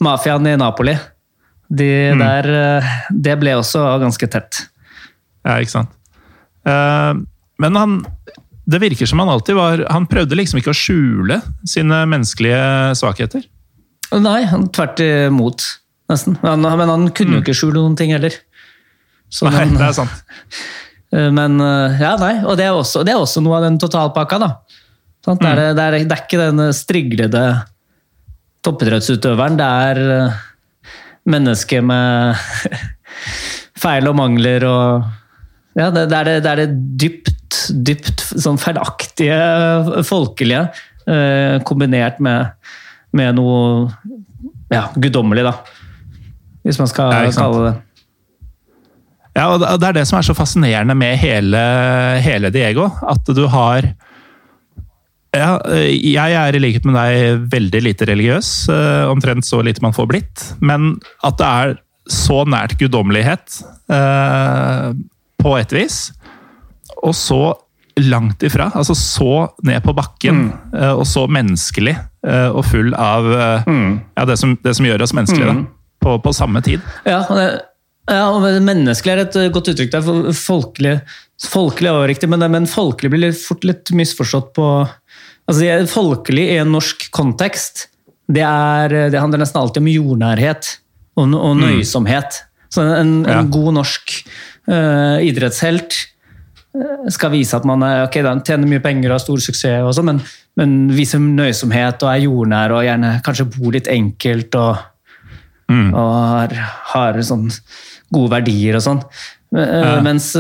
Mafiaen 0.05 0.47
i 0.47 0.55
Napoli. 0.61 0.95
De 1.73 1.91
mm. 2.15 2.23
der 2.23 2.51
uh, 2.53 2.93
Det 3.11 3.35
ble 3.41 3.57
også 3.59 3.83
ganske 4.05 4.31
tett. 4.31 4.63
Ja, 5.43 5.59
ikke 5.59 5.75
sant. 5.75 5.99
Men 6.63 7.75
han 7.75 7.97
det 8.71 8.79
virker 8.79 9.09
som 9.11 9.19
han 9.19 9.31
alltid 9.33 9.57
var 9.59 9.81
Han 9.91 10.05
prøvde 10.07 10.37
liksom 10.39 10.61
ikke 10.61 10.71
å 10.71 10.77
skjule 10.79 11.41
sine 11.67 12.05
menneskelige 12.07 12.95
svakheter. 12.95 13.43
Nei, 14.21 14.43
tvert 14.77 15.01
imot, 15.01 15.65
nesten. 16.13 16.37
Men, 16.43 16.67
men 16.67 16.91
han 16.91 17.11
kunne 17.17 17.39
jo 17.39 17.41
mm. 17.41 17.45
ikke 17.47 17.57
skjule 17.57 17.79
noen 17.81 17.97
ting 17.97 18.13
heller. 18.13 18.35
Så, 19.33 19.49
nei, 19.49 19.63
han, 19.63 19.77
det 19.79 19.91
er 19.91 19.99
sant. 20.03 20.23
Eh, 21.13 21.27
men 21.29 21.61
eh, 21.61 21.99
ja, 22.01 22.15
nei, 22.17 22.39
og 22.49 22.57
det 22.57 22.65
er 22.65 22.73
også, 22.73 23.03
det 23.05 23.13
er 23.13 23.19
også 23.21 23.43
noe 23.45 23.59
av 23.59 23.67
den 23.67 23.75
totalpakka, 23.77 24.39
da. 24.41 24.47
Sånn, 25.21 25.37
det, 25.43 25.51
er, 25.51 25.59
mm. 25.59 25.75
det, 25.77 25.83
er, 25.85 25.97
det, 25.99 26.15
er, 26.17 26.23
ikke 26.25 26.39
den 26.41 26.63
striglede 26.73 27.43
toppidrettsutøveren. 28.65 29.59
Det 29.61 29.67
er 29.91 30.01
eh, 30.15 30.39
mennesket 31.29 31.85
med 31.85 32.41
feil 33.85 34.09
og 34.09 34.17
mangler 34.23 34.65
og 34.71 35.11
Ja, 35.77 35.91
det, 35.93 36.07
det, 36.09 36.17
er, 36.17 36.33
det, 36.33 36.49
er 36.49 36.63
det 36.63 36.81
dypt, 37.05 37.61
dypt 37.85 38.25
sånn 38.33 38.57
feilaktige 38.61 39.37
folkelige 40.09 40.65
kombinert 41.69 42.25
med 42.25 42.51
med 43.17 43.37
noe 43.37 43.91
ja, 44.73 44.87
guddommelig, 44.97 45.45
da. 45.47 45.57
Hvis 46.63 46.79
man 46.81 46.91
skal 46.91 47.13
ja, 47.13 47.33
kalle 47.35 47.65
det 47.67 47.73
Ja, 49.35 49.49
og 49.49 49.61
det 49.61 49.89
er 49.89 49.97
det 49.97 50.07
som 50.09 50.19
er 50.19 50.27
så 50.27 50.37
fascinerende 50.37 50.95
med 50.97 51.17
hele, 51.21 51.61
hele 52.25 52.53
Diego. 52.55 52.89
At 53.09 53.29
du 53.33 53.47
har 53.53 53.89
ja, 55.33 55.55
jeg 55.65 56.35
er 56.37 56.57
i 56.57 56.61
likhet 56.61 56.85
med 56.85 56.99
deg 56.99 57.47
veldig 57.55 57.81
lite 57.87 58.09
religiøs. 58.11 58.51
Eh, 58.69 59.05
omtrent 59.09 59.49
så 59.49 59.63
lite 59.65 59.81
man 59.85 59.97
får 59.97 60.11
blitt. 60.11 60.45
Men 60.61 60.99
at 61.25 61.39
det 61.41 61.49
er 61.49 61.75
så 62.13 62.43
nært 62.45 62.77
guddommelighet 62.81 63.63
eh, 63.97 64.91
på 65.41 65.55
et 65.57 65.73
vis. 65.73 66.03
Og 67.01 67.17
så 67.17 67.41
langt 67.97 68.45
ifra. 68.45 68.69
Altså 68.77 68.97
så 68.99 69.49
ned 69.65 69.81
på 69.85 69.97
bakken, 69.97 70.51
mm. 70.51 70.77
Eh, 70.77 70.93
og 70.93 71.07
så 71.09 71.25
menneskelig 71.33 71.97
og 72.55 72.65
full 72.69 72.93
av 72.95 73.27
eh, 73.35 73.69
mm. 73.69 73.93
ja, 74.15 74.25
det, 74.29 74.39
som, 74.39 74.55
det, 74.63 74.77
som, 74.79 74.87
gjør 74.87 75.03
oss 75.03 75.15
menneskelige, 75.17 75.57
mm. 75.59 75.67
på, 76.05 76.17
på, 76.23 76.33
samme 76.37 76.63
tid. 76.63 76.83
Ja, 77.09 77.23
det, 77.29 77.47
ja, 78.11 78.25
og 78.31 78.47
menneskelig 78.67 79.13
er 79.15 79.23
et 79.25 79.39
godt 79.55 79.73
uttrykk 79.73 79.93
der. 79.95 80.31
Folkelig, 80.37 80.95
folkelig 81.51 81.91
er 81.91 82.11
riktig, 82.11 82.31
men, 82.31 82.45
men, 82.55 82.69
folkelig 82.71 83.13
blir 83.15 83.35
fort 83.37 83.67
litt 83.67 83.93
misforstått 83.95 84.53
på 84.59 84.69
altså 85.51 85.83
Folkelig 85.91 86.47
i 86.53 86.61
en 86.63 86.71
norsk 86.73 87.09
kontekst, 87.15 87.89
det, 88.31 88.45
er, 88.47 89.11
det 89.11 89.19
handler 89.19 89.43
nesten 89.43 89.59
alltid 89.61 89.83
om 89.83 89.91
jordnærhet 89.91 90.69
og, 91.19 91.27
og 91.27 91.57
mm. 91.59 91.65
nøysomhet. 91.67 92.39
Så 92.73 92.85
en, 92.87 93.19
en 93.27 93.29
ja. 93.29 93.43
god 93.53 93.75
norsk 93.81 94.15
uh, 94.71 95.19
idrettshelt 95.21 95.99
skal 97.13 97.33
vise 97.35 97.57
at 97.57 97.67
man 97.69 97.83
er, 97.85 98.07
okay, 98.07 98.25
tjener 98.47 98.69
mye 98.69 98.81
penger 98.85 99.11
og 99.11 99.19
har 99.19 99.25
stor 99.25 99.43
suksess, 99.45 99.85
også, 99.85 100.05
men, 100.07 100.23
men, 100.57 100.79
viser 100.97 101.21
nøysomhet 101.21 102.01
og 102.01 102.09
er 102.13 102.25
jordnær 102.25 102.73
og 102.77 102.87
gjerne 102.87 103.13
kanskje 103.27 103.49
bor 103.53 103.77
litt 103.77 103.91
enkelt 103.93 104.57
og, 104.61 104.81
mm. 105.69 105.91
og 105.91 106.15
har, 106.17 106.57
har 106.95 107.21
sånn 107.29 107.51
gode 108.13 108.33
verdier 108.33 108.79
og 108.79 108.85
sånn. 108.87 109.03
Ja. 109.53 109.99
Mens, 110.01 110.31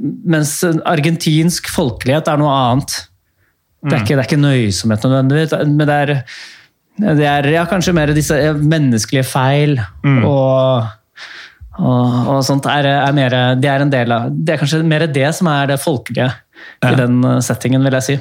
mens, 0.00 0.54
argentinsk 0.88 1.68
folkelighet 1.68 2.30
er 2.32 2.40
noe 2.40 2.54
annet. 2.56 2.94
Det 3.84 3.92
er, 3.92 3.98
mm. 3.98 4.00
ikke, 4.00 4.14
det 4.14 4.22
er 4.22 4.28
ikke 4.28 4.40
nøysomhet 4.40 5.04
nødvendigvis, 5.04 5.52
men 5.68 5.84
det 5.88 5.98
er, 5.98 6.14
det 7.20 7.28
er 7.28 7.50
ja, 7.52 7.66
kanskje 7.68 7.94
mer 7.96 8.12
disse 8.16 8.38
menneskelige 8.60 9.28
feil 9.28 9.76
mm. 10.04 10.24
og 10.24 10.88
og, 11.80 12.28
og 12.34 12.42
sånt 12.44 12.68
er, 12.68 12.88
er 12.92 13.16
mer, 13.16 13.34
det 13.60 13.70
er 13.70 13.84
en 13.84 13.92
del 13.92 14.12
av 14.12 14.28
Det 14.30 14.54
er 14.54 14.60
kanskje 14.60 14.82
mer 14.86 15.06
det 15.08 15.30
som 15.36 15.48
er 15.48 15.72
det 15.72 15.80
folkelige 15.80 16.28
ja. 16.28 16.92
i 16.92 16.96
den 16.98 17.22
eh, 17.24 17.40
settingen, 17.44 17.84
vil 17.86 17.96
jeg 17.98 18.06
si. 18.06 18.18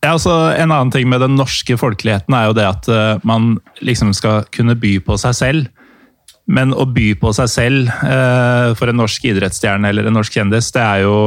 Ja, 0.00 0.14
altså, 0.14 0.32
en 0.56 0.72
annen 0.72 0.92
ting 0.94 1.10
med 1.10 1.20
den 1.20 1.36
norske 1.36 1.76
folkeligheten 1.76 2.34
er 2.36 2.48
jo 2.48 2.56
det 2.56 2.64
at 2.64 2.88
uh, 2.88 3.20
man 3.26 3.58
liksom 3.84 4.14
skal 4.16 4.46
kunne 4.54 4.78
by 4.80 4.94
på 5.04 5.18
seg 5.20 5.36
selv. 5.36 5.66
Men 6.50 6.72
å 6.72 6.86
by 6.88 7.12
på 7.20 7.34
seg 7.36 7.50
selv 7.52 7.90
uh, 8.00 8.72
for 8.78 8.90
en 8.90 8.96
norsk 9.02 9.26
idrettsstjerne 9.28 9.90
eller 9.92 10.08
en 10.08 10.16
norsk 10.16 10.38
kjendis, 10.38 10.70
det 10.72 10.82
er 10.82 11.04
jo 11.04 11.18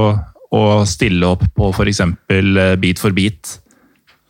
å 0.54 0.64
stille 0.90 1.30
opp 1.36 1.46
på 1.54 1.70
f.eks. 1.70 2.02
Beat 2.82 3.02
for 3.02 3.14
beat. 3.14 3.60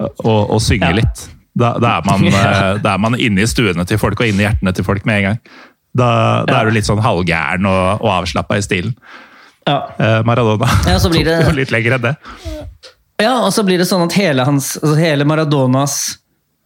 og, 0.02 0.52
og 0.52 0.60
synge 0.64 0.92
Ja. 0.92 0.98
litt. 1.00 1.30
Da, 1.54 1.76
da, 1.78 2.00
er 2.00 2.08
man, 2.08 2.28
uh, 2.28 2.76
da 2.84 2.98
er 2.98 3.00
man 3.00 3.16
inne 3.16 3.46
i 3.46 3.48
stuene 3.48 3.86
til 3.88 4.02
folk 4.02 4.20
og 4.20 4.28
inne 4.28 4.44
i 4.44 4.48
hjertene 4.50 4.76
til 4.76 4.84
folk 4.88 5.08
med 5.08 5.22
en 5.22 5.28
gang. 5.30 5.42
Da, 5.94 6.08
da 6.48 6.54
Ja. 6.54 6.60
er 6.62 6.66
du 6.66 6.72
litt 6.74 6.88
sånn 6.90 7.02
halvgæren 7.04 7.66
og, 7.70 8.02
og 8.02 8.10
avslappa 8.24 8.58
i 8.58 8.64
stilen. 8.66 8.96
Ja. 9.68 9.78
Eh, 10.00 10.22
Maradona 10.26 10.68
Ja, 10.90 10.98
så 11.00 11.12
blir 11.14 11.24
det- 11.28 11.40
tok 11.46 11.54
jo 11.54 11.60
litt 11.62 11.72
lenger 11.72 11.98
enn 12.00 12.08
det. 12.10 12.16
Ja, 13.22 13.36
og 13.46 13.52
så 13.54 13.64
blir 13.64 13.78
det 13.78 13.86
sånn 13.88 14.04
at 14.08 14.16
hele, 14.18 14.44
hans, 14.44 14.74
altså 14.82 14.98
hele 15.00 15.24
Maradonas 15.30 16.18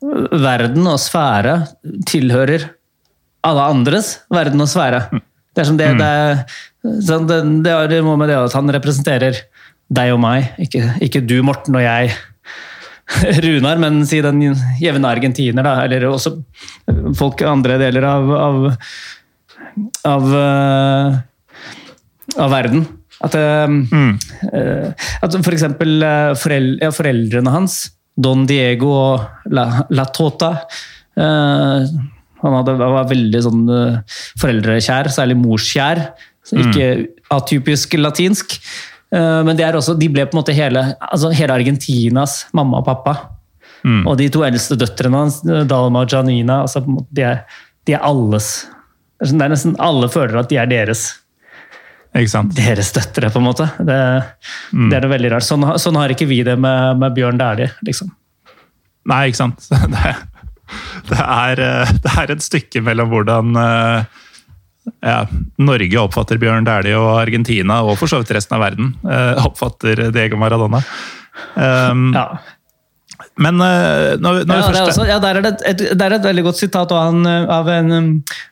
øh, 0.01 0.30
verden 0.41 0.88
og 0.88 0.97
sfære 1.03 1.57
tilhører 2.07 2.69
alle 3.47 3.65
andres 3.75 4.13
verden 4.34 4.63
og 4.63 4.67
sfære. 4.71 5.03
Det 5.53 5.61
er 5.63 5.67
som 5.67 5.78
det, 5.78 5.91
det, 5.99 6.07
er, 6.07 6.41
sånn, 7.05 7.28
det, 7.30 7.38
det 7.67 7.75
det 7.91 7.99
må 8.05 8.15
med 8.19 8.30
det 8.32 8.38
at 8.39 8.55
han 8.57 8.69
representerer 8.73 9.38
deg 9.89 10.11
og 10.15 10.19
meg, 10.23 10.49
ikke, 10.59 10.82
ikke 11.05 11.21
du, 11.28 11.38
Morten 11.47 11.75
og 11.80 11.84
jeg. 11.86 12.11
Runar, 13.43 13.78
men 13.80 14.01
si 14.07 14.19
den 14.23 14.41
jevne 14.82 15.07
argentiner, 15.07 15.63
da, 15.63 15.78
eller 15.86 16.09
også 16.09 16.34
folk 17.15 17.39
i 17.43 17.47
andre 17.47 17.78
deler 17.80 18.03
av, 18.07 18.32
av, 18.36 18.65
av, 20.07 20.28
øh, 20.34 21.17
av 22.38 22.51
verden. 22.53 22.88
At, 23.25 23.34
mm. 23.34 24.11
Eh, 24.53 25.07
at 25.25 25.38
for 25.41 25.55
eksempel 25.55 26.03
eh, 26.05 26.34
forel 26.38 26.75
ja, 26.84 26.91
foreldrene 26.93 27.53
hans, 27.53 27.80
Don 28.17 28.45
Diego 28.49 28.91
og 28.93 29.53
La, 29.53 29.65
La 29.93 30.05
Tota 30.13 30.51
eh, 31.17 31.88
Han 32.43 32.57
hadde, 32.59 32.75
var 32.82 33.09
veldig 33.09 33.41
sånn 33.45 33.63
eh, 33.73 34.19
foreldrekjær, 34.41 35.09
særlig 35.13 35.39
morskjær. 35.41 36.03
så 36.45 36.59
Ikke 36.61 36.91
atypisk 37.34 37.97
latinsk. 37.97 38.59
Eh, 39.13 39.41
men 39.47 39.57
det 39.57 39.65
er 39.65 39.78
også, 39.80 39.97
de 39.97 40.11
ble 40.13 40.28
på 40.28 40.38
en 40.38 40.43
måte 40.43 40.57
hele, 40.57 40.84
altså 41.01 41.34
hele 41.34 41.57
Argentinas 41.57 42.43
mamma 42.57 42.84
og 42.84 42.88
pappa. 42.89 43.17
Og 43.88 44.17
de 44.19 44.25
to 44.34 44.41
eldste 44.43 44.75
døtrene 44.75 45.21
hans, 45.21 45.38
Dalma 45.45 46.01
og 46.03 46.11
Janina, 46.11 46.61
altså, 46.65 46.82
de, 46.84 47.23
er, 47.23 47.61
de 47.88 47.93
er 47.95 48.03
alles. 48.03 48.67
Det 49.18 49.26
er 49.26 49.32
sånn- 49.32 49.39
det 49.41 49.45
er 49.47 49.53
nesten 49.55 49.76
alle 49.82 50.09
føler 50.13 50.38
at 50.39 50.49
de 50.49 50.57
er 50.61 50.70
deres 50.70 51.07
deres 52.18 52.91
døtre, 52.95 53.30
på 53.30 53.38
en 53.38 53.45
måte. 53.45 53.68
Det, 53.78 53.97
det 54.89 54.95
er 54.97 55.01
det 55.03 55.09
veldig 55.11 55.32
rart. 55.36 55.45
Sånn, 55.45 55.65
sånn 55.78 55.97
har 55.99 56.09
ikke 56.09 56.26
vi 56.26 56.39
det 56.43 56.55
med, 56.57 56.97
med 56.97 57.13
Bjørn 57.13 57.38
Dæhlie, 57.38 57.70
liksom. 57.86 58.09
Nei, 59.05 59.28
ikke 59.30 59.43
sant. 59.43 59.68
Det, 61.07 61.13
det, 61.15 61.20
er, 61.24 61.59
eh, 61.63 61.91
det 62.03 62.11
er 62.20 62.32
et 62.34 62.41
stykke 62.43 62.82
mellom 62.84 63.07
hvordan 63.13 63.53
eh, 63.55 64.18
ja, 65.05 65.22
Norge 65.63 66.01
oppfatter 66.01 66.39
Bjørn 66.41 66.65
Dæhlie 66.68 66.97
og 66.99 67.22
Argentina, 67.22 67.78
og 67.88 67.95
for 68.01 68.11
så 68.11 68.20
vidt 68.20 68.34
resten 68.36 68.57
av 68.57 68.65
verden, 68.65 68.89
eh, 69.07 69.45
oppfatter 69.47 70.07
Diego 70.11 70.39
Maradona. 70.41 70.82
Um, 71.55 72.09
Ja. 72.18 72.26
Men 73.43 73.61
eh, 73.61 74.15
når, 74.21 74.43
når 74.49 74.59
Ja, 74.59 74.67
vi 74.67 74.73
det 74.73 74.81
er 74.81 74.85
først 74.85 74.93
også, 74.93 75.07
ja, 75.09 75.17
der 75.23 75.39
er 75.39 75.45
det, 75.45 75.53
et, 75.69 75.83
er 75.93 76.15
et 76.17 76.25
veldig 76.25 76.45
godt 76.47 76.59
sitat 76.61 76.93
av, 76.93 77.11
han, 77.11 77.27
eh, 77.29 77.49
av 77.53 77.69
en 77.73 77.95
um, 77.95 78.09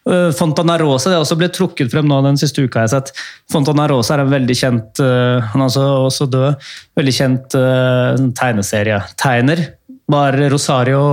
uh, 0.09 0.29
Fontana 0.37 0.77
Rosa. 0.81 1.09
Det 1.09 1.17
er 1.17 1.25
også 1.25 1.39
blitt 1.39 1.55
trukket 1.57 1.93
frem 1.93 2.09
nå 2.09 2.19
den 2.25 2.37
siste 2.41 2.65
uka. 2.65 2.83
jeg 2.83 2.91
har 2.91 2.93
sett. 2.93 3.25
Fontana 3.51 3.87
Rosa 3.91 4.15
er 4.15 4.25
en 4.25 4.33
veldig 4.33 4.57
kjent 4.59 5.01
uh, 5.01 5.41
Han 5.53 5.65
er 5.65 5.71
også, 5.71 5.87
også 6.09 6.29
død. 6.31 6.69
Veldig 7.01 7.15
kjent 7.17 7.57
uh, 7.57 8.29
tegneserietegner. 8.37 9.65
Var 10.11 10.37
Rosario 10.53 11.03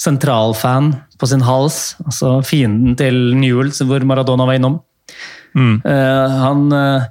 sentralfan 0.00 0.94
på 1.20 1.28
sin 1.30 1.44
hals. 1.46 1.96
Altså 2.02 2.40
fienden 2.46 2.98
til 2.98 3.36
Newell, 3.38 3.70
hvor 3.86 4.06
Maradona 4.08 4.48
var 4.48 4.58
innom. 4.58 4.80
Eh, 5.56 6.30
han, 6.30 6.72
eh, 6.72 7.02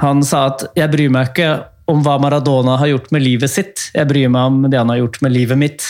han 0.00 0.22
sa 0.22 0.46
at 0.46 0.64
'jeg 0.74 0.90
bryr 0.90 1.10
meg 1.10 1.28
ikke 1.28 1.64
om 1.92 2.00
hva 2.04 2.16
Maradona 2.22 2.78
har 2.80 2.88
gjort 2.92 3.10
med 3.14 3.22
livet 3.24 3.52
sitt, 3.52 3.90
jeg 3.94 4.08
bryr 4.08 4.30
meg 4.32 4.48
om 4.50 4.62
det 4.72 4.78
han 4.80 4.88
har 4.92 5.02
gjort 5.02 5.20
med 5.24 5.34
livet 5.34 5.60
mitt'. 5.60 5.88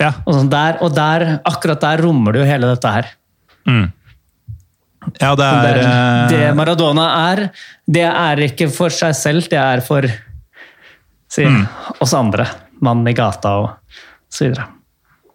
Ja, 0.00 0.14
Og, 0.24 0.32
sånn 0.34 0.48
der, 0.48 0.78
og 0.80 0.94
der, 0.96 1.40
akkurat 1.44 1.80
der 1.82 2.00
rommer 2.00 2.32
du 2.32 2.40
hele 2.46 2.70
dette 2.70 2.88
her. 2.94 3.10
ja 5.20 5.34
det 5.36 5.44
er 5.44 5.74
Det, 5.74 5.84
eh, 5.84 6.28
det 6.30 6.56
Maradona 6.56 7.06
er, 7.32 7.50
det 7.88 8.06
er 8.08 8.36
ikke 8.48 8.70
for 8.72 8.88
seg 8.94 9.14
selv, 9.16 9.48
det 9.50 9.58
er 9.58 9.80
for 9.84 10.02
si, 11.28 11.44
Mm. 11.44 11.66
oss 12.00 12.14
andre. 12.14 12.46
Mannen 12.80 13.08
i 13.08 13.12
gata 13.12 13.48
og 13.60 13.70
så 14.30 14.46
videre. 14.48 14.66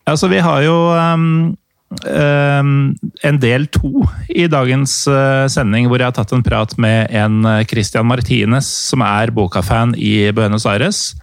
Altså, 0.08 0.28
vi 0.30 0.40
har 0.40 0.62
jo 0.62 0.74
um, 0.94 1.58
en 2.06 3.38
del 3.40 3.68
to 3.74 4.04
i 4.30 4.48
dagens 4.52 5.08
uh, 5.08 5.46
sending, 5.52 5.88
hvor 5.90 6.02
jeg 6.02 6.10
har 6.12 6.16
tatt 6.18 6.34
en 6.36 6.44
prat 6.46 6.76
med 6.82 7.14
en 7.16 7.46
uh, 7.46 7.64
Christian 7.70 8.08
Martinez, 8.10 8.68
som 8.92 9.02
er 9.06 9.32
Boca-fan 9.36 9.96
i 9.98 10.32
Buenos 10.36 10.68
Aires. 10.70 11.16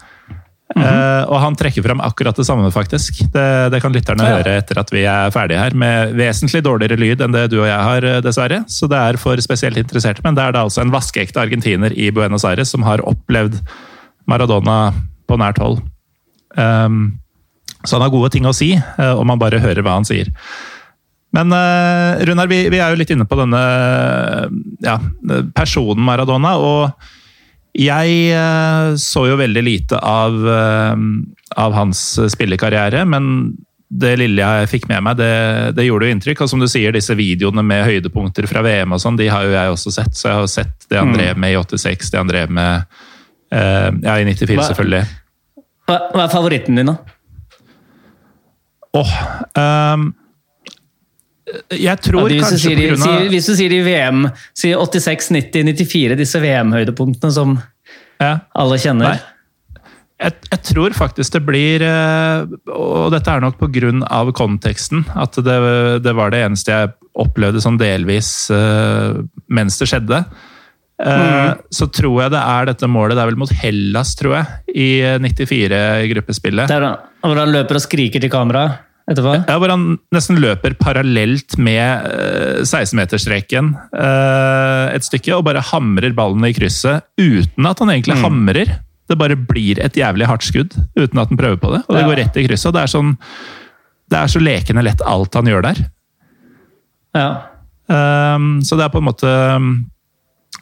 Uh, 0.73 1.29
og 1.29 1.37
han 1.43 1.57
trekker 1.59 1.85
fram 1.85 2.01
akkurat 2.01 2.39
det 2.39 2.47
samme, 2.49 2.71
faktisk. 2.73 3.21
Det, 3.35 3.47
det 3.75 3.83
kan 3.85 3.93
lytterne 3.93 4.25
Ja. 4.25 4.39
høre 4.41 4.57
etter 4.63 4.81
at 4.81 4.93
vi 4.95 5.05
er 5.05 5.31
ferdige 5.35 5.61
her, 5.61 5.77
med 5.77 6.15
vesentlig 6.17 6.63
dårligere 6.65 6.97
lyd 6.97 7.21
enn 7.21 7.37
det 7.37 7.51
du 7.53 7.59
og 7.61 7.69
jeg 7.69 7.77
har, 7.89 8.07
dessverre. 8.25 8.63
Så 8.73 8.89
det 8.89 8.97
er 8.97 9.21
for 9.21 9.37
spesielt 9.45 9.77
interesserte. 9.77 10.25
Men 10.25 10.39
det 10.39 10.47
er 10.47 10.57
da 10.57 10.65
altså 10.65 10.81
en 10.81 10.95
vaskeekte 10.95 11.43
argentiner 11.45 11.93
i 11.93 12.09
Buenos 12.11 12.47
Aires 12.49 12.73
som 12.73 12.87
har 12.89 13.05
opplevd 13.05 13.61
Maradona 14.31 14.95
på 15.29 15.37
nært 15.41 15.61
hold. 15.61 15.83
Um, 16.57 17.19
så 17.83 17.97
han 17.97 18.07
har 18.07 18.15
gode 18.15 18.31
ting 18.35 18.47
å 18.47 18.55
si, 18.57 18.73
og 18.79 19.25
om 19.25 19.29
man 19.33 19.41
bare 19.41 19.61
hører 19.63 19.83
hva 19.85 19.97
han 19.99 20.07
sier. 20.09 20.31
Men 21.33 21.53
eh, 21.57 22.25
Runar, 22.29 22.47
vi, 22.51 22.67
vi 22.69 22.81
er 22.81 22.93
jo 22.93 23.01
litt 23.01 23.13
inne 23.15 23.27
på 23.29 23.39
denne 23.41 23.61
ja, 24.85 24.99
personen 25.57 26.05
Maradona. 26.05 26.55
Og 26.61 27.79
jeg 27.79 28.17
eh, 28.37 28.93
så 29.01 29.27
jo 29.31 29.39
veldig 29.41 29.63
lite 29.65 30.01
av, 30.05 30.37
eh, 30.37 31.05
av 31.57 31.77
hans 31.79 32.03
spillekarriere, 32.35 33.07
men 33.09 33.55
det 33.93 34.15
lille 34.17 34.41
jeg 34.41 34.69
fikk 34.71 34.87
med 34.89 35.05
meg, 35.05 35.19
det, 35.21 35.33
det 35.77 35.85
gjorde 35.85 36.09
jo 36.09 36.17
inntrykk. 36.17 36.45
Og 36.45 36.53
som 36.53 36.61
du 36.61 36.69
sier, 36.71 36.93
disse 36.93 37.17
videoene 37.17 37.65
med 37.65 37.85
høydepunkter 37.89 38.49
fra 38.49 38.65
VM 38.65 38.93
og 38.97 39.01
sånn, 39.01 39.19
de 39.21 39.31
har 39.33 39.49
jo 39.49 39.57
jeg 39.57 39.73
også 39.73 39.95
sett. 39.97 40.13
Så 40.17 40.29
jeg 40.29 40.37
har 40.37 40.53
sett 40.53 40.87
det 40.93 41.01
han 41.01 41.17
drev 41.17 41.41
med 41.41 41.57
i 41.57 41.59
86, 41.61 42.13
det 42.13 42.21
han 42.21 42.33
drev 42.33 42.53
med 42.53 43.01
eh, 43.57 43.91
ja, 44.05 44.21
i 44.21 44.29
94, 44.29 44.69
selvfølgelig. 44.69 45.03
Hva, 45.89 45.99
hva 46.13 46.25
er 46.25 46.33
favoritten 46.33 46.77
din, 46.77 46.93
da? 46.93 47.17
Åh, 48.93 49.13
ehm, 49.59 50.11
jeg 51.73 52.01
tror 52.05 52.31
Ja, 52.31 52.43
kanskje 52.45 52.59
sier, 52.61 52.77
de- 52.77 52.89
grunn 52.91 53.03
sier, 53.03 53.29
hvis 53.33 53.49
du 53.49 53.55
sier 53.57 53.73
de 53.73 53.83
VM, 53.85 54.25
sier 54.57 54.79
86, 54.79 55.31
90, 55.37 55.65
94, 55.73 56.17
disse 56.17 56.41
VM-høydepunktene 56.41 57.33
som 57.33 57.57
ja, 58.21 58.39
alle 58.55 58.79
kjenner. 58.79 59.17
Nei. 59.17 59.83
jeg, 60.23 60.33
jeg 60.51 60.63
tror 60.71 60.95
faktisk 60.95 61.33
det 61.35 61.43
blir 61.45 61.83
eh, 61.83 62.45
Og 62.71 63.11
dette 63.11 63.33
er 63.33 63.43
nok 63.43 63.59
av 64.07 64.33
konteksten. 64.33 65.05
At 65.19 65.35
det, 65.35 65.59
det 66.05 66.15
var 66.15 66.31
det 66.31 66.45
eneste 66.47 66.73
jeg 66.73 66.93
opplevde 67.13 67.61
sånn 67.61 67.81
delvis 67.81 68.51
eh, 68.55 69.19
mens 69.49 69.79
det 69.81 69.91
skjedde. 69.91 70.23
Eh, 71.01 71.55
Så 71.73 71.87
tror 71.91 72.21
jeg 72.23 72.31
det 72.35 72.43
er 72.43 72.67
dette 72.69 72.87
målet, 72.91 73.17
det 73.17 73.23
er 73.25 73.31
vel 73.33 73.41
mot 73.41 73.51
Hellas, 73.63 74.15
tror 74.19 74.37
jeg, 74.37 74.47
i 74.77 74.89
94-gruppespillet. 75.25 76.69
Der, 76.71 76.87
hvor 77.23 77.39
han 77.41 77.53
løper 77.55 77.79
og 77.79 77.85
skriker 77.85 78.21
til 78.23 78.31
kamera 78.33 78.67
etterpå. 79.11 79.33
Ja, 79.49 79.57
hvor 79.59 79.73
han 79.73 79.99
nesten 80.15 80.39
løper 80.39 80.77
parallelt 80.79 81.57
med 81.59 82.07
eh, 82.07 82.61
16-meterstreken 82.63 83.73
eh, 83.99 84.95
et 84.95 85.07
stykke, 85.09 85.35
og 85.39 85.45
bare 85.49 85.65
hamrer 85.73 86.15
ballen 86.15 86.45
i 86.47 86.53
krysset 86.55 87.03
uten 87.19 87.67
at 87.67 87.83
han 87.83 87.91
egentlig 87.97 88.21
hamrer. 88.23 88.77
Det 89.11 89.19
bare 89.19 89.35
blir 89.37 89.81
et 89.83 89.97
jævlig 89.99 90.29
hardt 90.31 90.47
skudd 90.47 90.77
uten 90.95 91.19
at 91.19 91.29
han 91.33 91.41
prøver 91.41 91.59
på 91.61 91.73
det, 91.75 91.83
og 91.89 91.97
det 91.97 92.05
Ja. 92.05 92.09
går 92.13 92.21
rett 92.23 92.37
i 92.39 92.47
krysset. 92.47 92.73
Det 92.77 92.85
er, 92.85 92.93
sånn, 92.95 93.17
det 94.13 94.19
er 94.23 94.31
så 94.31 94.41
lekende 94.41 94.85
lett 94.87 95.03
alt 95.05 95.35
han 95.35 95.51
gjør 95.51 95.67
der. 95.67 95.83
Ja. 97.19 97.27
Um, 97.93 98.63
så 98.65 98.79
det 98.79 98.87
er 98.87 98.93
på 98.95 99.03
en 99.03 99.09
måte 99.11 99.29
um, 99.59 99.73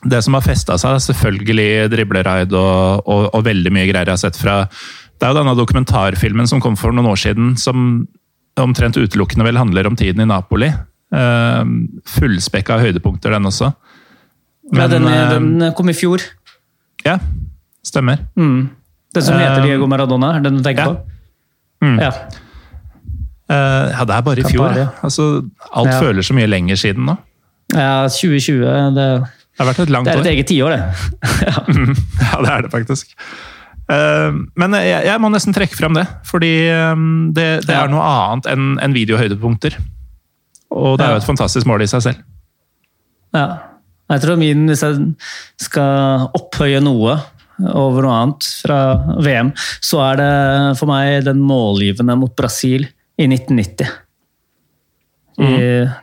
det 0.05 0.22
som 0.24 0.36
har 0.36 0.44
festa 0.44 0.78
seg. 0.80 0.96
er 0.96 1.05
Selvfølgelig 1.05 1.90
dribleraid 1.92 2.55
og, 2.57 3.03
og, 3.05 3.26
og 3.34 3.44
veldig 3.44 3.72
mye 3.74 3.88
greier 3.90 4.09
jeg 4.09 4.16
har 4.16 4.22
sett 4.22 4.38
fra 4.40 4.62
Det 4.70 5.26
er 5.26 5.34
jo 5.34 5.40
denne 5.42 5.57
dokumentarfilmen 5.59 6.48
som 6.48 6.62
kom 6.64 6.78
for 6.80 6.94
noen 6.96 7.11
år 7.11 7.20
siden, 7.20 7.55
som 7.61 8.07
omtrent 8.61 8.96
utelukkende 8.96 9.44
vel 9.46 9.61
handler 9.61 9.88
om 9.88 9.96
tiden 9.96 10.22
i 10.24 10.28
Napoli. 10.28 10.70
Uh, 11.12 11.64
fullspekka 12.09 12.78
høydepunkter, 12.80 13.34
den 13.34 13.48
også. 13.51 13.72
ja 14.76 14.86
den, 14.88 15.05
um, 15.05 15.48
den 15.59 15.72
kom 15.76 15.88
i 15.90 15.96
fjor. 15.96 16.22
ja, 17.05 17.18
stemmer. 17.84 18.22
Mm. 18.36 18.70
Den 19.14 19.24
som 19.26 19.34
heter 19.40 19.61
Um, 19.61 19.66
Diego 19.66 19.86
Maradona, 19.90 20.36
er 20.36 20.44
den 20.44 20.61
du 20.61 20.62
tenker 20.62 20.86
ja. 20.86 20.92
på? 20.92 21.01
Mm. 21.82 21.98
Ja. 21.98 22.11
Uh, 23.51 23.90
ja, 23.90 24.05
det 24.07 24.14
er 24.14 24.22
bare 24.22 24.38
i 24.40 24.46
fjor. 24.46 24.68
Campari. 24.68 24.86
Altså, 25.03 25.26
alt 25.72 25.90
Ja. 25.90 26.01
føler 26.01 26.22
så 26.22 26.36
mye 26.36 26.46
lenger 26.46 26.76
siden 26.78 27.05
nå. 27.09 27.16
ja, 27.74 28.07
2020 28.09 28.94
det, 28.94 29.09
Det 29.61 29.67
har 29.67 29.75
vært 29.75 29.81
et 29.85 29.91
langt 29.93 30.09
år. 30.09 30.11
det 30.11 30.17
er 30.17 30.21
år. 30.21 30.27
et 30.27 30.33
eget 30.33 30.49
tiår, 30.49 30.73
det. 30.73 30.83
Ja, 32.31 32.37
det 32.41 32.53
er 32.55 32.63
det 32.65 32.71
faktisk. 32.73 33.11
Eh, 33.93 34.39
Men 34.57 34.77
jeg, 34.81 35.05
jeg 35.05 35.21
må 35.21 35.29
nesten 35.29 35.53
trekke 35.57 35.77
frem 35.77 35.99
det, 35.99 36.07
fordi 36.25 36.53
eh, 36.73 37.03
det, 37.37 37.49
det 37.69 37.77
er 37.77 37.91
noe 37.93 38.01
annet 38.09 38.49
enn 38.49 38.97
videohøydepunkter. 38.97 39.77
Og 40.71 40.97
det 40.97 41.05
er 41.05 41.17
jo 41.17 41.21
et 41.21 41.29
fantastisk 41.29 41.69
mål 41.69 41.85
i 41.85 41.91
seg 41.91 42.07
selv. 42.07 42.23
Ja. 43.37 43.47
Jeg 44.11 44.25
tror 44.25 44.41
min, 44.41 44.65
hvis 44.71 44.81
jeg 44.83 45.13
skal 45.61 46.25
opphøye 46.35 46.81
noe 46.83 47.19
over 47.61 48.07
noe 48.07 48.17
annet 48.17 48.47
fra 48.65 48.79
VM, 49.21 49.53
så 49.85 50.01
er 50.09 50.23
det 50.23 50.31
for 50.81 50.89
meg 50.91 51.27
den 51.29 51.43
målgivende 51.45 52.17
mot 52.19 52.33
Brasil 52.39 52.89
i 53.21 53.29
1990. 53.29 53.93
I, 55.41 55.53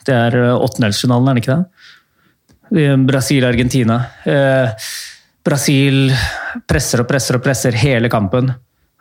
det 0.08 0.14
er 0.16 0.38
åttendelsfinalen, 0.56 1.28
er 1.30 1.38
det 1.38 1.44
ikke 1.44 1.58
det? 1.58 1.77
Brasil-Argentina. 2.72 4.00
Eh, 4.28 4.88
Brasil 5.48 6.12
presser 6.68 7.04
og 7.04 7.10
presser 7.10 7.38
og 7.40 7.44
presser 7.46 7.78
hele 7.80 8.12
kampen. 8.12 8.52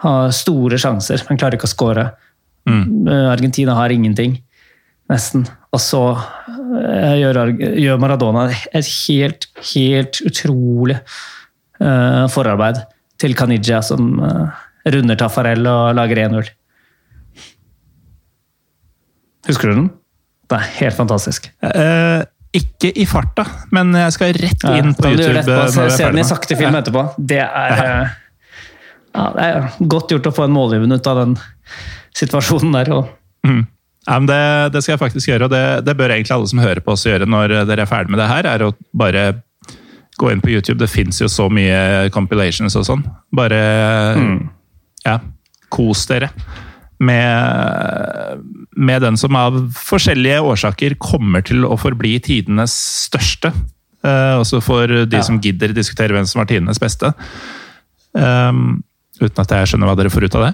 Har 0.04 0.34
store 0.36 0.78
sjanser, 0.80 1.24
men 1.28 1.40
klarer 1.40 1.58
ikke 1.58 1.68
å 1.68 1.72
skåre. 1.72 2.10
Mm. 2.66 3.06
Argentina 3.30 3.76
har 3.78 3.94
ingenting, 3.94 4.36
nesten. 5.10 5.46
Og 5.74 5.82
så 5.82 6.02
eh, 6.12 7.16
gjør, 7.22 7.98
Maradona 8.02 8.48
et 8.50 8.90
helt, 9.06 9.48
helt 9.72 10.20
utrolig 10.26 10.98
eh, 10.98 12.24
forarbeid 12.32 12.82
til 13.20 13.36
Caniggia, 13.38 13.82
som 13.86 14.16
eh, 14.20 14.62
runder 14.94 15.18
Tafarel 15.20 15.66
og 15.70 15.96
lager 15.98 16.22
1-0. 16.28 16.50
Husker 19.46 19.70
du 19.70 19.78
den? 19.78 19.90
Det 20.50 20.58
er 20.58 20.72
helt 20.80 20.98
fantastisk. 20.98 21.48
Eh, 21.64 22.22
ikke 22.56 22.90
i 22.96 23.04
farta, 23.08 23.44
men 23.76 23.92
jeg 23.98 24.14
skal 24.16 24.32
rett 24.40 24.64
inn 24.78 24.94
på 24.96 25.10
gjøre 25.12 25.20
YouTube. 25.20 25.40
etterpå? 25.42 25.62
eh, 25.66 25.74
Se, 25.76 25.86
se 25.96 26.08
den 26.10 26.18
i 26.22 26.26
sakte 26.26 26.56
film 26.58 26.74
Ja. 26.74 26.80
etterpå. 26.82 27.04
Det 27.32 27.38
er, 27.44 27.78
eh, 27.84 28.16
ja, 29.16 29.24
det 29.36 29.46
er 29.46 29.70
godt 29.94 30.12
gjort 30.14 30.26
å 30.30 30.34
få 30.36 30.44
en 30.48 30.54
målgivende 30.56 30.98
ut 31.00 31.06
av 31.12 31.20
den 31.24 31.36
situasjonen 32.16 32.72
der. 32.78 32.92
Og, 32.96 33.08
Ja, 34.06 34.20
men 34.20 34.26
det, 34.30 34.72
det 34.72 34.82
skal 34.84 34.92
jeg 34.94 35.00
faktisk 35.02 35.28
gjøre, 35.32 35.48
og 35.48 35.50
det, 35.50 35.84
det 35.84 35.96
bør 35.98 36.12
egentlig 36.14 36.30
alle 36.36 36.46
som 36.46 36.60
hører 36.62 36.78
på 36.80 36.92
oss 36.94 37.02
gjøre 37.08 37.26
når 37.26 37.56
dere 37.66 37.82
er 37.82 37.90
ferdig 37.90 38.12
med 38.14 38.20
det 38.22 38.28
her, 38.30 38.46
er 38.46 38.62
å 38.62 38.68
bare 38.94 39.24
gå 40.16 40.30
inn 40.30 40.40
på 40.40 40.52
YouTube. 40.54 40.78
Det 40.78 40.88
fins 40.88 41.18
jo 41.20 41.26
så 41.26 41.48
mye 41.50 42.08
compilations 42.14 42.76
og 42.78 42.86
sånn. 42.86 43.02
Bare 43.34 43.58
ja, 45.04 45.18
kos 45.74 46.06
dere 46.06 46.30
med, 46.98 48.42
med 48.76 49.02
den 49.04 49.18
som 49.20 49.36
av 49.36 49.58
forskjellige 49.76 50.40
årsaker 50.40 50.96
kommer 51.02 51.44
til 51.44 51.66
å 51.68 51.76
forbli 51.80 52.16
tidenes 52.24 52.74
største. 53.06 53.52
Eh, 54.06 54.34
også 54.40 54.62
for 54.64 54.86
de 54.86 55.16
Ja. 55.16 55.22
som 55.22 55.40
gidder 55.40 55.74
diskutere 55.76 56.14
hvem 56.16 56.26
som 56.26 56.40
var 56.40 56.46
tidenes 56.46 56.80
beste. 56.80 57.12
Um, 58.16 58.82
uten 59.20 59.42
at 59.42 59.50
jeg 59.50 59.68
skjønner 59.68 59.90
hva 59.90 59.96
dere 59.96 60.12
får 60.12 60.24
ut 60.24 60.36
av 60.38 60.46
det. 60.46 60.52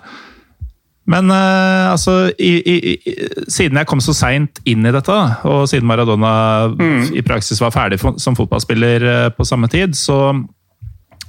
Men 1.06 1.30
uh, 1.30 1.90
altså, 1.90 2.30
i, 2.38 2.52
i, 2.62 2.94
i, 2.94 3.14
siden 3.50 3.78
jeg 3.80 3.88
kom 3.90 4.00
så 4.02 4.14
seint 4.14 4.60
inn 4.64 4.86
i 4.86 4.92
dette, 4.94 5.14
og 5.46 5.66
siden 5.70 5.86
Maradona 5.90 6.70
i 7.10 7.22
praksis 7.26 7.60
var 7.62 7.74
ferdig 7.74 7.98
for, 7.98 8.18
som 8.22 8.38
fotballspiller 8.38 9.06
uh, 9.06 9.30
på 9.34 9.46
samme 9.46 9.70
tid, 9.70 9.98
så 9.98 10.34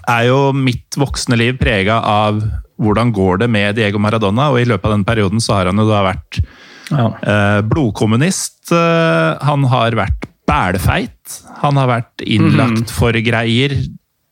er 0.09 0.27
jo 0.27 0.51
mitt 0.53 0.97
voksne 0.99 1.37
liv 1.39 1.57
prega 1.61 2.01
av 2.05 2.41
hvordan 2.83 3.11
går 3.15 3.41
det 3.43 3.49
med 3.49 3.75
Diego 3.79 3.99
Maradona. 4.03 4.49
Og 4.53 4.59
i 4.61 4.67
løpet 4.69 4.85
av 4.89 4.95
den 4.97 5.05
perioden 5.07 5.41
så 5.43 5.57
har 5.59 5.71
han 5.71 5.79
jo 5.81 5.87
da 5.89 6.03
vært 6.05 6.39
ja. 6.91 7.07
eh, 7.23 7.61
blodkommunist. 7.71 8.71
eh, 8.75 9.37
han 9.47 9.63
har 9.71 9.95
vært 9.97 10.27
bælfeit. 10.49 11.39
Han 11.63 11.79
har 11.79 11.87
vært 11.87 12.23
innlagt 12.27 12.91
for 12.91 13.15
greier 13.23 13.73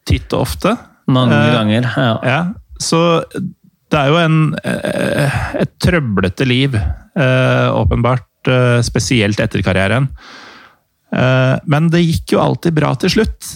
titt 0.05 0.33
og 0.35 0.43
ofte. 0.47 0.75
Mange 1.11 1.35
Eh, 1.35 1.53
ganger. 1.55 1.87
Ja. 1.97 2.11
Ja, 2.27 2.41
så 2.79 3.23
det 3.31 3.99
er 3.99 4.07
jo 4.11 4.19
en, 4.21 4.37
eh, 4.63 5.39
et 5.63 5.71
trøblete 5.83 6.45
liv, 6.47 6.75
eh, 6.75 7.67
åpenbart. 7.71 8.27
Spesielt 8.81 9.39
etter 9.39 9.61
karrieren. 9.61 10.07
Eh, 11.13 11.59
Men 11.67 11.89
det 11.93 11.99
gikk 12.07 12.31
jo 12.33 12.39
alltid 12.41 12.73
bra 12.73 12.93
til 12.95 13.09
slutt. 13.09 13.49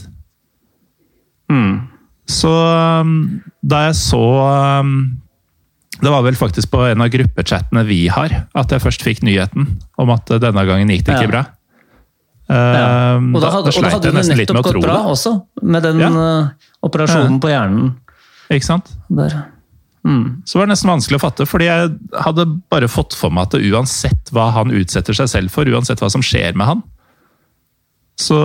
Så 2.28 2.50
um, 2.50 3.42
da 3.62 3.84
jeg 3.86 3.96
så 4.00 4.22
um, 4.82 4.96
Det 6.02 6.10
var 6.10 6.24
vel 6.26 6.36
faktisk 6.40 6.72
på 6.74 6.82
en 6.90 7.04
av 7.06 7.12
gruppechattene 7.14 7.84
vi 7.86 8.08
har, 8.12 8.34
at 8.58 8.72
jeg 8.74 8.82
først 8.84 9.06
fikk 9.06 9.22
nyheten 9.24 9.68
om 10.02 10.10
at 10.12 10.32
eh, 10.34 10.42
denne 10.44 10.66
gangen 10.68 10.90
gikk 10.92 11.06
det 11.08 11.16
ikke 11.16 11.28
Ja. 11.30 11.34
bra. 11.36 11.44
Ja. 12.50 13.16
Um, 13.18 13.32
Og 13.36 13.42
da 13.42 13.50
hadde, 13.54 13.70
og 13.70 13.72
da 13.72 13.72
sleit 13.74 13.94
hadde 13.94 14.10
jeg 14.12 14.18
nesten 14.20 14.38
litt 14.38 14.52
med 14.54 14.66
å 14.66 14.72
tro 14.72 14.82
det. 14.84 14.98
også, 15.14 15.32
med 15.64 15.82
den 15.88 16.00
Ja. 16.04 16.10
operasjonen 16.10 16.52
operasjonen 16.84 17.40
på 17.42 17.50
hjernen 17.50 17.94
Ikke 18.52 18.68
sant? 18.68 18.92
der. 19.10 19.46
Så 20.46 20.60
var 20.60 20.68
det 20.68 20.76
nesten 20.76 20.92
vanskelig 20.92 21.18
å 21.18 21.24
fatte, 21.24 21.48
fordi 21.50 21.66
jeg 21.66 21.96
hadde 22.22 22.46
bare 22.70 22.88
fått 22.92 23.16
for 23.18 23.32
meg 23.34 23.48
at 23.48 23.56
det 23.56 23.72
uansett 23.74 24.30
hva 24.36 24.52
han 24.54 24.70
utsetter 24.70 25.18
seg 25.18 25.32
selv 25.32 25.50
for, 25.50 25.66
uansett 25.66 25.98
hva 26.04 26.12
som 26.14 26.22
skjer 26.22 26.54
med 26.54 26.68
han, 26.68 26.84
så, 28.22 28.38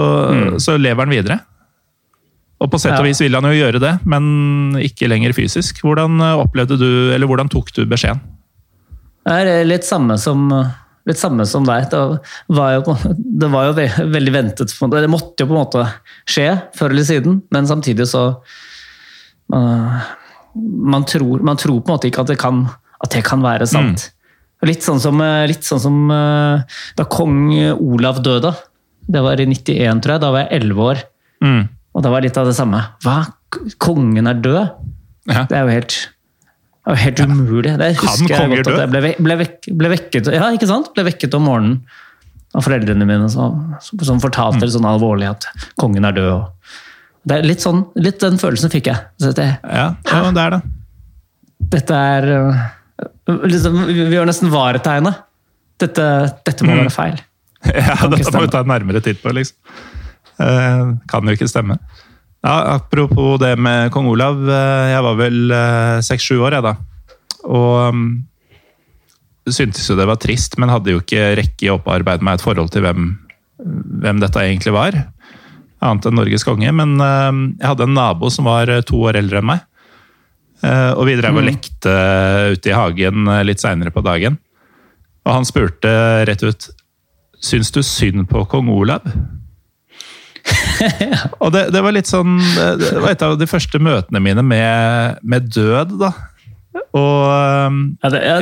så 0.58 0.78
lever 0.80 1.04
han 1.04 1.12
videre. 1.12 1.36
Og 2.60 2.68
på 2.70 2.78
sett 2.80 2.92
og 3.00 3.06
vis 3.08 3.20
ville 3.22 3.38
han 3.40 3.48
jo 3.48 3.56
gjøre 3.56 3.80
det, 3.80 3.94
men 4.04 4.76
ikke 4.84 5.08
lenger 5.08 5.32
fysisk. 5.32 5.80
Hvordan 5.84 6.20
eh, 6.20 6.36
opplevde 6.42 6.76
du, 6.80 6.88
eller 7.14 7.26
hvordan 7.30 7.48
tok 7.52 7.72
du 7.76 7.86
beskjeden? 7.88 8.20
Det 9.24 9.36
er 9.36 9.64
litt 9.68 9.84
samme 9.84 10.16
som, 10.20 10.46
litt 11.08 11.18
samme 11.20 11.44
som 11.48 11.64
deg. 11.68 11.88
Det 11.92 12.00
var 12.56 12.74
jo, 12.78 12.94
det 13.16 13.48
var 13.52 13.70
jo 13.70 13.74
veldig 14.12 14.32
ventet. 14.34 14.72
på- 14.78 14.88
Det 14.92 15.08
måtte 15.12 15.44
jo 15.44 15.46
på 15.50 15.56
en 15.56 15.60
måte 15.64 15.86
skje 16.28 16.46
før 16.76 16.90
eller 16.90 17.04
siden, 17.08 17.42
men 17.52 17.66
samtidig 17.68 18.06
så 18.08 18.22
uh, 19.54 20.00
man, 20.54 21.04
tror, 21.04 21.40
man 21.44 21.56
tror 21.60 21.80
på 21.80 21.88
en 21.92 21.96
måte 21.96 22.08
ikke 22.10 22.24
at 22.24 22.32
det 22.32 22.38
kan, 22.40 22.64
at 23.04 23.12
det 23.14 23.24
kan 23.26 23.42
være 23.44 23.66
sant. 23.70 24.10
Litt 24.66 24.82
sånn 24.84 25.00
som, 25.00 25.16
eh, 25.24 25.46
litt 25.48 25.64
sånn 25.64 25.80
som 25.80 25.94
eh, 26.12 26.64
da 26.98 27.04
kong 27.08 27.46
Olav 27.80 28.18
døde. 28.24 28.50
Det 29.08 29.22
var 29.24 29.40
i 29.40 29.46
91, 29.48 30.02
tror 30.04 30.12
jeg. 30.18 30.20
Da 30.20 30.28
var 30.34 30.42
jeg 30.44 30.60
11 30.66 30.82
år. 30.84 31.00
Mm. 31.40 31.62
Og 31.94 32.02
det 32.04 32.10
var 32.12 32.22
litt 32.22 32.36
av 32.38 32.46
det 32.46 32.54
samme. 32.54 32.80
Hva? 33.04 33.18
Kongen 33.82 34.28
er 34.30 34.34
død? 34.38 34.68
Ja. 35.30 35.44
Det 35.50 35.56
er 35.58 35.64
jo 35.66 35.72
helt, 35.74 35.94
det 36.86 36.92
er 36.92 36.94
jo 36.94 37.00
helt 37.04 37.22
umulig. 37.26 37.72
Det 37.80 37.88
Kan 37.98 38.06
husker 38.12 38.34
jeg 38.36 38.50
godt 38.52 38.70
at 38.72 38.78
jeg 38.84 38.90
ble, 38.94 39.00
ble, 39.26 39.36
vekk, 39.42 39.68
ble 39.80 39.90
vekket 39.96 40.30
Ja, 40.34 40.48
ikke 40.54 40.68
sant? 40.70 40.92
Ble 40.94 41.04
vekket 41.10 41.34
om 41.38 41.44
morgenen 41.48 41.80
av 42.54 42.64
foreldrene 42.66 43.06
mine 43.06 43.28
som, 43.30 43.74
som 43.82 44.18
fortalte 44.22 44.64
Mm. 44.66 44.72
sånn 44.74 44.86
alvorlig 44.90 45.28
at 45.30 45.46
kongen 45.78 46.04
er 46.08 46.12
død. 46.16 46.46
Det 47.26 47.36
er 47.36 47.42
litt, 47.46 47.60
sånn, 47.62 47.84
litt 48.00 48.18
den 48.22 48.38
følelsen 48.40 48.70
fikk 48.72 48.86
jeg. 48.90 49.02
Så 49.20 49.34
det, 49.36 49.48
Ja, 49.62 49.90
ja 50.08 50.22
men 50.24 50.34
det 50.34 50.42
er 50.46 50.50
det. 50.56 50.60
dette 51.76 51.94
er 52.14 52.26
øh, 52.38 52.62
liksom, 53.44 53.84
Vi 53.86 54.06
gjør 54.16 54.26
nesten 54.30 54.50
varetegnet. 54.50 55.20
Dette, 55.80 56.06
dette 56.46 56.64
må 56.64 56.72
Mm. 56.74 56.84
være 56.86 56.94
feil. 56.94 57.20
Ja, 57.70 57.94
Kan 58.00 58.10
Dette 58.14 58.32
må 58.32 58.40
vi 58.46 58.48
ta 58.54 58.60
en 58.64 58.70
nærmere 58.72 59.02
titt 59.04 59.20
på, 59.22 59.32
liksom. 59.36 59.56
Eh, 60.40 60.84
kan 61.10 61.28
jo 61.28 61.36
ikke 61.36 61.50
stemme. 61.50 61.76
Ja, 62.40 62.76
apropos 62.78 63.38
det 63.42 63.58
med 63.60 63.90
kong 63.92 64.08
Olav. 64.08 64.40
eh, 64.48 64.90
Jeg 64.94 65.04
var 65.04 65.18
vel 65.20 65.54
seks-sju 66.06 66.40
år, 66.40 66.56
jeg 66.58 66.64
da. 66.64 66.74
Og 67.44 67.94
um, 67.94 68.02
syntes 69.48 69.88
jo 69.88 69.96
det 69.96 70.08
var 70.08 70.20
trist, 70.20 70.58
men 70.60 70.72
hadde 70.72 70.92
jo 70.92 71.00
ikke 71.00 71.34
rekke 71.38 71.66
i 71.66 71.70
å 71.72 71.78
opparbeide 71.78 72.24
meg 72.24 72.38
et 72.38 72.44
forhold 72.44 72.70
til 72.72 72.84
hvem, 72.84 73.14
hvem 74.04 74.20
dette 74.22 74.42
egentlig 74.44 74.74
var. 74.76 74.98
Annet 75.80 76.06
enn 76.10 76.18
Norges 76.20 76.44
konge. 76.44 76.72
Men 76.76 76.96
eh, 77.00 77.40
jeg 77.60 77.70
hadde 77.72 77.88
en 77.88 77.96
nabo 77.96 78.30
som 78.32 78.48
var 78.48 78.68
eh, 78.72 78.84
to 78.86 79.00
år 79.08 79.20
eldre 79.20 79.40
enn 79.40 79.50
meg. 79.54 79.66
Eh, 80.60 80.92
og 80.92 81.06
vi 81.08 81.16
drev 81.16 81.40
og 81.40 81.46
lekte 81.46 81.92
ute 82.52 82.68
i 82.68 82.76
hagen 82.76 83.28
eh, 83.32 83.44
litt 83.48 83.62
seinere 83.62 83.92
på 83.94 84.04
dagen. 84.04 84.36
Og 85.24 85.32
han 85.38 85.48
spurte 85.48 85.90
rett 86.28 86.44
ut 86.44 86.70
Syns 87.40 87.70
du 87.72 87.78
synd 87.80 88.26
på 88.28 88.42
kong 88.52 88.66
Olav? 88.68 89.06
og 91.42 91.52
det, 91.54 91.66
det 91.74 91.82
var 91.84 91.94
litt 91.94 92.08
sånn 92.08 92.38
Det 92.80 92.92
var 92.96 93.10
et 93.12 93.24
av 93.26 93.34
de 93.40 93.48
første 93.50 93.80
møtene 93.82 94.22
mine 94.22 94.44
med, 94.44 95.18
med 95.22 95.48
død, 95.52 95.96
da. 96.00 96.12
Og 96.96 97.24
um, 97.68 97.80
Ja, 98.02 98.12
det, 98.14 98.20
ja, 98.24 98.38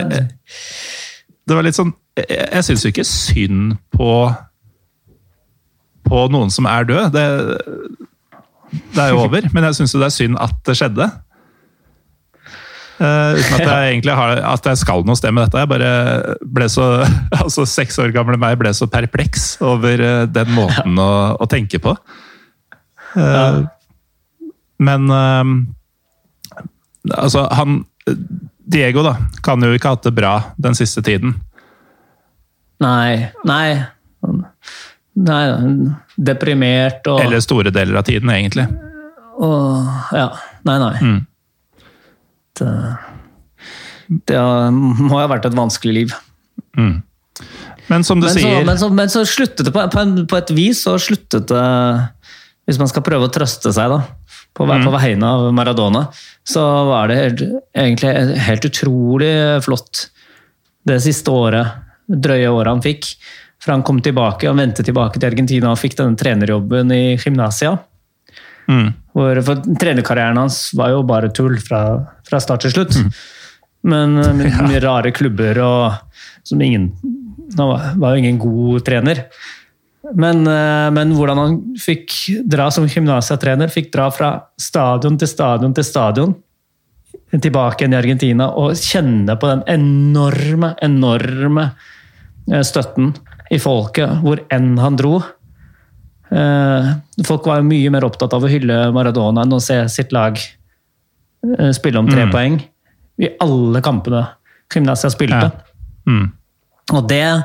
det 1.48 1.56
var 1.56 1.64
litt 1.64 1.78
sånn 1.78 1.94
Jeg, 2.20 2.28
jeg 2.36 2.66
syns 2.66 2.84
jo 2.84 2.92
ikke 2.92 3.08
synd 3.08 3.78
på 3.94 4.12
på 6.08 6.24
noen 6.32 6.48
som 6.52 6.64
er 6.64 6.86
død. 6.88 7.14
Det, 7.14 7.24
det 8.94 9.02
er 9.02 9.10
jo 9.12 9.24
over. 9.26 9.48
Men 9.52 9.66
jeg 9.68 9.80
syns 9.80 9.96
det 9.96 10.06
er 10.06 10.14
synd 10.14 10.38
at 10.40 10.54
det 10.64 10.76
skjedde. 10.80 11.08
Uh, 12.98 13.38
uten 13.38 13.60
at 13.60 13.62
jeg 13.62 13.90
egentlig 13.92 14.14
har, 14.18 14.40
at 14.42 14.64
jeg 14.66 14.80
skal 14.80 15.04
noe 15.06 15.18
sted 15.18 15.34
med 15.34 15.46
dette. 15.46 15.60
Jeg 15.62 15.70
bare 15.70 16.38
ble 16.42 16.66
så 16.72 16.86
altså 17.42 17.66
Seks 17.68 18.00
år 18.02 18.10
gamle 18.14 18.38
meg 18.40 18.58
ble 18.58 18.72
så 18.74 18.88
perpleks 18.90 19.52
over 19.62 20.02
eh, 20.02 20.24
den 20.32 20.50
måten 20.56 20.98
å, 20.98 21.12
å 21.38 21.50
tenke 21.50 21.78
på. 21.82 21.94
Eh, 23.18 23.58
Men 24.78 25.10
eh, 25.10 25.44
altså, 27.16 27.46
han 27.50 27.80
Diego 28.68 29.02
da, 29.02 29.16
kan 29.42 29.62
jo 29.64 29.72
ikke 29.74 29.90
ha 29.90 29.96
hatt 29.96 30.06
det 30.06 30.14
bra 30.16 30.32
den 30.60 30.76
siste 30.78 31.02
tiden. 31.02 31.34
nei, 32.80 33.28
nei. 33.48 33.84
Nei, 35.18 35.42
deprimert 36.14 37.06
og 37.10 37.24
Eller 37.24 37.40
store 37.42 37.72
deler 37.74 37.98
av 37.98 38.04
tiden, 38.06 38.30
egentlig. 38.30 38.68
og 39.38 39.82
Ja. 40.14 40.28
Nei, 40.68 40.76
nei. 40.78 40.94
Mm. 41.02 41.26
Det, 42.58 42.70
det 44.28 44.40
må 44.74 45.18
ha 45.18 45.26
vært 45.30 45.46
et 45.48 45.56
vanskelig 45.58 45.94
liv. 45.94 46.14
Men 47.88 48.04
som 48.04 48.20
du 48.20 48.26
Men 48.26 48.34
så, 48.34 48.40
sier 48.42 48.64
men, 48.66 48.78
så, 48.78 48.88
men 48.92 49.08
så 49.08 49.24
sluttet 49.26 49.64
det 49.66 49.72
på, 49.74 49.84
på, 49.90 50.04
på 50.28 50.36
et 50.38 50.50
vis 50.54 50.82
så 50.84 50.98
sluttet 51.00 51.48
det 51.48 51.64
Hvis 52.68 52.78
man 52.80 52.90
skal 52.90 53.04
prøve 53.06 53.28
å 53.28 53.32
trøste 53.32 53.72
seg, 53.72 53.88
da. 53.88 54.02
på, 54.52 54.66
på 54.68 54.92
vegne 54.92 55.32
av 55.32 55.48
Maradona, 55.56 56.04
så 56.44 56.62
var 56.88 57.08
det 57.08 57.18
helt, 57.18 57.44
egentlig 57.72 58.38
helt 58.44 58.68
utrolig 58.68 59.34
flott 59.64 60.08
det 60.88 60.98
siste 61.04 61.32
året, 61.32 61.78
drøye 62.08 62.50
året 62.52 62.74
han 62.74 62.84
fikk. 62.84 63.12
For 63.58 63.74
han 63.74 63.84
kom 63.86 64.02
tilbake, 64.04 64.46
han 64.48 64.60
vendte 64.60 64.84
tilbake 64.86 65.18
til 65.18 65.30
Argentina 65.30 65.72
og 65.72 65.80
fikk 65.80 65.96
denne 65.98 66.18
trenerjobben 66.18 66.92
i 66.94 67.02
Gymnasia. 67.18 67.74
Mm. 68.68 68.92
Hvor, 69.16 69.40
for 69.46 69.64
trenerkarrieren 69.80 70.38
hans 70.38 70.68
var 70.76 70.92
jo 70.92 71.02
bare 71.08 71.32
tull 71.34 71.56
fra, 71.64 71.82
fra 72.28 72.40
start 72.42 72.66
til 72.66 72.76
slutt. 72.76 72.98
Men 73.88 74.18
med 74.20 74.44
ja. 74.52 74.66
mye 74.68 74.82
rare 74.84 75.12
klubber 75.14 75.62
og 75.64 76.18
som 76.48 76.60
ingen 76.64 76.92
Han 77.58 77.68
var, 77.68 77.84
var 77.96 78.12
jo 78.12 78.20
ingen 78.20 78.38
god 78.40 78.84
trener. 78.84 79.22
Men, 80.16 80.46
eh, 80.46 80.88
men 80.94 81.12
hvordan 81.12 81.38
han 81.40 81.56
fikk 81.76 82.14
dra 82.48 82.70
som 82.72 82.86
gymnasiatrener, 82.88 83.68
fikk 83.68 83.90
dra 83.92 84.08
fra 84.14 84.30
stadion 84.60 85.18
til 85.20 85.28
stadion 85.28 85.74
til 85.76 85.84
stadion 85.84 86.34
tilbake 87.28 87.82
igjen 87.82 87.92
i 87.92 87.98
Argentina 87.98 88.46
og 88.56 88.72
kjenne 88.80 89.34
på 89.36 89.50
den 89.50 89.62
enorme, 89.68 90.70
enorme 90.84 91.66
eh, 92.50 92.62
støtten 92.64 93.10
i 93.52 93.58
folket 93.60 94.22
hvor 94.22 94.40
enn 94.52 94.78
han 94.80 94.96
dro. 94.96 95.18
Eh, 96.32 96.88
Folk 97.28 97.46
var 97.48 97.60
jo 97.60 97.68
mye 97.68 97.90
mer 97.92 98.06
opptatt 98.08 98.32
av 98.36 98.44
å 98.44 98.48
hylle 98.52 98.80
Maradona 98.96 99.44
enn 99.44 99.52
å 99.56 99.60
se 99.60 99.82
sitt 99.92 100.12
lag 100.16 100.38
spille 101.72 102.00
om 102.00 102.08
tre 102.08 102.24
Mm. 102.26 102.32
poeng 102.32 102.56
i 103.22 103.28
alle 103.40 103.80
kampene 103.80 104.24
Gymnasia 104.72 105.08
spilte. 105.10 105.52
Ja. 105.52 106.10
Mm. 106.10 106.32
Og 106.92 107.08
det 107.08 107.44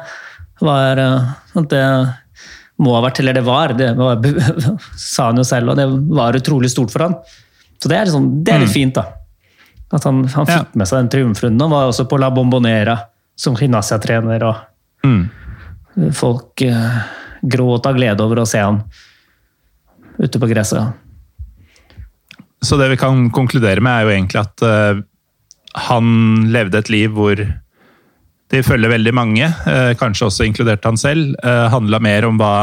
var 0.61 0.95
Det 1.69 1.83
må 2.83 2.93
ha 2.97 3.01
vært, 3.05 3.19
eller 3.23 3.37
det 3.39 3.43
var, 3.47 3.73
det 3.79 3.89
var, 3.97 4.21
sa 4.99 5.29
han 5.31 5.39
jo 5.41 5.45
selv, 5.47 5.73
og 5.73 5.79
det 5.79 5.87
var 6.19 6.37
utrolig 6.39 6.69
stort 6.73 6.91
for 6.93 7.07
han. 7.07 7.15
Så 7.79 7.89
det 7.91 7.97
er, 7.97 8.05
liksom, 8.09 8.27
det 8.45 8.53
er 8.53 8.61
litt 8.63 8.73
fint, 8.75 8.95
da. 8.99 9.07
At 9.93 10.05
han, 10.07 10.23
han 10.33 10.47
Ja. 10.49 10.59
fikk 10.63 10.75
med 10.79 10.87
seg 10.89 11.01
den 11.03 11.09
triumfrunden. 11.13 11.61
Han 11.65 11.73
var 11.75 11.89
også 11.91 12.05
på 12.09 12.17
La 12.21 12.29
Bombonera 12.33 12.95
som 13.39 13.55
gymnasiatrener, 13.59 14.43
og 14.51 14.69
Mm. 15.03 15.25
folk 16.15 16.61
eh, 16.63 16.99
gråt 17.43 17.85
av 17.89 17.97
glede 17.97 18.23
over 18.23 18.39
å 18.39 18.45
se 18.47 18.61
han 18.63 18.77
ute 20.17 20.39
på 20.39 20.47
gresset. 20.47 20.93
Så 22.63 22.77
det 22.79 22.87
vi 22.93 22.97
kan 23.01 23.25
konkludere 23.35 23.83
med, 23.83 23.91
er 23.91 24.05
jo 24.07 24.13
egentlig 24.15 24.39
at 24.45 24.63
eh, 24.63 25.01
han 25.89 26.07
levde 26.53 26.79
et 26.79 26.89
liv 26.93 27.11
hvor 27.11 27.41
ifølge 28.53 28.89
veldig 28.91 29.13
mange, 29.17 29.49
eh, 29.67 29.93
kanskje 29.99 30.27
også 30.29 30.45
inkludert 30.47 30.85
han 30.85 30.97
selv, 30.99 31.35
uh, 31.43 31.67
handla 31.73 31.99
mer 32.03 32.27
om 32.27 32.37
hva 32.37 32.53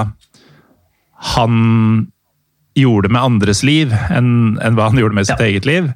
han 1.35 2.09
gjorde 2.79 3.11
med 3.13 3.21
andres 3.21 3.63
liv, 3.67 3.93
enn 4.11 4.59
enn 4.63 4.77
hva 4.79 4.89
han 4.91 5.01
gjorde 5.01 5.15
med 5.19 5.27
sitt 5.27 5.41
Ja. 5.41 5.47
eget 5.47 5.67
liv. 5.67 5.91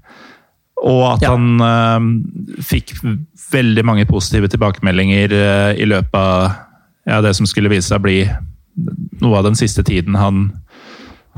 Og 0.85 1.15
at 1.15 1.23
Ja. 1.23 1.31
han 1.31 1.61
eh, 1.61 2.61
fikk 2.61 2.93
veldig 3.53 3.85
mange 3.85 4.05
positive 4.07 4.49
tilbakemeldinger 4.49 5.33
eh, 5.33 5.81
i 5.81 5.87
løpet 5.87 6.15
av 6.15 6.57
ja, 7.07 7.21
det 7.21 7.35
som 7.37 7.47
skulle 7.47 7.71
vise 7.71 7.89
seg 7.89 8.01
å 8.01 8.05
bli 8.05 8.19
noe 9.23 9.39
av 9.39 9.45
den 9.45 9.55
siste 9.55 9.85
tiden 9.87 10.17
han 10.19 10.51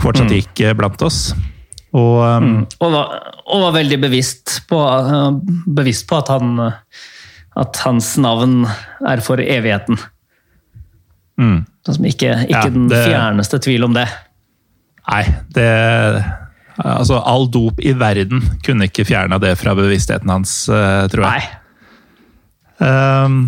fortsatt 0.01 0.33
gikk 0.33 0.61
eh, 0.65 0.73
blant 0.75 1.01
oss. 1.03 1.35
Og 1.97 2.43
mm. 2.43 2.67
Og 2.81 2.93
var, 2.93 3.13
og 3.47 3.63
var 3.69 3.77
veldig 3.77 4.01
bevisst 4.01 4.63
på, 4.69 4.81
eh, 4.81 5.31
bevisst 5.67 6.09
på 6.09 6.19
at, 6.19 6.29
han, 6.29 6.59
eh, 6.59 6.73
at 7.57 7.81
hans 7.87 8.15
navn 8.21 8.65
er 9.07 9.23
for 9.25 9.41
evigheten. 9.41 9.99
mm, 11.41 11.61
ikke 12.05 12.33
ikke 12.47 12.51
Ja, 12.51 12.69
den 12.69 12.89
fjerneste 12.91 13.61
tvil 13.63 13.85
om 13.85 13.95
det. 13.97 14.09
Nei, 15.07 15.23
det 15.55 15.71
Altså, 16.77 17.23
all 17.25 17.47
dop 17.49 17.79
i 17.81 17.95
verden 17.97 18.43
kunne 18.65 18.85
ikke 18.91 19.07
fjerna 19.09 19.39
det 19.41 19.55
fra 19.57 19.73
bevisstheten 19.79 20.29
hans, 20.29 20.69
eh, 20.69 21.07
tror 21.09 21.25
jeg. 21.25 21.31
Nei. 21.33 21.63
Um, 22.77 23.39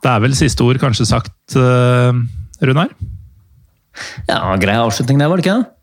det 0.00 0.08
er 0.08 0.22
vel 0.24 0.36
siste 0.38 0.64
ord 0.64 0.78
kanskje 0.80 1.04
sagt, 1.10 1.34
uh, 1.60 2.16
Runar? 2.64 2.94
Ja, 4.30 4.56
Grei 4.56 4.78
avslutning 4.78 5.20
det, 5.20 5.28
var 5.28 5.36
det 5.36 5.44
ikke? 5.44 5.58
det? 5.60 5.74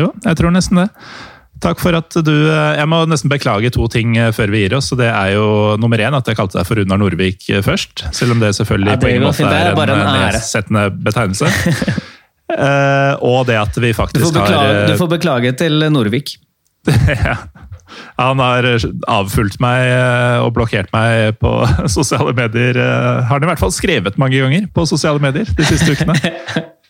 Jo, 0.00 0.08
jeg 0.24 0.38
tror 0.40 0.54
nesten 0.54 0.80
det. 0.80 0.88
Takk 1.64 1.80
for 1.80 1.96
at 1.96 2.16
du 2.26 2.32
eh, 2.52 2.76
Jeg 2.78 2.88
må 2.90 3.00
nesten 3.08 3.32
beklage 3.32 3.72
to 3.74 3.86
ting 3.92 4.18
eh, 4.20 4.30
før 4.36 4.52
vi 4.52 4.64
gir 4.64 4.76
oss. 4.78 4.92
og 4.92 5.00
Det 5.00 5.08
er 5.08 5.34
jo 5.36 5.46
nummer 5.80 6.00
én 6.00 6.16
at 6.16 6.28
jeg 6.28 6.38
kalte 6.38 6.60
deg 6.60 6.68
for 6.68 6.80
Runar 6.80 7.00
Norvik 7.00 7.48
eh, 7.48 7.62
først. 7.64 8.06
Selv 8.16 8.36
om 8.36 8.42
det 8.42 8.54
selvfølgelig 8.58 8.92
Ja, 8.92 8.98
det 8.98 9.06
på 9.06 9.12
ingen 9.12 9.26
måte 9.26 9.48
er 9.48 9.72
en, 9.72 9.94
en 9.96 10.18
nedsettende 10.20 10.86
betegnelse. 11.08 11.50
uh, 12.52 13.14
og 13.32 13.44
det 13.48 13.58
at 13.60 13.80
vi 13.80 13.94
faktisk 13.96 14.26
du 14.28 14.40
beklage, 14.40 14.72
har 14.74 14.88
du 14.92 14.98
får 15.00 15.12
beklage 15.16 15.54
til 15.58 15.86
Norvik. 15.92 16.36
ja. 17.24 17.38
Han 18.18 18.40
har 18.42 18.66
avfulgt 19.12 19.60
meg 19.62 19.86
og 20.42 20.50
blokkert 20.56 20.90
meg 20.94 21.38
på 21.40 21.52
sosiale 21.96 22.34
medier. 22.36 22.80
Har 22.80 23.36
han 23.36 23.46
i 23.46 23.52
hvert 23.52 23.62
fall 23.62 23.72
skrevet 23.72 24.18
mange 24.20 24.40
ganger 24.40 24.68
på 24.74 24.86
sosiale 24.88 25.22
medier 25.22 25.48
de 25.56 25.68
siste 25.68 25.94
ukene. 25.94 26.16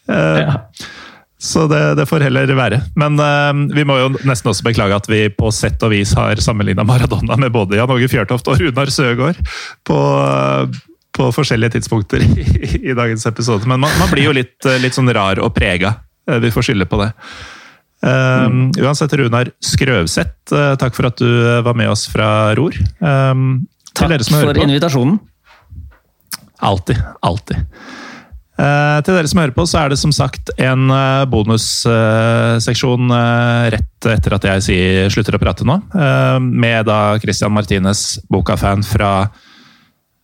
Eh, 0.04 0.54
Så 1.40 1.66
det, 1.68 1.80
det 1.98 2.06
får 2.08 2.24
heller 2.24 2.48
være. 2.56 2.78
Men 2.96 3.18
uh, 3.20 3.52
vi 3.74 3.84
må 3.84 3.98
jo 3.98 4.10
nesten 4.24 4.52
også 4.52 4.64
beklage 4.64 4.96
at 4.96 5.08
vi 5.10 5.26
på 5.34 5.50
sett 5.52 5.82
og 5.84 5.92
vis 5.92 6.14
har 6.16 6.40
sammenligna 6.40 6.86
Maradona 6.86 7.36
med 7.40 7.52
både 7.52 7.76
Jan 7.80 7.90
Åge 7.90 8.08
Fjørtoft 8.12 8.48
og 8.48 8.62
Runar 8.62 8.92
Søgaard 8.94 9.40
på, 9.84 9.98
på 11.14 11.28
forskjellige 11.34 11.76
tidspunkter 11.76 12.24
i, 12.24 12.46
i 12.90 12.94
dagens 12.96 13.26
episode. 13.28 13.68
Men 13.68 13.82
man, 13.84 13.92
man 14.00 14.14
blir 14.14 14.30
jo 14.30 14.36
litt, 14.36 14.56
eh, 14.64 14.80
litt 14.80 14.96
sånn 14.96 15.10
rar 15.12 15.42
og 15.42 15.52
prega. 15.56 15.96
Eh, 16.30 16.40
Vi 16.44 16.54
får 16.54 16.70
skylde 16.70 16.88
på 16.88 17.02
det. 17.02 17.10
Um, 18.04 18.68
uansett, 18.76 19.12
Runar 19.16 19.48
Skrøvseth, 19.64 20.52
eh, 20.52 20.74
takk 20.76 20.96
for 20.96 21.08
at 21.08 21.16
du 21.16 21.28
eh, 21.28 21.62
var 21.64 21.76
med 21.78 21.88
oss 21.88 22.04
fra 22.12 22.52
Ror. 22.56 22.76
Um, 23.00 23.64
Takk 23.96 24.18
for 24.28 24.58
invitasjonen. 24.58 25.20
Alltid. 26.64 26.98
Alltid. 27.22 27.56
Eh, 28.54 28.98
til 29.02 29.16
dere 29.16 29.26
som 29.26 29.40
hører 29.42 29.54
på, 29.56 29.64
så 29.66 29.80
er 29.80 29.90
det 29.90 29.98
som 29.98 30.12
sagt 30.14 30.52
en 30.62 30.86
uh, 30.92 31.24
bonusseksjon 31.26 33.10
eh, 33.10 33.64
rett 33.74 34.06
etter 34.12 34.36
at 34.36 34.46
jeg 34.46 34.62
sier, 34.68 35.08
slutter 35.10 35.34
å 35.34 35.40
prate 35.42 35.66
nå. 35.66 35.80
eh, 35.90 36.38
med 36.38 36.86
da 36.86 37.16
Christian 37.22 37.54
Martinez, 37.56 38.20
boka-fan 38.30 38.86
fra 38.86 39.10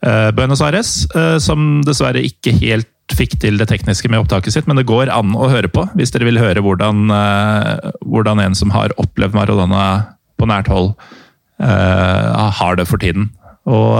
eh, 0.07 0.31
Buenos 0.37 0.63
Aires, 0.63 1.09
eh, 1.11 1.39
som 1.43 1.81
dessverre 1.87 2.23
ikke 2.23 2.55
helt 2.61 2.87
fikk 3.11 3.35
til 3.43 3.59
det 3.59 3.67
tekniske 3.73 4.07
med 4.07 4.23
opptaket 4.23 4.55
sitt, 4.55 4.71
men 4.71 4.79
det 4.79 4.87
går 4.87 5.11
an 5.11 5.35
å 5.35 5.51
høre 5.51 5.67
på 5.73 5.89
hvis 5.99 6.15
dere 6.15 6.29
vil 6.29 6.39
høre 6.39 6.63
hvordan, 6.63 7.11
eh, 7.11 7.91
hvordan 8.07 8.45
en 8.45 8.55
som 8.55 8.71
har 8.77 8.95
opplevd 9.03 9.35
Maradona 9.35 9.89
på 10.39 10.47
nært 10.47 10.71
hold, 10.71 10.93
eh, 11.59 12.47
har 12.61 12.79
det 12.79 12.87
for 12.87 13.03
tiden. 13.03 13.33
Og 13.67 13.99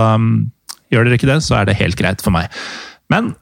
gjør 0.87 1.03
dere 1.09 1.19
ikke 1.19 1.33
det, 1.33 1.41
så 1.43 1.59
er 1.59 1.67
det 1.67 1.79
helt 1.83 1.99
greit 1.99 2.23
for 2.23 2.31
meg. 2.31 2.47
Men 3.11 3.33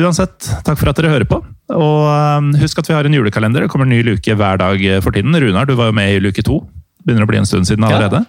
uansett, 0.00 0.48
takk 0.66 0.78
for 0.80 0.90
at 0.90 0.98
dere 1.00 1.12
hører 1.14 1.28
på. 1.28 1.40
Og 1.74 2.00
um, 2.06 2.50
husk 2.60 2.78
at 2.82 2.90
vi 2.90 2.96
har 2.96 3.08
en 3.08 3.16
julekalender. 3.16 3.64
Det 3.64 3.72
kommer 3.72 3.88
en 3.88 3.94
ny 3.94 4.02
luke 4.06 4.38
hver 4.38 4.60
dag 4.60 4.82
for 5.04 5.16
tiden. 5.16 5.34
Runar, 5.34 5.68
du 5.68 5.76
var 5.78 5.90
jo 5.90 5.96
med 5.96 6.14
i 6.14 6.22
luke 6.22 6.44
to. 6.46 6.60
Begynner 7.06 7.26
å 7.26 7.30
bli 7.30 7.40
en 7.40 7.48
stund 7.48 7.68
siden 7.68 7.86
allerede. 7.86 8.24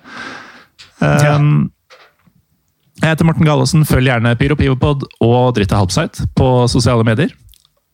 Um, 1.01 1.69
jeg 3.01 3.11
heter 3.11 3.27
Morten 3.27 3.45
Gallosen. 3.45 3.85
Følg 3.85 4.09
gjerne 4.09 4.35
Pyro 4.39 4.57
Pivopod 4.57 5.05
og 5.21 5.53
Dritta 5.57 5.81
Halbsite 5.81 6.29
på 6.37 6.51
sosiale 6.71 7.05
medier. 7.07 7.33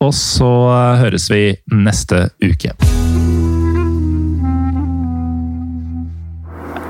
Og 0.04 0.12
så 0.16 0.52
høres 1.00 1.30
vi 1.32 1.46
neste 1.72 2.28
uke. 2.44 2.76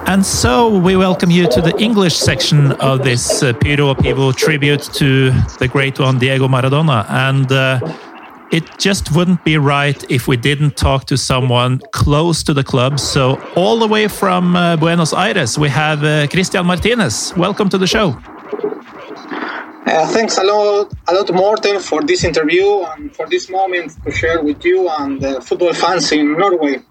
And 0.06 0.24
so 0.24 0.68
we 0.68 0.96
welcome 0.96 1.30
you 1.30 1.48
to 1.48 1.62
the 1.62 1.74
English 1.78 2.14
section 2.14 2.72
of 2.72 3.02
this 3.02 3.42
uh, 3.42 3.54
Pyro 3.54 3.94
Pivo 3.94 4.36
tribute 4.36 4.82
to 4.94 5.30
the 5.58 5.66
great 5.66 5.98
one 5.98 6.18
Diego 6.18 6.46
Maradona. 6.46 7.06
And 7.08 7.50
uh, 7.50 7.80
it 8.52 8.64
just 8.78 9.16
wouldn't 9.16 9.42
be 9.44 9.56
right 9.56 10.04
if 10.10 10.28
we 10.28 10.36
didn't 10.36 10.76
talk 10.76 11.06
to 11.06 11.16
someone 11.16 11.80
close 11.92 12.42
to 12.42 12.52
the 12.52 12.62
club. 12.62 13.00
So, 13.00 13.40
all 13.56 13.78
the 13.78 13.88
way 13.88 14.06
from 14.06 14.54
uh, 14.54 14.76
Buenos 14.76 15.14
Aires, 15.14 15.58
we 15.58 15.70
have 15.70 16.04
uh, 16.04 16.26
Christian 16.26 16.66
Martinez. 16.66 17.32
Welcome 17.38 17.70
to 17.70 17.78
the 17.78 17.86
show. 17.86 18.10
Uh, 19.86 20.06
thanks 20.08 20.36
a 20.36 20.44
lot, 20.44 20.92
a 21.08 21.14
lot, 21.14 21.32
Morten, 21.32 21.80
for 21.80 22.02
this 22.02 22.24
interview 22.24 22.82
and 22.92 23.14
for 23.16 23.26
this 23.26 23.48
moment 23.48 23.92
to 24.04 24.10
share 24.10 24.42
with 24.42 24.62
you 24.66 24.86
and 24.98 25.42
football 25.42 25.72
fans 25.72 26.12
in 26.12 26.36
Norway. 26.36 26.82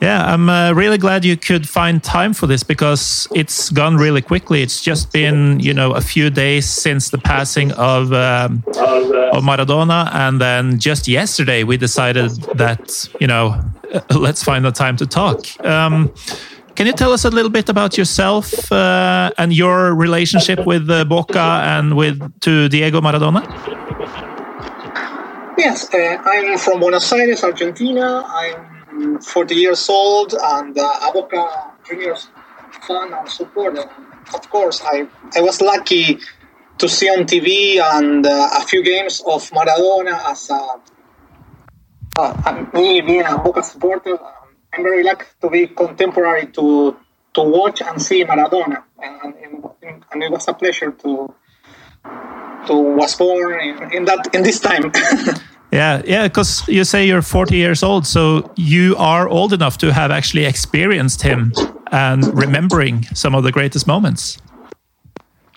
Yeah, 0.00 0.32
I'm 0.32 0.48
uh, 0.48 0.72
really 0.74 0.96
glad 0.96 1.24
you 1.24 1.36
could 1.36 1.68
find 1.68 2.02
time 2.02 2.32
for 2.32 2.46
this 2.46 2.62
because 2.62 3.26
it's 3.34 3.68
gone 3.70 3.96
really 3.96 4.22
quickly. 4.22 4.62
It's 4.62 4.80
just 4.80 5.12
been, 5.12 5.58
you 5.58 5.74
know, 5.74 5.90
a 5.92 6.00
few 6.00 6.30
days 6.30 6.68
since 6.68 7.10
the 7.10 7.18
passing 7.18 7.72
of 7.72 8.12
um, 8.12 8.62
of 8.68 9.42
Maradona, 9.42 10.08
and 10.14 10.40
then 10.40 10.78
just 10.78 11.08
yesterday 11.08 11.64
we 11.64 11.76
decided 11.76 12.30
that, 12.54 13.08
you 13.18 13.26
know, 13.26 13.60
let's 14.14 14.42
find 14.42 14.64
the 14.64 14.70
time 14.70 14.96
to 14.98 15.06
talk. 15.06 15.44
Um, 15.64 16.12
can 16.76 16.86
you 16.86 16.92
tell 16.92 17.12
us 17.12 17.24
a 17.24 17.30
little 17.30 17.50
bit 17.50 17.68
about 17.68 17.98
yourself 17.98 18.70
uh, 18.70 19.32
and 19.36 19.52
your 19.52 19.96
relationship 19.96 20.64
with 20.64 20.88
uh, 20.88 21.04
Boca 21.06 21.60
and 21.64 21.96
with 21.96 22.20
to 22.42 22.68
Diego 22.68 23.00
Maradona? 23.00 23.42
Yes, 25.58 25.92
uh, 25.92 26.22
I'm 26.24 26.56
from 26.56 26.78
Buenos 26.78 27.12
Aires, 27.12 27.42
Argentina. 27.42 28.22
I'm 28.24 28.77
40 29.20 29.54
years 29.54 29.88
old 29.88 30.34
and 30.34 30.76
uh, 30.78 31.08
a 31.08 31.12
Boca 31.12 31.72
Juniors 31.86 32.28
fan 32.86 33.12
and 33.12 33.28
supporter. 33.28 33.84
Of 34.34 34.50
course, 34.50 34.82
I, 34.84 35.06
I 35.36 35.40
was 35.40 35.60
lucky 35.60 36.18
to 36.78 36.88
see 36.88 37.08
on 37.08 37.24
TV 37.24 37.80
and 37.80 38.24
uh, 38.26 38.50
a 38.54 38.60
few 38.66 38.82
games 38.82 39.22
of 39.26 39.50
Maradona 39.50 40.30
as 40.30 40.50
a, 40.50 40.80
uh, 42.18 42.66
me 42.74 43.00
being 43.00 43.24
a 43.24 43.38
Boca 43.38 43.62
supporter. 43.62 44.12
Um, 44.12 44.56
I'm 44.72 44.82
very 44.82 45.02
lucky 45.02 45.26
to 45.40 45.50
be 45.50 45.66
contemporary 45.66 46.46
to 46.48 46.96
to 47.34 47.42
watch 47.42 47.82
and 47.82 48.00
see 48.00 48.24
Maradona, 48.24 48.82
and, 49.00 49.34
and, 49.82 50.04
and 50.10 50.22
it 50.22 50.30
was 50.30 50.48
a 50.48 50.54
pleasure 50.54 50.90
to 50.90 51.34
to 52.66 52.74
was 52.74 53.14
born 53.16 53.60
in, 53.60 53.92
in 53.92 54.04
that 54.06 54.34
in 54.34 54.42
this 54.42 54.60
time. 54.60 54.92
yeah, 55.70 56.02
yeah, 56.06 56.28
because 56.28 56.66
you 56.68 56.84
say 56.84 57.06
you're 57.06 57.22
40 57.22 57.56
years 57.56 57.82
old, 57.82 58.06
so 58.06 58.50
you 58.56 58.96
are 58.96 59.28
old 59.28 59.52
enough 59.52 59.78
to 59.78 59.92
have 59.92 60.10
actually 60.10 60.46
experienced 60.46 61.22
him 61.22 61.52
and 61.92 62.26
remembering 62.36 63.04
some 63.14 63.34
of 63.34 63.44
the 63.44 63.52
greatest 63.52 63.86
moments. 63.86 64.38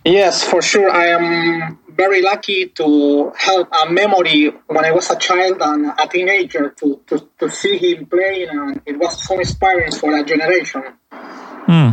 Yes, 0.04 0.44
for 0.44 0.62
sure. 0.62 0.90
I 0.90 1.08
am 1.08 1.80
very 1.96 2.22
lucky 2.22 2.68
to 2.68 3.32
have 3.38 3.68
a 3.84 3.92
memory 3.92 4.52
when 4.68 4.84
I 4.84 4.92
was 4.92 5.10
a 5.12 5.16
child 5.16 5.58
and 5.62 5.94
a 5.98 6.08
teenager 6.08 6.70
to, 6.80 7.00
to, 7.08 7.28
to 7.40 7.50
see 7.50 7.78
him 7.78 8.06
playing, 8.08 8.50
and 8.50 8.82
it 8.86 8.98
was 8.98 9.22
so 9.24 9.40
inspiring 9.40 9.92
for 9.92 10.18
a 10.18 10.24
generation. 10.24 10.84
Hmm. 11.12 11.90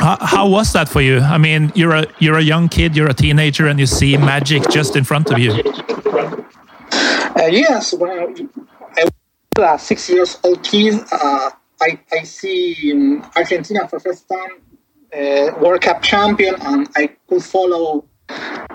How, 0.00 0.18
how, 0.20 0.48
was 0.48 0.72
that 0.72 0.88
for 0.88 1.00
you? 1.00 1.18
I 1.18 1.38
mean, 1.38 1.72
you're 1.74 1.94
a 1.94 2.06
you're 2.18 2.38
a 2.38 2.42
young 2.42 2.68
kid, 2.68 2.96
you're 2.96 3.10
a 3.10 3.14
teenager, 3.14 3.66
and 3.66 3.78
you 3.78 3.86
see 3.86 4.16
magic 4.16 4.68
just 4.70 4.96
in 4.96 5.04
front 5.04 5.30
of 5.30 5.38
you. 5.38 5.52
Uh, 7.36 7.46
yes, 7.46 7.94
when 7.94 8.10
I, 8.10 8.24
was 8.24 9.10
a 9.58 9.78
six 9.78 10.08
years 10.10 10.38
old 10.42 10.62
kid, 10.64 10.94
uh, 11.12 11.50
I 11.80 11.98
I 12.12 12.22
see 12.24 12.92
um, 12.92 13.24
Argentina 13.36 13.86
for 13.88 13.98
the 13.98 14.04
first 14.04 14.28
time, 14.28 14.60
uh, 15.14 15.58
World 15.60 15.80
Cup 15.82 16.02
champion, 16.02 16.54
and 16.60 16.88
I 16.96 17.10
could 17.28 17.44
follow 17.44 18.04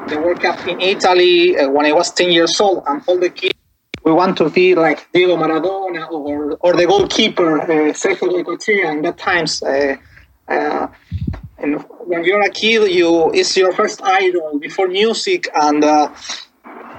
the 0.07 0.19
World 0.21 0.41
Cup 0.41 0.65
in 0.67 0.79
Italy 0.79 1.57
uh, 1.57 1.69
when 1.69 1.85
I 1.85 1.91
was 1.91 2.11
ten 2.11 2.31
years 2.31 2.59
old, 2.61 2.83
and 2.87 3.01
all 3.07 3.19
the 3.19 3.29
kids 3.29 3.53
we 4.05 4.11
want 4.11 4.37
to 4.37 4.49
be 4.49 4.75
like 4.75 5.11
Diego 5.11 5.35
Maradona 5.35 6.09
or 6.09 6.57
or 6.61 6.73
the 6.73 6.85
goalkeeper 6.85 7.61
uh, 7.61 7.67
Sergio 7.93 8.29
Goycochea. 8.31 8.89
And 8.89 9.03
that 9.03 9.17
times, 9.17 9.63
uh, 9.63 9.97
uh, 10.47 10.87
and 11.57 11.81
when 12.05 12.23
you're 12.23 12.41
a 12.41 12.49
kid, 12.49 12.89
you 12.91 13.31
it's 13.33 13.57
your 13.57 13.73
first 13.73 14.01
idol 14.01 14.59
before 14.59 14.87
music, 14.87 15.47
and 15.53 15.83
uh, 15.83 16.09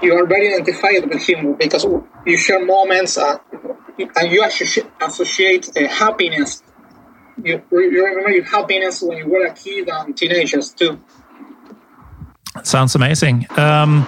you 0.03 0.15
are 0.15 0.27
very 0.27 0.55
identified 0.55 1.09
with 1.09 1.27
him 1.27 1.55
because 1.55 1.85
you 2.25 2.37
share 2.37 2.65
moments 2.65 3.17
uh, 3.19 3.39
and 3.99 4.33
you 4.33 4.45
associate, 4.45 5.71
happiness. 5.89 6.63
You, 7.43 7.63
you 7.71 8.05
remember 8.05 8.31
your 8.31 8.45
happiness 8.45 9.03
when 9.03 9.19
you 9.19 9.29
were 9.29 9.47
a 9.47 9.53
kid 9.53 9.89
and 9.89 10.17
teenagers 10.17 10.71
too. 10.71 11.01
Sounds 12.63 12.95
amazing. 12.95 13.47
Um, 13.57 14.07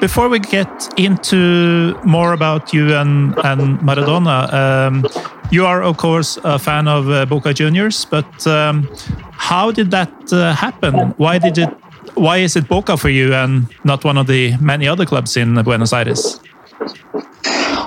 before 0.00 0.28
we 0.28 0.38
get 0.40 0.88
into 0.98 1.94
more 2.04 2.32
about 2.32 2.72
you 2.72 2.94
and, 2.94 3.38
and 3.44 3.78
Maradona, 3.80 4.52
um, 4.52 5.06
you 5.50 5.66
are, 5.66 5.82
of 5.82 5.96
course, 5.98 6.38
a 6.44 6.58
fan 6.58 6.88
of 6.88 7.08
uh, 7.10 7.26
Boca 7.26 7.52
Juniors, 7.52 8.04
but 8.06 8.46
um, 8.46 8.88
how 9.32 9.70
did 9.70 9.90
that 9.90 10.32
uh, 10.32 10.54
happen? 10.54 11.14
Why 11.18 11.38
did 11.38 11.58
it? 11.58 11.68
Why 12.14 12.38
is 12.38 12.56
it 12.56 12.68
Boca 12.68 12.96
for 12.96 13.08
you 13.08 13.34
and 13.34 13.66
not 13.84 14.04
one 14.04 14.18
of 14.18 14.26
the 14.26 14.56
many 14.58 14.86
other 14.86 15.06
clubs 15.06 15.36
in 15.36 15.54
Buenos 15.62 15.92
Aires? 15.92 16.40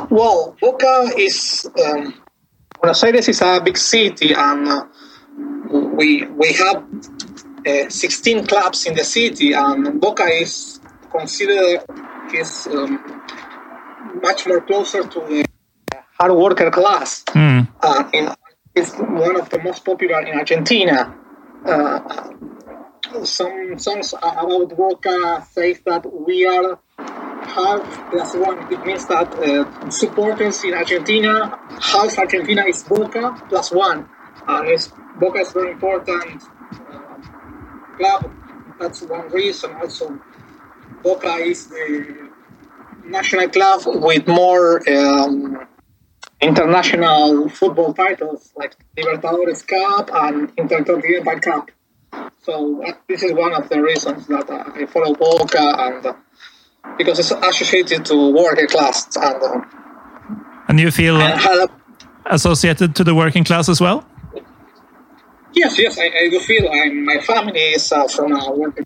Well, 0.09 0.55
Boca 0.59 1.11
is 1.17 1.69
um, 1.86 2.13
Buenos 2.82 3.03
Aires 3.03 3.28
is 3.28 3.41
a 3.41 3.61
big 3.63 3.78
city, 3.78 4.34
and 4.34 4.67
uh, 4.67 4.86
we 5.69 6.26
we 6.26 6.53
have 6.53 6.84
uh, 7.67 7.89
16 7.89 8.45
clubs 8.47 8.86
in 8.86 8.95
the 8.95 9.03
city, 9.03 9.53
and 9.53 9.99
Boca 9.99 10.26
is 10.26 10.80
considered 11.11 11.84
is 12.34 12.67
um, 12.67 12.99
much 14.21 14.47
more 14.47 14.61
closer 14.61 15.03
to 15.03 15.19
the 15.21 15.45
hard 16.19 16.34
worker 16.34 16.71
class. 16.71 17.23
Mm. 17.28 17.67
Uh, 17.82 18.09
in, 18.13 18.30
it's 18.76 18.93
one 18.97 19.39
of 19.39 19.49
the 19.49 19.59
most 19.59 19.86
popular 19.86 20.21
in 20.21 20.38
Argentina. 20.38 21.15
Uh, 21.65 21.99
some 23.24 23.80
songs 23.80 24.13
about 24.13 24.76
Boca 24.76 25.45
say 25.51 25.74
that 25.86 26.03
we 26.28 26.45
are 26.45 26.80
half 26.97 28.11
plus 28.11 28.36
one. 28.36 28.74
It 28.74 28.86
means 28.86 29.05
that 29.07 29.34
uh, 29.36 29.89
supporters 29.89 30.63
in 30.63 30.74
Argentina, 30.74 31.57
half 31.80 32.18
Argentina 32.18 32.63
is 32.66 32.84
Boca 32.84 33.41
plus 33.47 33.72
one. 33.72 34.09
It's, 34.47 34.91
Boca 35.20 35.39
is 35.39 35.51
very 35.53 35.72
important 35.72 36.43
uh, 36.91 37.16
club. 37.97 38.32
That's 38.80 39.01
one 39.03 39.30
reason. 39.30 39.74
Also, 39.76 40.20
Boca 41.03 41.36
is 41.36 41.68
the 41.68 42.30
national 43.05 43.47
club 43.49 43.82
with 43.86 44.28
more 44.28 44.82
um, 44.89 45.66
international 46.41 47.49
football 47.49 47.93
titles 47.93 48.51
like 48.55 48.76
Libertadores 48.97 49.66
Cup 49.66 50.09
and 50.13 50.51
Intercontinental 50.57 51.39
Cup. 51.39 51.72
So 52.43 52.84
uh, 52.84 52.93
this 53.07 53.24
is 53.24 53.34
one 53.34 53.53
of 53.53 53.70
the 53.70 53.82
reasons 53.82 54.28
that 54.28 54.49
uh, 54.49 54.72
I 54.76 54.86
follow 54.86 55.13
Boca 55.16 55.76
and 55.80 56.05
uh, 56.05 56.13
because 56.97 57.20
it's 57.20 57.32
associated 57.32 58.05
to 58.05 58.32
working 58.32 58.68
class 58.68 59.16
and. 59.16 59.43
Uh, 59.43 59.61
and 60.68 60.80
you 60.80 60.91
feel 60.91 61.20
associated 62.26 62.95
to 62.95 63.03
the 63.03 63.13
working 63.13 63.43
class 63.43 63.70
as 63.70 63.80
well? 63.80 64.05
Yes, 65.53 65.78
yes, 65.80 65.97
I, 65.99 66.05
I 66.05 66.30
do 66.30 66.39
feel. 66.39 66.68
I'm, 66.70 67.05
my 67.05 67.20
family 67.20 67.59
is 67.59 67.91
uh, 67.91 68.07
from 68.07 68.34
a 68.34 68.51
working 68.51 68.86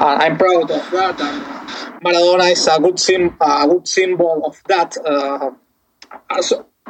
I'm 0.00 0.38
proud 0.38 0.70
of 0.70 0.90
that. 0.90 1.20
And 1.20 2.02
Maradona 2.02 2.52
is 2.52 2.66
a 2.66 2.80
good 2.80 2.98
sim, 2.98 3.36
a 3.40 3.68
good 3.68 3.86
symbol 3.86 4.42
of 4.46 4.60
that. 4.66 4.96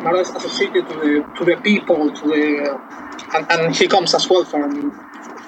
Maradona 0.00 0.22
is 0.22 0.30
associated 0.30 0.88
to 0.88 0.94
the 0.94 1.34
to 1.38 1.44
the 1.44 1.56
people, 1.62 2.10
to 2.10 2.28
the 2.28 2.44
uh, 2.70 3.36
and, 3.36 3.46
and, 3.50 3.76
he 3.76 3.86
comes 3.86 4.14
as 4.14 4.28
well 4.28 4.44
from 4.44 4.92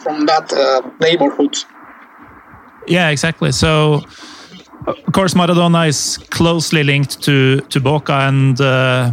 from 0.02 0.26
that 0.26 0.52
uh, 0.52 0.82
neighborhood. 1.00 1.56
Yeah, 2.86 3.10
exactly. 3.10 3.52
So. 3.52 4.04
Of 4.84 5.12
course, 5.12 5.34
Maradona 5.34 5.86
is 5.86 6.18
closely 6.30 6.82
linked 6.82 7.22
to 7.22 7.60
to 7.60 7.80
Boca, 7.80 8.14
and 8.26 8.60
uh, 8.60 9.12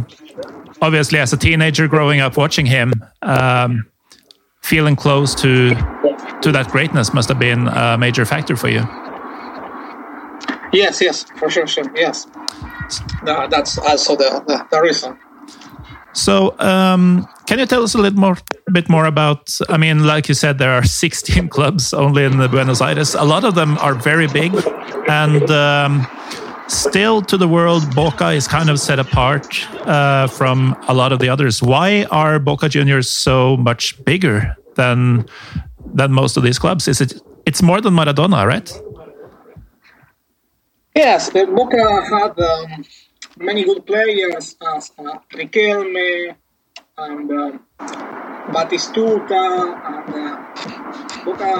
obviously, 0.82 1.20
as 1.20 1.32
a 1.32 1.36
teenager 1.36 1.86
growing 1.86 2.18
up 2.18 2.36
watching 2.36 2.66
him, 2.66 2.92
um, 3.22 3.86
feeling 4.62 4.96
close 4.96 5.32
to 5.36 5.76
to 6.42 6.50
that 6.50 6.68
greatness 6.72 7.14
must 7.14 7.28
have 7.28 7.38
been 7.38 7.68
a 7.68 7.96
major 7.96 8.24
factor 8.24 8.56
for 8.56 8.68
you. 8.68 8.84
Yes, 10.72 11.00
yes, 11.00 11.24
for 11.36 11.50
sure, 11.50 11.66
sure, 11.66 11.90
yes. 11.94 12.26
that's 13.22 13.78
also 13.78 14.16
the, 14.16 14.42
the, 14.46 14.66
the 14.70 14.80
reason. 14.80 15.18
So, 16.12 16.58
um, 16.58 17.28
can 17.46 17.58
you 17.58 17.66
tell 17.66 17.82
us 17.82 17.94
a 17.94 17.98
little 17.98 18.18
more, 18.18 18.36
bit 18.72 18.88
more 18.88 19.06
about? 19.06 19.48
I 19.68 19.76
mean, 19.76 20.04
like 20.06 20.28
you 20.28 20.34
said, 20.34 20.58
there 20.58 20.72
are 20.72 20.84
16 20.84 21.48
clubs 21.48 21.92
only 21.92 22.24
in 22.24 22.36
Buenos 22.50 22.80
Aires. 22.80 23.14
A 23.14 23.24
lot 23.24 23.44
of 23.44 23.54
them 23.54 23.78
are 23.78 23.94
very 23.94 24.26
big, 24.26 24.52
and 25.08 25.50
um, 25.50 26.06
still, 26.68 27.22
to 27.22 27.36
the 27.36 27.48
world, 27.48 27.94
Boca 27.94 28.30
is 28.30 28.48
kind 28.48 28.70
of 28.70 28.80
set 28.80 28.98
apart 28.98 29.46
uh, 29.86 30.26
from 30.26 30.76
a 30.88 30.94
lot 30.94 31.12
of 31.12 31.18
the 31.18 31.28
others. 31.28 31.62
Why 31.62 32.04
are 32.10 32.38
Boca 32.38 32.68
Juniors 32.68 33.08
so 33.08 33.56
much 33.56 34.02
bigger 34.04 34.56
than 34.74 35.26
than 35.94 36.12
most 36.12 36.36
of 36.36 36.42
these 36.42 36.58
clubs? 36.58 36.88
Is 36.88 37.00
it? 37.00 37.20
It's 37.46 37.62
more 37.62 37.80
than 37.80 37.94
Maradona, 37.94 38.46
right? 38.46 38.70
Yes, 40.94 41.30
Boca 41.30 42.04
had 42.10 42.38
um, 42.38 42.84
many 43.40 43.64
good 43.64 43.86
players 43.86 44.56
as 44.60 44.92
uh, 44.98 45.18
Riquelme 45.32 46.36
and 46.98 47.32
uh, 47.32 47.58
Batistuta 48.52 49.44
and 49.90 50.14
uh, 50.14 51.24
Boca. 51.24 51.50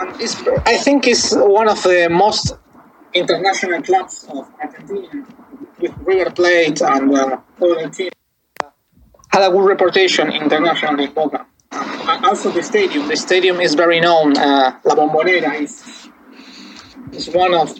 And 0.00 0.20
it's, 0.20 0.36
I 0.66 0.76
think 0.76 1.06
it's 1.06 1.34
one 1.34 1.68
of 1.68 1.82
the 1.84 2.08
most 2.10 2.56
international 3.14 3.82
clubs 3.82 4.26
of 4.28 4.48
Argentina 4.60 5.26
with 5.78 5.92
River 5.98 6.30
Plate 6.30 6.82
and 6.82 7.14
uh, 7.14 7.38
other 7.62 7.88
teams. 7.88 8.10
Had 9.28 9.48
a 9.48 9.50
good 9.50 9.64
reputation 9.64 10.32
internationally, 10.32 11.06
Boca. 11.06 11.46
Uh, 11.70 12.20
also 12.24 12.50
the 12.50 12.62
stadium. 12.62 13.06
The 13.06 13.16
stadium 13.16 13.60
is 13.60 13.74
very 13.74 14.00
known. 14.00 14.36
Uh, 14.36 14.80
La 14.84 14.94
Bombonera 14.96 15.60
is 15.60 16.08
is 17.12 17.28
one 17.28 17.54
of 17.54 17.72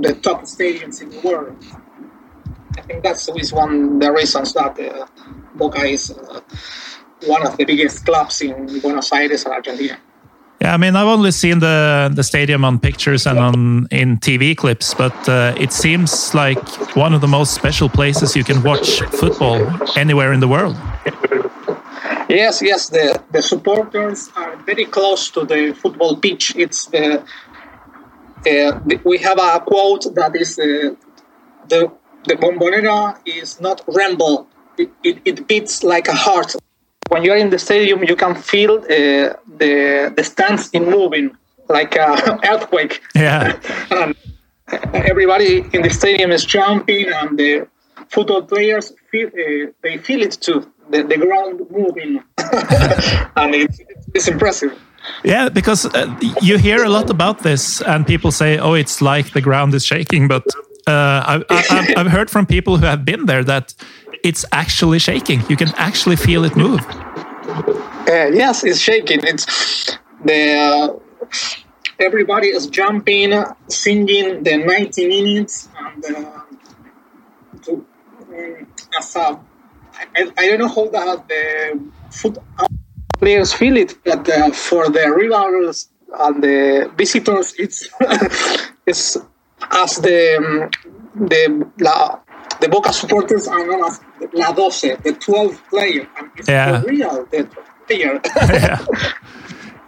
the 0.00 0.14
top 0.14 0.42
stadiums 0.42 1.00
in 1.00 1.10
the 1.10 1.20
world. 1.20 1.56
I 2.76 2.80
think 2.82 3.02
that's 3.02 3.28
is 3.28 3.52
one 3.52 3.94
of 3.94 4.00
the 4.00 4.12
reasons 4.12 4.52
that 4.54 4.78
uh, 4.78 5.06
Boca 5.54 5.84
is 5.84 6.10
uh, 6.10 6.40
one 7.26 7.46
of 7.46 7.56
the 7.56 7.64
biggest 7.64 8.04
clubs 8.04 8.42
in 8.42 8.80
Buenos 8.80 9.12
Aires, 9.12 9.46
Argentina. 9.46 9.98
Yeah, 10.60 10.74
I 10.74 10.76
mean, 10.76 10.96
I've 10.96 11.08
only 11.08 11.30
seen 11.30 11.58
the 11.58 12.10
the 12.14 12.22
stadium 12.22 12.64
on 12.64 12.78
pictures 12.78 13.26
and 13.26 13.38
on 13.38 13.86
in 13.90 14.18
TV 14.18 14.56
clips, 14.56 14.94
but 14.94 15.28
uh, 15.28 15.54
it 15.60 15.72
seems 15.72 16.34
like 16.34 16.62
one 16.96 17.14
of 17.14 17.20
the 17.20 17.28
most 17.28 17.54
special 17.54 17.88
places 17.88 18.36
you 18.36 18.44
can 18.44 18.62
watch 18.62 19.00
football 19.20 19.58
anywhere 19.96 20.32
in 20.32 20.40
the 20.40 20.48
world. 20.48 20.76
Yes, 22.28 22.62
yes, 22.62 22.88
the, 22.88 23.22
the 23.32 23.42
supporters 23.42 24.30
are 24.34 24.56
very 24.64 24.86
close 24.86 25.30
to 25.30 25.44
the 25.44 25.74
football 25.74 26.16
pitch. 26.16 26.54
It's 26.56 26.86
the, 26.86 27.20
uh, 27.20 27.24
the 28.44 29.00
we 29.04 29.18
have 29.18 29.38
a 29.38 29.60
quote 29.60 30.06
that 30.14 30.34
is 30.34 30.58
uh, 30.58 30.94
the 31.68 31.92
the 32.26 32.34
bombonera 32.34 33.18
is 33.26 33.60
not 33.60 33.82
rumble; 33.86 34.46
it, 34.78 34.90
it, 35.02 35.18
it 35.24 35.48
beats 35.48 35.82
like 35.82 36.08
a 36.08 36.14
heart. 36.14 36.54
When 37.08 37.22
you're 37.22 37.36
in 37.36 37.50
the 37.50 37.58
stadium, 37.58 38.02
you 38.04 38.16
can 38.16 38.34
feel 38.34 38.78
uh, 38.78 39.34
the 39.58 40.12
the 40.16 40.24
stands 40.24 40.70
in 40.70 40.84
moving 40.84 41.36
like 41.68 41.96
an 41.96 42.40
earthquake. 42.52 43.02
Yeah. 43.14 43.58
and 43.90 44.14
everybody 44.94 45.64
in 45.72 45.82
the 45.82 45.90
stadium 45.90 46.30
is 46.30 46.44
jumping, 46.44 47.08
and 47.08 47.38
the 47.38 47.68
football 48.08 48.42
players 48.42 48.92
feel 49.10 49.28
uh, 49.28 49.70
they 49.82 49.98
feel 49.98 50.22
it 50.22 50.32
too. 50.40 50.70
The, 50.90 51.02
the 51.02 51.16
ground 51.16 51.60
moving, 51.70 52.22
and 53.36 53.54
it's, 53.54 53.80
it's 54.14 54.28
impressive. 54.28 54.78
Yeah, 55.22 55.48
because 55.48 55.86
uh, 55.86 56.14
you 56.40 56.58
hear 56.58 56.84
a 56.84 56.88
lot 56.88 57.10
about 57.10 57.42
this, 57.42 57.82
and 57.82 58.06
people 58.06 58.32
say, 58.32 58.58
"Oh, 58.58 58.74
it's 58.74 59.00
like 59.00 59.32
the 59.32 59.40
ground 59.40 59.74
is 59.74 59.84
shaking," 59.84 60.28
but 60.28 60.44
uh, 60.86 61.22
I've, 61.26 61.44
I've, 61.50 61.88
I've 61.96 62.06
heard 62.06 62.30
from 62.30 62.46
people 62.46 62.76
who 62.78 62.86
have 62.86 63.04
been 63.04 63.26
there 63.26 63.44
that 63.44 63.74
it's 64.22 64.44
actually 64.52 64.98
shaking. 64.98 65.42
You 65.48 65.56
can 65.56 65.68
actually 65.76 66.16
feel 66.16 66.44
it 66.44 66.56
move. 66.56 66.80
Uh, 68.08 68.30
yes, 68.32 68.64
it's 68.64 68.78
shaking. 68.78 69.20
It's 69.22 69.98
the 70.24 70.40
uh, 70.56 70.98
everybody 71.98 72.48
is 72.48 72.66
jumping, 72.66 73.32
singing 73.68 74.42
the 74.42 74.56
90 74.56 75.08
minutes, 75.08 75.68
and 75.78 76.04
uh, 76.04 76.40
to, 77.62 77.72
um, 77.72 78.66
as 78.98 79.16
a, 79.16 79.38
I, 80.16 80.32
I 80.36 80.46
don't 80.48 80.58
know 80.58 80.68
how 80.68 80.88
that 80.88 81.28
the 81.28 81.80
foot 82.10 82.38
players 83.18 83.52
feel 83.52 83.76
it, 83.76 83.96
but 84.04 84.28
uh, 84.28 84.50
for 84.50 84.88
the 84.90 85.10
rivals 85.10 85.88
and 86.18 86.42
the 86.42 86.90
visitors, 86.96 87.54
it's 87.58 87.88
it's 88.86 89.18
as 89.70 89.96
the 89.96 90.36
um, 90.38 90.70
the 91.28 91.66
la, 91.80 92.18
the 92.60 92.68
Boca 92.68 92.92
supporters 92.92 93.46
are 93.48 93.66
known 93.66 93.84
as 93.84 94.00
La 94.32 94.52
Doce, 94.52 94.96
the 95.02 95.12
12 95.12 95.62
player. 95.70 96.08
And 96.18 96.30
it's 96.36 96.48
Yeah. 96.48 96.78
the 96.80 96.88
real 96.88 97.26
the 97.30 97.48
player. 97.86 98.20
yeah. 98.36 98.84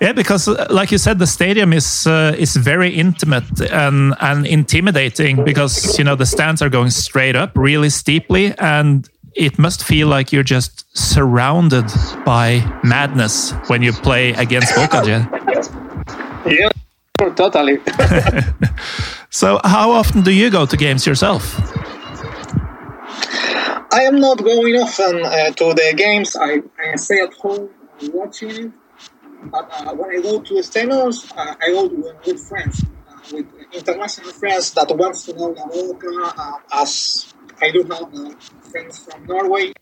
Yeah, 0.01 0.12
because 0.12 0.47
uh, 0.47 0.66
like 0.68 0.93
you 0.93 0.99
said, 0.99 1.18
the 1.18 1.27
stadium 1.27 1.72
is 1.72 2.07
uh, 2.07 2.35
is 2.39 2.55
very 2.55 2.91
intimate 2.91 3.61
and 3.72 4.14
and 4.20 4.47
intimidating 4.47 5.43
because 5.43 5.99
you 5.99 6.05
know 6.05 6.14
the 6.16 6.27
stands 6.27 6.61
are 6.61 6.68
going 6.68 6.91
straight 6.91 7.35
up 7.35 7.53
really 7.57 7.89
steeply, 7.89 8.53
and 8.59 9.09
it 9.35 9.59
must 9.59 9.83
feel 9.83 10.09
like 10.09 10.33
you're 10.35 10.43
just 10.45 10.85
surrounded 10.95 11.87
by 12.27 12.62
madness 12.85 13.53
when 13.68 13.83
you 13.83 13.93
play 13.95 14.33
against 14.35 14.74
Boca. 14.74 15.03
Yeah, 16.47 16.68
totally. 17.35 17.79
So, 19.37 19.61
how 19.64 19.91
often 19.91 20.23
do 20.23 20.33
you 20.33 20.49
go 20.49 20.64
to 20.64 20.77
games 20.79 21.07
yourself? 21.07 21.61
I 23.93 24.03
am 24.05 24.19
not 24.19 24.43
going 24.43 24.77
often 24.77 25.25
uh, 25.27 25.51
to 25.51 25.75
the 25.75 25.93
games. 25.95 26.37
I, 26.37 26.62
I 26.81 26.97
stay 26.97 27.21
at 27.21 27.35
home 27.35 27.69
watching 28.14 28.51
it. 28.51 28.73
But 29.51 29.71
uh, 29.71 29.93
when 29.95 30.11
I 30.17 30.23
go 30.23 30.41
to 30.41 30.55
the 30.55 30.62
stadiums, 30.62 31.31
uh, 31.37 31.55
I 31.61 31.69
go 31.69 31.87
with, 32.25 32.49
friends, 32.49 32.83
uh, 32.83 33.19
with 33.31 33.47
international 33.73 34.33
friends 34.33 34.73
that 34.73 34.97
wants 34.97 35.27
to 35.27 35.35
know 35.35 35.53
Boca. 35.53 36.33
Uh, 36.39 36.81
as 36.81 37.35
I 37.61 37.71
do 37.71 37.83
have 37.83 38.14
uh, 38.14 38.31
friends 38.71 39.05
from 39.05 39.27
Norway, 39.27 39.73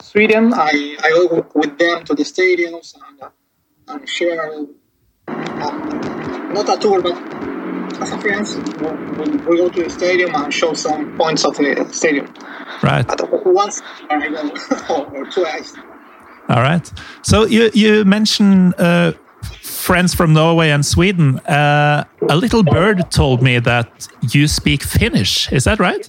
Sweden. 0.00 0.54
I, 0.54 0.96
I 1.02 1.10
go 1.10 1.46
with 1.54 1.76
them 1.76 2.04
to 2.04 2.14
the 2.14 2.24
stadiums 2.24 2.94
and, 3.08 3.22
uh, 3.22 3.28
and 3.88 4.08
share 4.08 4.66
uh, 5.28 6.11
not 6.52 6.68
a 6.68 6.78
tour, 6.78 7.00
but 7.02 7.16
as 8.00 8.12
a 8.12 8.18
friends, 8.18 8.56
we, 8.56 9.30
we 9.48 9.56
go 9.56 9.68
to 9.68 9.84
the 9.84 9.90
stadium 9.90 10.34
and 10.34 10.52
show 10.52 10.72
some 10.74 11.16
points 11.16 11.44
of 11.44 11.56
the 11.56 11.88
stadium. 11.92 12.26
Right. 12.82 13.06
But 13.06 13.46
once 13.46 13.82
or 14.10 15.26
twice. 15.30 15.74
All 16.48 16.62
right. 16.62 16.92
So 17.22 17.46
you 17.46 17.70
you 17.72 18.04
mentioned 18.04 18.74
uh, 18.78 19.12
friends 19.62 20.14
from 20.14 20.32
Norway 20.32 20.70
and 20.70 20.84
Sweden. 20.84 21.38
Uh, 21.40 22.04
a 22.28 22.36
little 22.36 22.62
bird 22.62 23.10
told 23.10 23.42
me 23.42 23.60
that 23.60 24.08
you 24.32 24.48
speak 24.48 24.82
Finnish. 24.82 25.52
Is 25.52 25.64
that 25.64 25.78
right? 25.78 26.08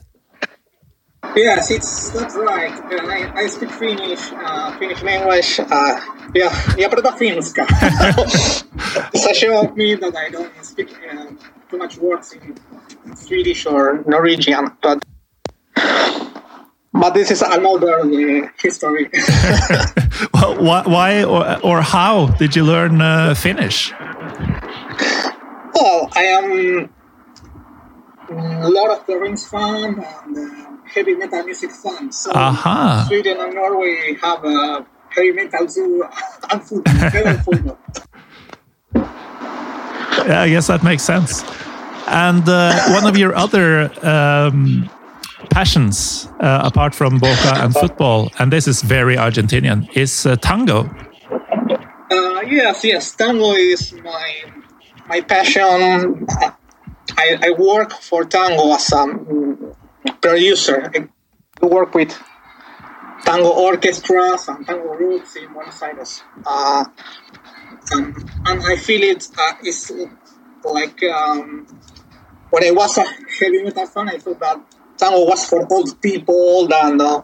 Yes, 1.36 1.72
it's 1.72 2.12
that's 2.12 2.36
right. 2.36 2.72
Uh, 2.72 3.08
I, 3.08 3.44
I 3.44 3.48
speak 3.48 3.72
Finnish, 3.72 4.32
uh, 4.34 4.78
Finnish 4.78 5.02
language. 5.02 5.60
Uh, 5.60 6.00
yeah, 6.36 6.54
jag 6.78 6.92
pratar 6.92 7.12
finska. 7.18 7.66
it's 9.14 9.26
a 9.26 9.34
show 9.34 9.66
of 9.66 9.76
me 9.76 9.96
that 9.96 10.16
I 10.16 10.30
don't 10.30 10.52
speak 10.66 10.90
uh, 11.12 11.26
too 11.70 11.78
much 11.78 11.98
words 11.98 12.34
in 12.34 12.56
Swedish 13.16 13.66
or 13.66 14.04
Norwegian, 14.06 14.72
but 14.82 15.04
but 16.94 17.14
this 17.14 17.32
is 17.32 17.42
another 17.42 18.02
uh, 18.02 18.48
history. 18.62 19.10
Well, 20.34 20.56
why, 20.64 20.84
why 20.86 21.24
or, 21.24 21.60
or 21.64 21.82
how 21.82 22.28
did 22.38 22.56
you 22.56 22.64
learn 22.64 23.02
uh, 23.02 23.34
Finnish? 23.34 23.92
well, 25.74 26.10
I 26.16 26.24
am 26.24 26.90
a 28.30 28.70
lot 28.70 28.90
of 28.92 29.06
the 29.06 29.18
Rings 29.18 29.48
fan 29.48 29.84
and 29.84 30.38
uh, 30.38 30.74
heavy 30.94 31.16
metal 31.16 31.44
music 31.44 31.72
fan. 31.72 32.12
So 32.12 32.32
Aha. 32.34 33.06
Sweden 33.08 33.38
and 33.40 33.54
Norway 33.56 34.16
have 34.22 34.44
a 34.46 34.86
heavy 35.10 35.32
metal 35.32 35.68
zoo 35.68 36.04
and 36.52 36.64
football, 36.64 36.94
better. 37.12 37.44
Yeah, 40.26 40.42
I 40.42 40.50
guess 40.50 40.68
that 40.68 40.84
makes 40.84 41.04
sense. 41.04 41.44
And 42.08 42.48
uh, 42.48 42.94
one 42.94 43.06
of 43.06 43.18
your 43.18 43.36
other 43.36 43.92
um, 44.06 44.90
passions, 45.50 46.30
uh, 46.40 46.62
apart 46.64 46.96
from 46.96 47.20
Boca 47.20 47.56
and 47.56 47.74
football, 47.84 48.32
and 48.40 48.52
this 48.52 48.66
is 48.66 48.82
very 48.84 49.18
Argentinian, 49.18 49.90
is 49.98 50.26
uh, 50.26 50.38
tango. 50.38 50.90
Uh, 52.10 52.42
yes, 52.48 52.86
yes, 52.86 53.16
tango 53.16 53.52
is 53.52 53.92
my 54.04 54.44
my 55.08 55.20
passion. 55.20 56.26
I, 57.18 57.38
I 57.42 57.50
work 57.58 57.92
for 57.92 58.24
tango 58.24 58.74
as 58.76 58.92
a 58.94 59.06
producer. 60.22 60.92
I 60.94 61.66
work 61.66 61.94
with 61.94 62.18
tango 63.24 63.50
orchestras 63.50 64.48
and 64.48 64.66
tango 64.66 64.96
groups 64.96 65.36
in 65.36 65.52
Buenos 65.54 65.82
Aires. 65.82 66.24
Uh, 66.46 66.86
um, 67.94 68.16
and 68.46 68.62
I 68.64 68.76
feel 68.76 69.04
it 69.04 69.28
uh, 69.38 69.54
is 69.66 69.92
like 70.64 71.04
um, 71.04 71.68
when 72.50 72.64
I 72.64 72.72
was 72.72 72.98
a 72.98 73.04
heavy 73.40 73.64
metal 73.64 73.86
fan, 73.88 74.10
I 74.10 74.18
thought 74.18 74.40
that 74.40 74.62
tango 74.98 75.26
was 75.26 75.48
for 75.48 75.66
old 75.72 76.02
people 76.02 76.70
and 76.74 77.02
uh, 77.02 77.22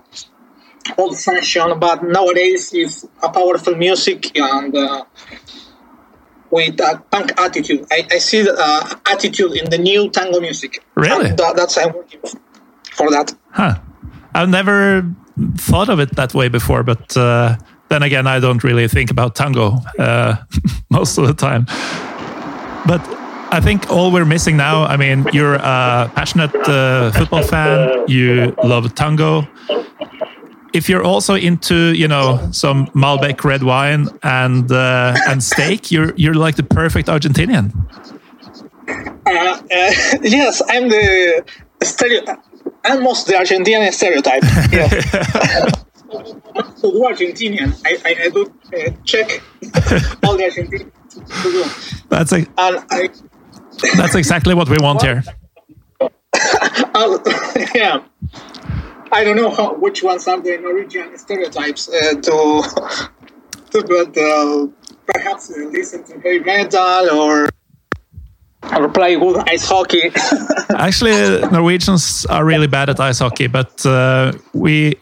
old 0.98 1.18
fashioned, 1.18 1.80
but 1.80 2.04
nowadays 2.04 2.74
it's 2.74 3.06
a 3.22 3.30
powerful 3.30 3.76
music 3.76 4.38
and 4.38 4.76
uh, 4.76 5.04
with 6.50 6.80
a 6.80 7.04
punk 7.12 7.40
attitude. 7.40 7.86
I, 7.92 8.08
I 8.12 8.18
see 8.18 8.42
the 8.42 8.56
uh, 8.58 8.96
attitude 9.12 9.54
in 9.54 9.70
the 9.70 9.78
new 9.78 10.10
tango 10.10 10.40
music. 10.40 10.84
Really? 10.96 11.30
That, 11.32 11.54
that's 11.56 11.78
I'm 11.78 11.94
working 11.94 12.22
for 13.00 13.10
that. 13.10 13.34
Huh. 13.52 13.80
I've 14.36 14.50
never 14.50 15.04
thought 15.58 15.90
of 15.90 16.00
it 16.00 16.16
that 16.16 16.34
way 16.34 16.50
before, 16.50 16.84
but 16.84 17.16
uh, 17.18 17.56
then 17.90 18.04
again, 18.04 18.28
I 18.28 18.40
don't 18.40 18.64
really 18.64 18.88
think 18.88 19.10
about 19.10 19.36
tango 19.36 19.78
uh, 19.98 20.36
most 20.90 21.18
of 21.18 21.26
the 21.28 21.34
time. 21.34 21.66
But 22.86 23.02
I 23.52 23.60
think 23.62 23.90
all 23.90 24.12
we're 24.12 24.26
missing 24.26 24.58
now, 24.58 24.84
I 24.84 24.98
mean, 24.98 25.26
you're 25.34 25.56
a 25.56 26.12
passionate 26.14 26.56
uh, 26.68 27.12
football 27.12 27.44
fan, 27.44 28.08
you 28.08 28.54
love 28.64 28.94
tango. 28.96 29.48
If 30.72 30.88
you're 30.88 31.04
also 31.04 31.34
into, 31.34 31.96
you 31.96 32.08
know, 32.08 32.48
some 32.52 32.88
Malbec 32.88 33.44
red 33.44 33.64
wine 33.64 34.08
and 34.22 34.72
uh, 34.72 35.16
and 35.28 35.44
steak, 35.44 35.92
you're 35.92 36.14
you're 36.16 36.36
like 36.36 36.58
the 36.58 36.64
perfect 36.64 37.08
Argentinian. 37.08 37.74
Uh, 39.26 39.32
uh, 39.32 39.62
yes, 40.22 40.62
I'm 40.70 40.90
the 40.90 41.44
stereo, 41.82 42.22
almost 42.86 43.28
the 43.28 43.34
Argentinian 43.34 43.92
stereotype. 43.92 44.44
Yeah. 44.72 44.90
so 46.76 46.92
do 46.92 47.00
Argentinian. 47.02 47.80
I, 47.86 47.98
I, 48.06 48.16
I 48.26 48.30
do 48.30 48.52
uh, 48.76 48.92
check 49.04 49.42
all 50.24 50.38
the 50.38 50.44
Argentinians 50.50 51.44
to 51.44 51.52
do. 51.52 51.64
That's 52.10 52.32
a, 52.34 52.46
I, 52.58 53.10
that's 53.96 54.16
exactly 54.16 54.54
what 54.54 54.70
we 54.70 54.78
want 54.82 55.02
here. 55.02 55.24
Yeah. 57.76 58.02
I 59.12 59.24
don't 59.24 59.36
know 59.36 59.50
how, 59.50 59.74
which 59.74 60.04
ones 60.04 60.28
are 60.28 60.40
the 60.40 60.58
Norwegian 60.58 61.18
stereotypes 61.18 61.90
uh, 61.90 62.14
to, 62.22 62.64
to 63.72 63.84
but 63.84 64.18
uh, 64.18 64.68
perhaps 65.06 65.50
listen 65.50 66.04
to 66.04 66.14
heavy 66.20 66.40
metal 66.40 67.10
or 67.12 67.50
or 68.78 68.90
play 68.90 69.16
good 69.16 69.38
ice 69.50 69.68
hockey. 69.68 70.12
Actually, 70.70 71.42
Norwegians 71.50 72.26
are 72.28 72.46
really 72.46 72.68
bad 72.68 72.90
at 72.90 73.00
ice 73.00 73.20
hockey, 73.20 73.48
but 73.48 73.86
uh, 73.86 74.34
we 74.54 74.96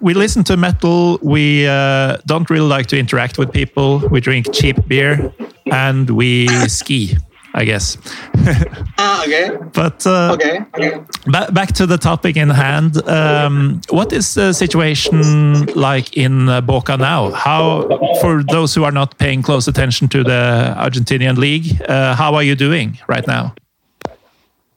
we 0.00 0.14
listen 0.14 0.44
to 0.44 0.56
metal. 0.56 1.18
We 1.22 1.66
uh, 1.66 2.18
don't 2.26 2.48
really 2.50 2.68
like 2.68 2.86
to 2.88 2.98
interact 2.98 3.38
with 3.38 3.52
people. 3.52 3.98
We 4.10 4.20
drink 4.20 4.52
cheap 4.52 4.76
beer, 4.88 5.32
and 5.70 6.10
we 6.10 6.48
ski. 6.68 7.16
I 7.54 7.64
guess. 7.64 7.98
ah, 8.98 9.22
okay. 9.22 9.50
But 9.72 10.06
uh, 10.06 10.32
okay, 10.34 10.64
okay. 10.74 11.00
Ba 11.26 11.48
back 11.52 11.72
to 11.74 11.86
the 11.86 11.98
topic 11.98 12.36
in 12.36 12.48
hand. 12.48 12.96
Um, 13.08 13.80
what 13.90 14.12
is 14.12 14.34
the 14.34 14.52
situation 14.52 15.66
like 15.74 16.16
in 16.16 16.48
uh, 16.48 16.60
Boca 16.60 16.96
now? 16.96 17.30
How, 17.32 17.88
for 18.20 18.42
those 18.42 18.74
who 18.74 18.84
are 18.84 18.92
not 18.92 19.18
paying 19.18 19.42
close 19.42 19.68
attention 19.68 20.08
to 20.08 20.24
the 20.24 20.74
Argentinian 20.78 21.36
league, 21.36 21.80
uh, 21.88 22.14
how 22.14 22.34
are 22.34 22.42
you 22.42 22.54
doing 22.54 22.98
right 23.06 23.26
now? 23.26 23.54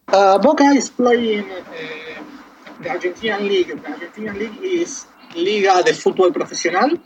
Uh, 0.09 0.37
Boca 0.37 0.65
is 0.65 0.89
playing 0.89 1.49
uh, 1.49 1.63
the 2.81 2.89
Argentinian 2.89 3.47
league. 3.47 3.69
The 3.69 3.89
Argentinian 3.89 4.37
league 4.37 4.59
is 4.61 5.07
Liga 5.35 5.81
de 5.83 5.93
Fútbol 5.93 6.33
Profesional. 6.33 6.97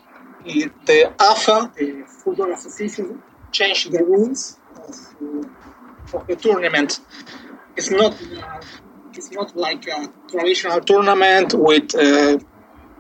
The 0.86 1.12
AFA, 1.20 1.72
the 1.78 2.04
Football 2.08 2.54
Association, 2.54 3.22
changed 3.52 3.92
the 3.92 4.04
rules 4.04 4.58
of 4.88 4.96
of 6.14 6.28
the 6.28 6.36
tournament. 6.36 7.00
It's 7.76 7.92
not 7.92 8.16
it's 9.14 9.32
not 9.32 9.56
like 9.56 9.88
a 9.88 10.12
traditional 10.30 10.82
tournament 10.82 11.54
with 11.54 11.96
uh, 11.96 12.38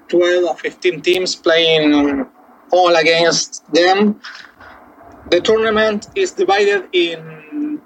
12 0.07 0.43
or 0.43 0.55
15 0.55 1.01
teams 1.01 1.35
playing 1.35 2.25
all 2.71 2.95
against 2.95 3.71
them. 3.71 4.19
The 5.29 5.41
tournament 5.41 6.07
is 6.15 6.31
divided 6.31 6.89
in 6.91 7.81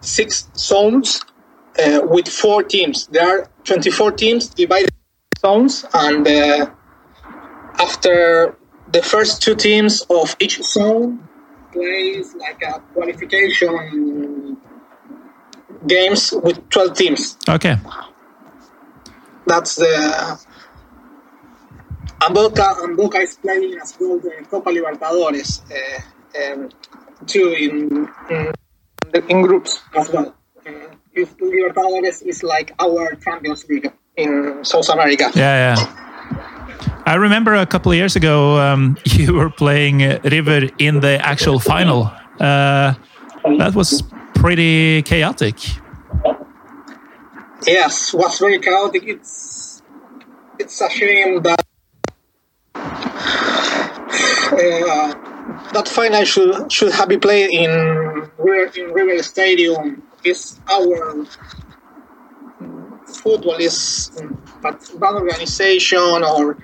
six 0.00 0.48
zones 0.56 1.20
uh, 1.82 2.00
with 2.04 2.28
four 2.28 2.62
teams. 2.62 3.06
There 3.06 3.26
are 3.26 3.50
24 3.64 4.12
teams 4.12 4.48
divided 4.48 4.90
zones, 5.40 5.84
and 5.94 6.26
uh, 6.26 6.70
after 7.78 8.56
the 8.92 9.02
first 9.02 9.42
two 9.42 9.54
teams 9.54 10.02
of 10.10 10.36
each 10.40 10.62
zone 10.62 11.28
plays 11.72 12.34
like 12.34 12.62
a 12.62 12.80
qualification 12.92 14.56
games 15.86 16.32
with 16.32 16.68
12 16.70 16.96
teams. 16.96 17.36
Okay. 17.48 17.76
That's 19.46 19.76
the. 19.76 20.38
And 22.22 22.34
Boca, 22.34 22.74
and 22.82 22.96
Boca 22.96 23.18
is 23.18 23.36
playing 23.36 23.78
as 23.80 23.96
well 23.98 24.18
the 24.18 24.44
Copa 24.50 24.70
Libertadores 24.70 25.62
uh, 25.72 26.52
um, 26.52 26.68
too 27.26 27.48
in, 27.58 28.08
in, 28.28 28.52
in, 29.28 29.42
groups 29.42 29.80
as 29.96 30.10
well. 30.10 30.34
Uh, 30.66 30.70
if 31.14 31.34
Libertadores 31.38 32.22
is 32.26 32.42
like 32.42 32.74
our 32.78 33.14
Champions 33.14 33.66
League 33.68 33.90
in 34.16 34.62
South 34.64 34.88
America. 34.90 35.30
Yeah, 35.34 35.74
yeah. 35.74 36.59
I 37.06 37.14
remember 37.14 37.54
a 37.54 37.66
couple 37.66 37.92
of 37.92 37.96
years 37.96 38.16
ago 38.16 38.58
um, 38.58 38.96
you 39.04 39.34
were 39.34 39.50
playing 39.50 39.98
River 40.24 40.68
in 40.78 41.00
the 41.00 41.18
actual 41.24 41.58
final. 41.58 42.12
Uh, 42.38 42.94
that 43.58 43.74
was 43.74 44.02
pretty 44.34 45.02
chaotic. 45.02 45.56
Yes, 47.66 48.14
was 48.14 48.38
very 48.38 48.58
chaotic. 48.58 49.04
It's 49.06 49.82
it's 50.58 50.80
a 50.80 50.88
shame 50.88 51.42
that 51.42 51.64
uh, 54.52 55.14
that 55.72 55.88
final 55.88 56.24
should 56.24 56.72
should 56.72 56.92
have 56.92 57.08
been 57.08 57.20
played 57.20 57.50
in 57.50 57.70
in 58.76 58.92
River 58.92 59.22
Stadium. 59.22 60.02
Is 60.24 60.60
our 60.70 61.26
football 63.06 63.56
is 63.56 64.10
but 64.62 64.90
bad 64.98 65.14
organization 65.14 66.24
or 66.24 66.56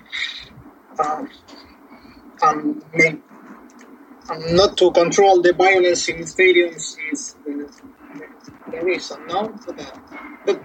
um, 0.98 1.30
um, 2.42 2.82
um, 4.28 4.54
not 4.54 4.76
to 4.76 4.90
control 4.90 5.40
the 5.42 5.52
violence 5.52 6.08
in 6.08 6.18
stadiums 6.18 6.96
is 7.12 7.36
the, 7.44 7.70
the, 8.14 8.70
the 8.70 8.84
reason, 8.84 9.18
no? 9.26 9.54
For 9.58 9.72
the, 9.72 10.60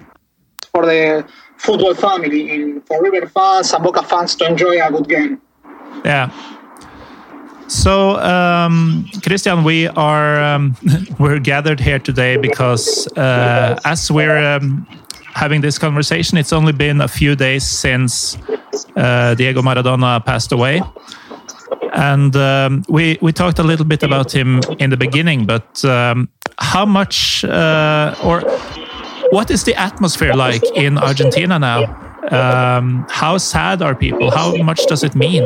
for 0.71 0.85
the 0.85 1.27
football 1.57 1.93
family, 1.93 2.49
in, 2.51 2.81
for 2.81 3.01
River 3.03 3.27
fans 3.27 3.73
and 3.73 3.83
Boca 3.83 4.03
fans 4.03 4.35
to 4.35 4.47
enjoy 4.47 4.81
a 4.81 4.91
good 4.91 5.07
game. 5.07 5.41
Yeah. 6.03 6.31
So, 7.67 8.19
um, 8.19 9.07
Christian, 9.23 9.63
we 9.63 9.87
are 9.87 10.43
um, 10.43 10.75
we're 11.19 11.39
gathered 11.39 11.79
here 11.79 11.99
today 11.99 12.35
because 12.35 13.07
uh, 13.15 13.79
as 13.85 14.11
we're 14.11 14.55
um, 14.55 14.85
having 15.33 15.61
this 15.61 15.77
conversation. 15.77 16.37
It's 16.37 16.53
only 16.53 16.73
been 16.73 17.01
a 17.01 17.07
few 17.07 17.35
days 17.35 17.65
since 17.65 18.37
uh, 18.95 19.35
Diego 19.35 19.61
Maradona 19.61 20.23
passed 20.25 20.51
away. 20.51 20.81
And 21.93 22.35
um, 22.35 22.83
we, 22.87 23.17
we 23.21 23.31
talked 23.33 23.59
a 23.59 23.63
little 23.63 23.85
bit 23.85 24.03
about 24.03 24.31
him 24.33 24.61
in 24.79 24.89
the 24.89 24.97
beginning, 24.97 25.45
but 25.45 25.83
um, 25.83 26.29
how 26.57 26.85
much 26.85 27.43
uh, 27.43 28.15
or 28.23 28.41
what 29.31 29.49
is 29.51 29.63
the 29.63 29.75
atmosphere 29.75 30.33
like 30.33 30.63
in 30.75 30.97
Argentina 30.97 31.59
now? 31.59 31.83
Um, 32.31 33.05
how 33.09 33.37
sad 33.37 33.81
are 33.81 33.95
people? 33.95 34.31
How 34.31 34.55
much 34.57 34.85
does 34.85 35.03
it 35.03 35.15
mean? 35.15 35.43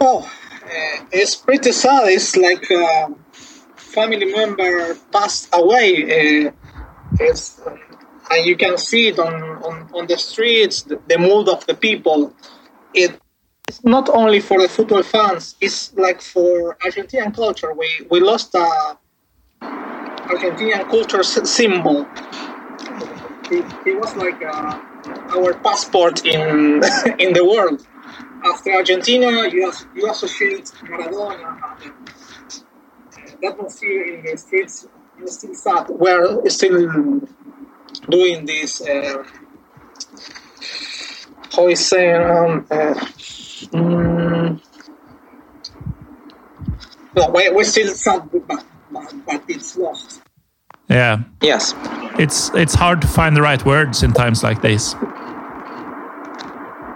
Oh, 0.00 0.30
uh, 0.64 1.04
it's 1.12 1.36
pretty 1.36 1.72
sad. 1.72 2.08
It's 2.08 2.36
like 2.36 2.70
a 2.70 3.08
family 3.76 4.32
member 4.32 4.96
passed 5.12 5.48
away. 5.52 6.46
Uh, 6.46 6.52
and 7.20 8.46
you 8.46 8.56
can 8.56 8.78
see 8.78 9.08
it 9.08 9.18
on, 9.18 9.34
on, 9.62 9.90
on 9.94 10.06
the 10.06 10.16
streets, 10.16 10.82
the, 10.82 11.00
the 11.08 11.18
mood 11.18 11.48
of 11.48 11.66
the 11.66 11.74
people. 11.74 12.34
It, 12.94 13.18
it's 13.68 13.84
not 13.84 14.08
only 14.08 14.40
for 14.40 14.60
the 14.60 14.68
football 14.68 15.02
fans, 15.02 15.56
it's 15.60 15.94
like 15.94 16.20
for 16.20 16.76
Argentinian 16.76 17.34
culture. 17.34 17.72
We, 17.72 17.88
we 18.10 18.20
lost 18.20 18.54
a 18.54 18.96
Argentinian 19.62 20.88
culture 20.88 21.22
symbol. 21.22 22.06
It, 23.52 23.64
it 23.86 24.00
was 24.00 24.14
like 24.16 24.42
uh, 24.42 24.80
our 25.36 25.54
passport 25.54 26.24
in 26.24 26.82
in 27.18 27.32
the 27.32 27.44
world. 27.44 27.86
After 28.42 28.72
Argentina, 28.72 29.48
you, 29.48 29.70
you 29.94 30.10
associate 30.10 30.72
Maradona. 30.84 31.58
The 33.40 33.46
atmosphere 33.48 34.14
in 34.14 34.24
the 34.24 34.36
streets 34.36 34.86
still 35.26 35.54
sad. 35.54 35.88
We're 35.88 36.48
still 36.48 37.20
doing 38.08 38.46
this. 38.46 38.80
Uh, 38.80 39.24
how 41.52 41.68
is 41.68 41.86
saying? 41.86 42.22
Um, 42.22 42.66
uh, 42.70 42.94
mm, 43.72 44.60
no, 47.16 47.30
we're 47.30 47.64
still 47.64 47.92
sad, 47.94 48.30
but, 48.30 48.64
but, 48.90 49.14
but 49.26 49.42
it's 49.48 49.76
lost. 49.76 50.22
Yeah. 50.88 51.22
Yes. 51.40 51.74
It's 52.18 52.50
it's 52.54 52.74
hard 52.74 53.00
to 53.02 53.06
find 53.06 53.36
the 53.36 53.42
right 53.42 53.64
words 53.64 54.02
in 54.02 54.12
times 54.12 54.42
like 54.42 54.60
this. 54.60 54.94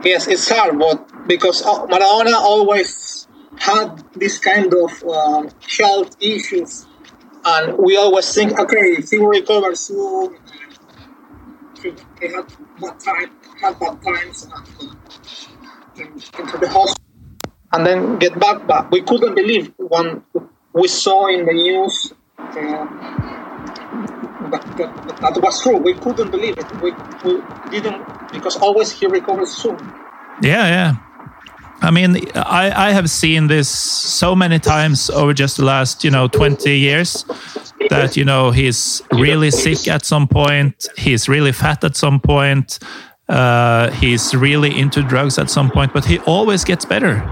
Yes, 0.04 0.26
it's 0.26 0.48
hard, 0.48 0.78
but 0.78 1.26
because 1.26 1.62
uh, 1.62 1.86
Maradona 1.86 2.34
always 2.34 3.26
had 3.56 4.02
this 4.14 4.38
kind 4.38 4.72
of 4.74 4.90
uh, 5.08 5.48
health 5.78 6.16
issues 6.20 6.86
and 7.44 7.78
we 7.78 7.96
always 7.96 8.32
think, 8.32 8.58
okay, 8.58 8.96
if 8.98 9.10
he 9.10 9.18
will 9.18 9.28
recover 9.28 9.74
soon, 9.74 10.36
he, 11.82 11.90
had 12.28 12.46
bad 12.80 13.00
time, 13.00 13.30
had 13.60 13.78
bad 13.78 14.02
times, 14.02 14.48
and, 15.96 16.10
into 16.38 16.58
the 16.58 16.68
hospital, 16.68 17.04
and 17.72 17.86
then 17.86 18.18
get 18.18 18.38
back. 18.38 18.66
But 18.66 18.90
we 18.90 19.02
couldn't 19.02 19.34
believe 19.34 19.72
when 19.76 20.22
we 20.72 20.88
saw 20.88 21.28
in 21.28 21.44
the 21.44 21.52
news 21.52 22.12
uh, 22.38 22.52
that, 24.50 24.76
that, 24.76 25.18
that, 25.20 25.40
was 25.42 25.62
true. 25.62 25.76
We 25.76 25.94
couldn't 25.94 26.30
believe 26.30 26.56
it. 26.58 26.66
We, 26.80 26.92
we 27.24 27.42
didn't 27.70 28.02
because 28.32 28.56
always 28.56 28.90
he 28.92 29.06
recovers 29.06 29.50
soon. 29.50 29.78
Yeah, 30.42 30.66
yeah. 30.66 30.96
I 31.80 31.90
mean, 31.90 32.16
I, 32.34 32.88
I 32.88 32.92
have 32.92 33.10
seen 33.10 33.48
this 33.48 33.68
so 33.68 34.34
many 34.34 34.59
times 34.59 35.10
over 35.10 35.34
just 35.34 35.59
the 35.59 35.64
last, 35.64 36.05
you 36.05 36.10
know, 36.10 36.28
20 36.28 36.78
years 36.78 37.24
that, 37.90 38.16
you 38.16 38.24
know, 38.24 38.51
he's 38.51 39.02
really 39.12 39.51
sick 39.51 39.86
at 39.88 40.05
some 40.05 40.26
point, 40.26 40.86
he's 40.96 41.28
really 41.28 41.52
fat 41.52 41.84
at 41.84 41.96
some 41.96 42.20
point, 42.20 42.78
uh, 43.28 43.90
he's 43.90 44.34
really 44.34 44.78
into 44.78 45.02
drugs 45.02 45.38
at 45.38 45.51
some 45.51 45.70
point, 45.70 45.92
but 45.92 46.05
he 46.05 46.18
always 46.20 46.64
gets 46.64 46.84
better. 46.84 47.22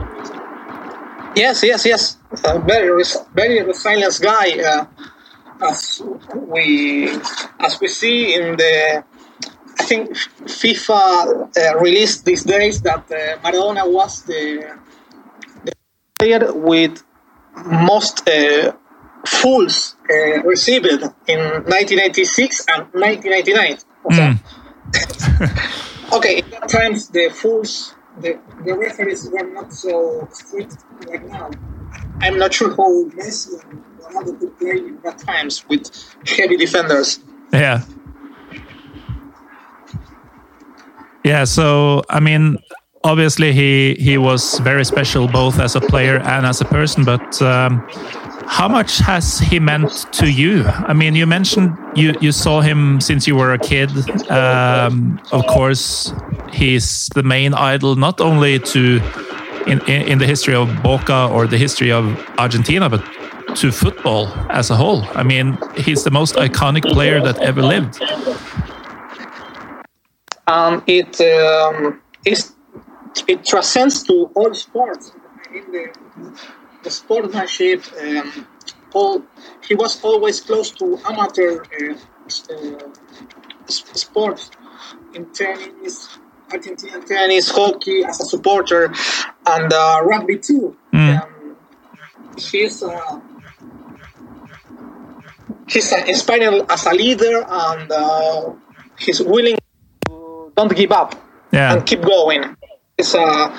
Yes, 1.35 1.63
yes, 1.63 1.87
yes. 1.87 2.19
Very, 2.67 3.05
very 3.35 3.63
resilient 3.63 4.21
guy. 4.21 4.61
Uh, 4.61 4.85
as 5.63 6.03
we, 6.35 7.09
as 7.61 7.81
we 7.81 7.89
see 7.89 8.35
in 8.35 8.57
the 8.57 9.05
I 9.83 9.85
think 9.85 10.11
FIFA 10.47 11.03
uh, 11.59 11.79
released 11.81 12.25
these 12.25 12.45
days 12.45 12.81
that 12.83 13.05
uh, 13.11 13.43
Maradona 13.43 13.85
was 13.93 14.23
the 14.23 14.79
player 16.17 16.55
with 16.55 17.03
most 17.67 18.29
uh, 18.29 18.73
fouls 19.27 19.97
uh, 20.09 20.43
received 20.45 20.87
in 20.87 21.41
1996 21.67 22.67
and 22.69 22.83
1999. 22.93 23.79
Mm. 24.13 24.39
okay, 26.17 26.39
in 26.39 26.51
that 26.51 26.69
times 26.69 27.09
the 27.09 27.31
fouls, 27.31 27.97
the, 28.21 28.39
the 28.65 28.75
referees 28.75 29.29
were 29.33 29.51
not 29.51 29.73
so 29.73 30.29
strict 30.31 30.77
like 31.09 31.27
now. 31.27 31.51
I'm 32.21 32.39
not 32.39 32.55
sure 32.55 32.71
how 32.71 32.91
Messi 33.19 33.61
and 33.65 33.83
Ronaldo 34.01 34.39
could 34.39 34.59
play 34.61 34.79
in 34.79 35.01
that 35.03 35.19
times 35.19 35.69
with 35.69 35.91
heavy 36.25 36.57
defenders. 36.57 37.19
Yeah. 37.53 37.83
Yeah, 41.25 41.45
so 41.45 42.03
I 42.09 42.21
mean, 42.21 42.59
obviously 43.05 43.53
he 43.53 43.95
he 43.99 44.19
was 44.19 44.59
very 44.61 44.85
special 44.85 45.29
both 45.29 45.59
as 45.59 45.77
a 45.77 45.81
player 45.81 46.19
and 46.19 46.47
as 46.47 46.61
a 46.61 46.65
person, 46.65 47.05
but 47.05 47.41
um, 47.43 47.87
how 48.47 48.69
much 48.69 48.99
has 48.99 49.39
he 49.39 49.61
meant 49.61 50.13
to 50.13 50.31
you? 50.31 50.65
I 50.65 50.93
mean, 50.93 51.15
you 51.15 51.27
mentioned 51.27 51.77
you 51.95 52.15
you 52.21 52.33
saw 52.33 52.61
him 52.61 53.01
since 53.01 53.27
you 53.27 53.37
were 53.37 53.53
a 53.53 53.59
kid. 53.59 53.91
Um, 54.31 55.21
of 55.31 55.47
course, 55.47 56.13
he's 56.53 57.09
the 57.15 57.23
main 57.23 57.55
idol 57.55 57.97
not 57.97 58.21
only 58.21 58.59
to 58.59 59.01
in, 59.67 59.81
in, 59.87 60.03
in 60.09 60.19
the 60.19 60.27
history 60.27 60.55
of 60.55 60.69
Boca 60.83 61.29
or 61.33 61.47
the 61.47 61.59
history 61.59 61.93
of 61.93 62.05
Argentina, 62.39 62.89
but 62.91 63.03
to 63.57 63.71
football 63.71 64.29
as 64.51 64.71
a 64.71 64.77
whole. 64.77 65.05
I 65.15 65.23
mean, 65.23 65.59
he's 65.77 66.05
the 66.05 66.11
most 66.11 66.35
iconic 66.37 66.85
player 66.93 67.21
that 67.21 67.39
ever 67.41 67.63
lived. 67.63 68.01
Um, 70.47 70.83
it 70.87 71.21
um, 71.21 72.01
is 72.25 72.53
it 73.29 73.45
transcends 73.45 74.03
to 74.05 74.31
all 74.35 74.55
sports. 74.55 75.13
The, 75.53 75.93
the 76.83 76.91
sportsmanship. 76.91 77.85
Um, 78.01 78.47
all, 78.95 79.23
he 79.67 79.75
was 79.75 80.03
always 80.05 80.41
close 80.41 80.71
to 80.73 80.99
amateur 81.07 81.63
uh, 81.63 81.95
uh, 82.55 82.89
sports 83.67 84.51
in 85.15 85.27
tennis, 85.33 86.19
Argentinian 86.51 87.07
tennis, 87.07 87.51
hockey 87.51 88.05
as 88.05 88.21
a 88.21 88.25
supporter, 88.25 88.93
and 89.47 89.73
uh, 89.73 90.01
rugby 90.05 90.39
too. 90.39 90.77
Mm. 90.93 91.23
Um, 91.23 91.57
he's 92.37 92.83
uh, 92.83 93.21
he's 95.69 95.93
inspiring 95.93 96.67
as 96.69 96.87
a 96.87 96.93
leader, 96.93 97.45
and 97.49 97.91
uh, 97.91 98.53
he's 98.99 99.23
willing 99.23 99.57
don't 100.57 100.75
give 100.75 100.93
up 100.93 101.15
Yeah. 101.53 101.73
and 101.73 101.87
keep 101.87 102.03
going. 102.03 102.57
It's 102.99 103.15
a 103.15 103.53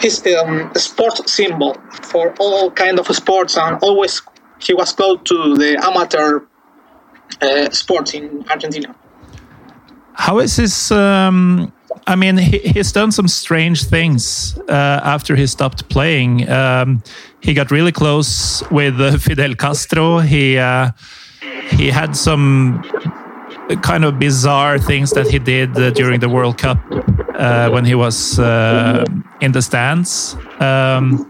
he's 0.00 0.24
um, 0.26 0.70
a 0.74 0.78
sport 0.78 1.28
symbol 1.28 1.76
for 2.02 2.34
all 2.38 2.70
kind 2.70 2.98
of 2.98 3.06
sports, 3.16 3.56
and 3.56 3.78
always 3.82 4.22
he 4.62 4.74
was 4.74 4.92
close 4.92 5.18
to 5.24 5.56
the 5.56 5.76
amateur 5.84 6.40
uh, 7.42 7.70
sports 7.70 8.14
in 8.14 8.44
Argentina. 8.48 8.94
How 10.14 10.38
is 10.38 10.56
his? 10.56 10.90
Um, 10.92 11.72
I 12.06 12.16
mean, 12.16 12.36
he, 12.38 12.58
he's 12.58 12.92
done 12.92 13.10
some 13.12 13.28
strange 13.28 13.84
things 13.84 14.58
uh, 14.68 15.00
after 15.04 15.34
he 15.36 15.46
stopped 15.46 15.88
playing. 15.88 16.48
Um, 16.48 17.02
he 17.40 17.54
got 17.54 17.70
really 17.70 17.92
close 17.92 18.62
with 18.70 19.00
uh, 19.00 19.18
Fidel 19.18 19.54
Castro. 19.54 20.18
He 20.18 20.58
uh, 20.58 20.90
he 21.70 21.90
had 21.90 22.16
some 22.16 22.82
kind 23.76 24.04
of 24.04 24.18
bizarre 24.18 24.78
things 24.78 25.10
that 25.12 25.28
he 25.28 25.38
did 25.38 25.76
uh, 25.76 25.90
during 25.90 26.20
the 26.20 26.28
World 26.28 26.58
Cup 26.58 26.78
uh, 27.34 27.70
when 27.70 27.84
he 27.84 27.94
was 27.94 28.38
uh, 28.38 29.04
in 29.40 29.52
the 29.52 29.62
stands. 29.62 30.36
Um, 30.60 31.28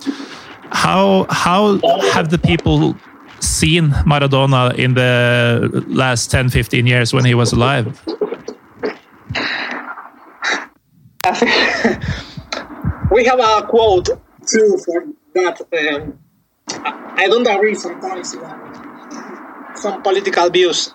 how 0.73 1.27
how 1.31 1.79
have 2.13 2.31
the 2.31 2.39
people 2.39 2.97
seen 3.41 3.91
Maradona 4.07 4.75
in 4.77 4.95
the 4.95 5.85
last 5.89 6.31
10, 6.31 6.51
15 6.51 6.87
years 6.87 7.13
when 7.13 7.25
he 7.25 7.35
was 7.35 7.53
alive? 7.53 8.01
we 13.11 13.25
have 13.25 13.41
a 13.41 13.67
quote 13.69 14.09
too 14.47 14.79
for 14.85 15.05
that. 15.35 15.61
Um, 15.61 16.19
I 16.85 17.25
I 17.25 17.29
don't 17.29 17.47
agree 17.47 17.75
sometimes 17.75 18.35
with 18.35 19.77
some 19.77 20.03
political 20.03 20.49
views. 20.49 20.95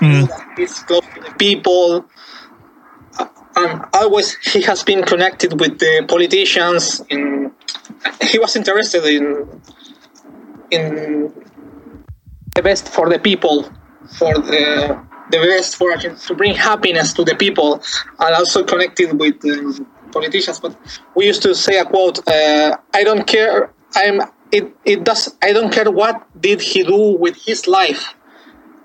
That 0.00 0.52
he's 0.56 0.78
close 0.80 1.06
to 1.14 1.20
the 1.20 1.34
people, 1.38 2.04
and 3.56 3.84
always 3.94 4.36
he 4.36 4.62
has 4.62 4.82
been 4.82 5.02
connected 5.02 5.58
with 5.58 5.78
the 5.78 6.04
politicians. 6.06 7.00
In 7.08 7.52
he 8.20 8.38
was 8.38 8.56
interested 8.56 9.04
in 9.04 9.48
in 10.70 11.32
the 12.54 12.62
best 12.62 12.88
for 12.88 13.08
the 13.08 13.18
people, 13.18 13.70
for 14.18 14.34
the 14.34 15.00
the 15.30 15.38
best 15.38 15.76
for 15.76 15.96
to 15.96 16.34
bring 16.34 16.54
happiness 16.54 17.12
to 17.14 17.24
the 17.24 17.34
people, 17.34 17.82
and 18.20 18.34
also 18.34 18.62
connected 18.64 19.18
with 19.18 19.42
um, 19.44 19.86
politicians. 20.12 20.60
But 20.60 20.76
we 21.14 21.26
used 21.26 21.42
to 21.42 21.54
say 21.54 21.78
a 21.78 21.84
quote: 21.84 22.18
uh, 22.28 22.76
"I 22.92 23.04
don't 23.04 23.26
care. 23.26 23.72
I'm. 23.94 24.20
It, 24.52 24.76
it 24.84 25.04
does. 25.04 25.34
I 25.42 25.52
don't 25.52 25.72
care 25.72 25.90
what 25.90 26.22
did 26.40 26.60
he 26.60 26.84
do 26.84 27.16
with 27.18 27.36
his 27.44 27.66
life. 27.66 28.14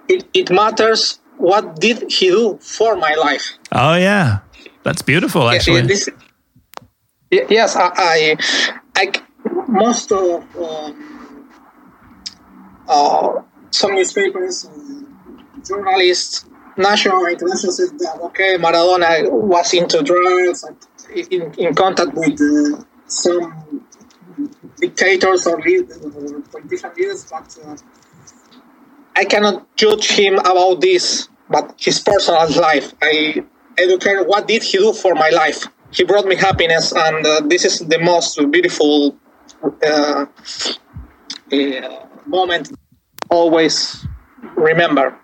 It, 0.07 0.27
it 0.33 0.51
matters 0.51 1.19
what 1.37 1.79
did 1.79 2.11
he 2.11 2.29
do 2.29 2.57
for 2.61 2.95
my 2.95 3.13
life." 3.15 3.57
Oh 3.71 3.95
yeah, 3.95 4.39
that's 4.83 5.01
beautiful. 5.01 5.49
Actually, 5.49 5.81
This, 5.83 6.09
yes, 7.31 7.75
I, 7.75 7.91
I, 7.95 8.37
I 8.95 9.11
most 9.67 10.11
of 10.11 10.43
um, 10.57 11.47
uh, 12.87 13.41
some 13.71 13.93
newspapers, 13.95 14.65
um, 14.65 15.45
journalists, 15.65 16.45
national 16.77 17.25
international 17.25 17.71
said 17.71 17.99
that 17.99 18.19
okay, 18.21 18.57
Maradona 18.57 19.29
was 19.31 19.73
into 19.73 20.01
drugs, 20.03 20.63
and 20.63 20.77
in, 21.31 21.53
in 21.55 21.75
contact 21.75 22.13
with 22.13 22.39
uh, 22.41 22.83
some 23.07 23.85
dictators 24.79 25.45
or 25.47 25.59
lead- 25.61 25.91
or 25.91 26.41
politician 26.51 26.91
leaders, 26.97 27.25
but 27.29 27.57
uh, 27.65 27.75
I 29.15 29.25
cannot 29.25 29.75
judge 29.75 30.09
him 30.09 30.39
about 30.39 30.81
this. 30.81 31.27
But 31.49 31.75
his 31.77 31.99
personal 31.99 32.49
life, 32.61 32.93
I 33.01 33.43
I 33.77 33.85
don't 33.87 34.01
care 34.01 34.23
what 34.23 34.47
did 34.47 34.63
he 34.63 34.77
do 34.77 34.93
for 34.93 35.15
my 35.15 35.29
life. 35.29 35.65
He 35.91 36.05
brought 36.05 36.25
me 36.25 36.35
happiness, 36.35 36.93
and 36.95 37.25
uh, 37.25 37.41
this 37.45 37.65
is 37.65 37.79
the 37.79 37.99
most 37.99 38.39
beautiful 38.51 39.17
uh, 39.85 40.25
uh, 41.51 42.05
moment. 42.25 42.71
Always 43.29 44.05
remember. 44.55 45.17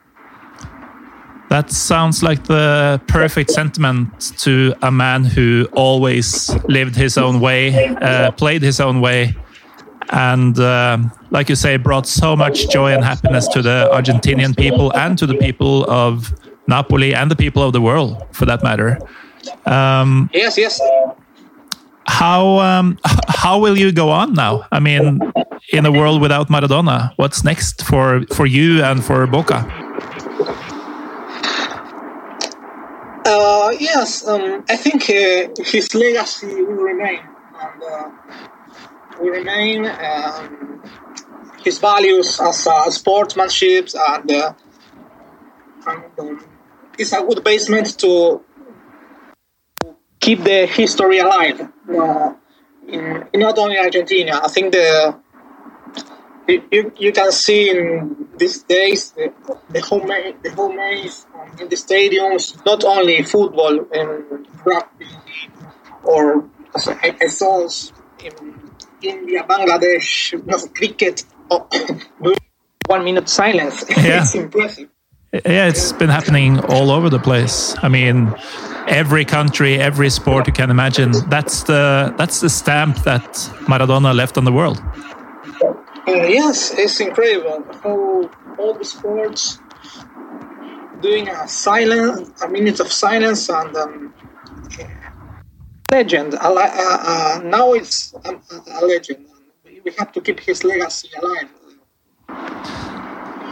that 1.50 1.72
sounds 1.72 2.24
like 2.24 2.44
the 2.46 3.00
perfect 3.08 3.52
sentiment 3.52 4.34
to 4.38 4.74
a 4.82 4.92
man 4.92 5.24
who 5.24 5.68
always 5.74 6.50
lived 6.68 6.96
his 6.96 7.18
own 7.18 7.40
way, 7.40 7.88
uh, 8.02 8.32
played 8.32 8.62
his 8.62 8.80
own 8.80 9.00
way, 9.00 9.36
and 10.12 10.60
um 10.60 11.12
like 11.32 11.50
you 11.50 11.56
say, 11.56 11.78
brought 11.78 12.08
so 12.08 12.36
much 12.36 12.70
joy 12.70 12.94
and 12.94 13.04
happiness 13.04 13.48
to 13.50 13.62
the 13.62 13.90
Argentinian 13.92 14.56
people 14.56 14.96
and 14.96 15.18
to 15.18 15.26
the 15.28 15.36
people 15.36 15.84
of 15.90 16.34
Napoli 16.68 17.14
and 17.14 17.30
the 17.30 17.36
people 17.36 17.62
of 17.64 17.74
the 17.74 17.82
world, 17.82 18.24
for 18.32 18.46
that 18.46 18.64
matter. 18.64 18.98
Um, 19.66 20.30
Yes, 20.34 20.58
yes. 20.58 20.80
how 22.08 22.60
um, 22.60 22.98
how 23.28 23.60
will 23.60 23.78
you 23.78 23.92
go 23.92 24.10
on 24.10 24.34
now? 24.34 24.66
I 24.72 24.80
mean, 24.80 25.20
in 25.72 25.86
a 25.86 25.92
world 25.92 26.22
without 26.22 26.48
Maradona, 26.50 27.12
what's 27.18 27.44
next 27.44 27.84
for 27.84 28.24
for 28.34 28.46
you 28.46 28.84
and 28.84 29.04
for 29.04 29.28
Boca? 29.28 29.66
Uh, 33.26 33.72
yes, 33.80 34.26
um, 34.26 34.64
I 34.70 34.78
think 34.78 35.10
uh, 35.10 35.50
his 35.66 35.94
legacy 35.94 36.48
will 36.64 36.84
remain, 36.92 37.20
and 37.60 37.84
uh, 37.84 38.10
remain. 39.20 39.86
Um, 39.86 40.82
his 41.64 41.80
values 41.80 42.40
as 42.40 42.66
uh, 42.68 42.90
sportsmanship 42.90 43.90
and, 43.94 44.32
uh, 44.32 44.54
and 45.88 46.04
um, 46.20 46.46
it's 46.98 47.12
a 47.14 47.22
good 47.28 47.44
basement 47.44 48.00
to 48.00 48.42
keep 50.20 50.44
the 50.44 50.66
history 50.66 51.20
alive. 51.20 51.60
Uh, 51.90 52.34
in, 52.88 53.28
in 53.34 53.40
not 53.42 53.58
only 53.58 53.78
Argentina, 53.78 54.40
I 54.44 54.48
think 54.48 54.72
the 54.72 55.20
you, 56.48 56.94
you, 56.98 57.12
can 57.12 57.30
see 57.34 57.70
in 57.70 58.30
these 58.38 58.64
days 58.64 59.12
the, 59.12 59.34
the 59.70 59.82
home 59.82 60.08
the 60.08 60.52
home 60.56 60.80
um, 60.80 61.60
in 61.60 61.68
the 61.68 61.76
stadiums, 61.76 62.66
not 62.66 62.86
only 62.86 63.22
football 63.24 63.86
and 63.92 64.48
rugby, 64.64 65.08
or 66.04 66.50
I, 66.74 67.18
I 67.20 67.28
saw 67.28 67.68
in 68.24 68.67
India, 69.02 69.44
Bangladesh, 69.44 70.34
cricket, 70.74 71.24
oh, 71.52 71.68
one 72.88 73.04
minute 73.04 73.30
silence. 73.30 73.84
Yeah. 73.98 74.22
it's 74.22 74.36
impressive. 74.36 74.90
Yeah, 75.34 75.68
it's 75.68 75.92
been 75.92 76.10
happening 76.10 76.60
all 76.60 76.90
over 76.90 77.10
the 77.10 77.20
place. 77.20 77.76
I 77.84 77.90
mean, 77.90 78.34
every 78.88 79.26
country, 79.26 79.76
every 79.76 80.10
sport 80.10 80.48
you 80.48 80.54
can 80.54 80.72
imagine. 80.72 81.12
That's 81.30 81.64
the 81.64 82.14
that's 82.18 82.40
the 82.40 82.50
stamp 82.50 82.98
that 83.04 83.34
Maradona 83.68 84.16
left 84.16 84.38
on 84.38 84.46
the 84.46 84.54
world. 84.54 84.82
Uh, 86.08 86.14
yes, 86.14 86.72
it's 86.78 87.00
incredible 87.02 87.66
how 87.84 88.30
all 88.58 88.74
the 88.74 88.86
sports 88.86 89.60
doing 91.02 91.28
a 91.28 91.48
silent, 91.48 92.34
a 92.42 92.48
minute 92.48 92.80
of 92.80 92.92
silence, 92.92 93.50
and 93.50 93.76
um, 93.76 94.14
legend. 95.92 96.34
A, 96.34 96.48
uh, 96.48 96.52
uh, 96.52 97.42
now 97.44 97.74
it's 97.74 98.14
a, 98.26 98.40
a 98.80 98.86
legend. 98.86 99.26
We 99.84 99.92
have 99.98 100.12
to 100.14 100.22
keep 100.22 100.40
his 100.40 100.64
legacy 100.64 101.10
alive. 101.22 101.50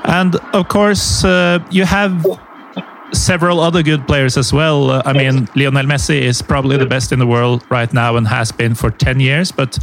And 0.05 0.35
of 0.53 0.67
course, 0.67 1.23
uh, 1.23 1.59
you 1.71 1.85
have 1.85 2.25
several 3.13 3.59
other 3.59 3.81
good 3.81 4.05
players 4.05 4.37
as 4.37 4.51
well. 4.51 4.91
Uh, 4.91 5.01
I 5.05 5.13
mean, 5.13 5.47
Lionel 5.55 5.85
Messi 5.85 6.21
is 6.21 6.41
probably 6.41 6.77
the 6.77 6.85
best 6.85 7.11
in 7.11 7.19
the 7.19 7.27
world 7.27 7.63
right 7.69 7.91
now 7.93 8.17
and 8.17 8.27
has 8.27 8.51
been 8.51 8.75
for 8.75 8.91
10 8.91 9.19
years, 9.19 9.51
but 9.51 9.79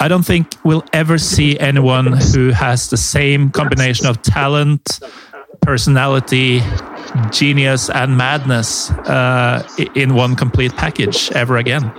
I 0.00 0.08
don't 0.08 0.24
think 0.24 0.56
we'll 0.64 0.84
ever 0.92 1.18
see 1.18 1.58
anyone 1.58 2.12
who 2.12 2.50
has 2.50 2.90
the 2.90 2.96
same 2.96 3.50
combination 3.50 4.06
of 4.06 4.22
talent, 4.22 5.00
personality, 5.64 6.60
genius, 7.30 7.90
and 7.90 8.16
madness 8.16 8.90
uh, 8.90 9.66
in 9.94 10.14
one 10.14 10.36
complete 10.36 10.74
package 10.76 11.30
ever 11.32 11.56
again. 11.56 11.92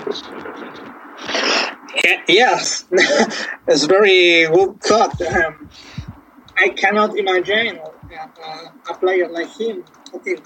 Yes, 2.28 2.86
it's 3.68 3.86
very 3.86 4.48
good 4.48 4.82
thought. 4.82 5.22
Um, 5.22 5.70
I 6.58 6.70
cannot 6.70 7.18
imagine 7.18 7.80
uh, 7.80 8.90
a 8.90 8.94
player 8.96 9.30
like 9.30 9.56
him. 9.56 9.84
Okay, 10.14 10.38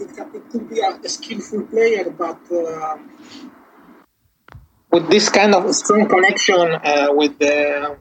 it, 0.00 0.18
it 0.34 0.50
could 0.50 0.68
be 0.68 0.80
a 0.80 1.08
skillful 1.08 1.62
player, 1.66 2.10
but 2.10 2.40
uh, 2.50 2.96
with 4.90 5.08
this 5.08 5.28
kind 5.28 5.54
of 5.54 5.72
strong 5.74 6.08
connection 6.08 6.60
uh, 6.60 7.08
with 7.10 7.38
the 7.38 7.96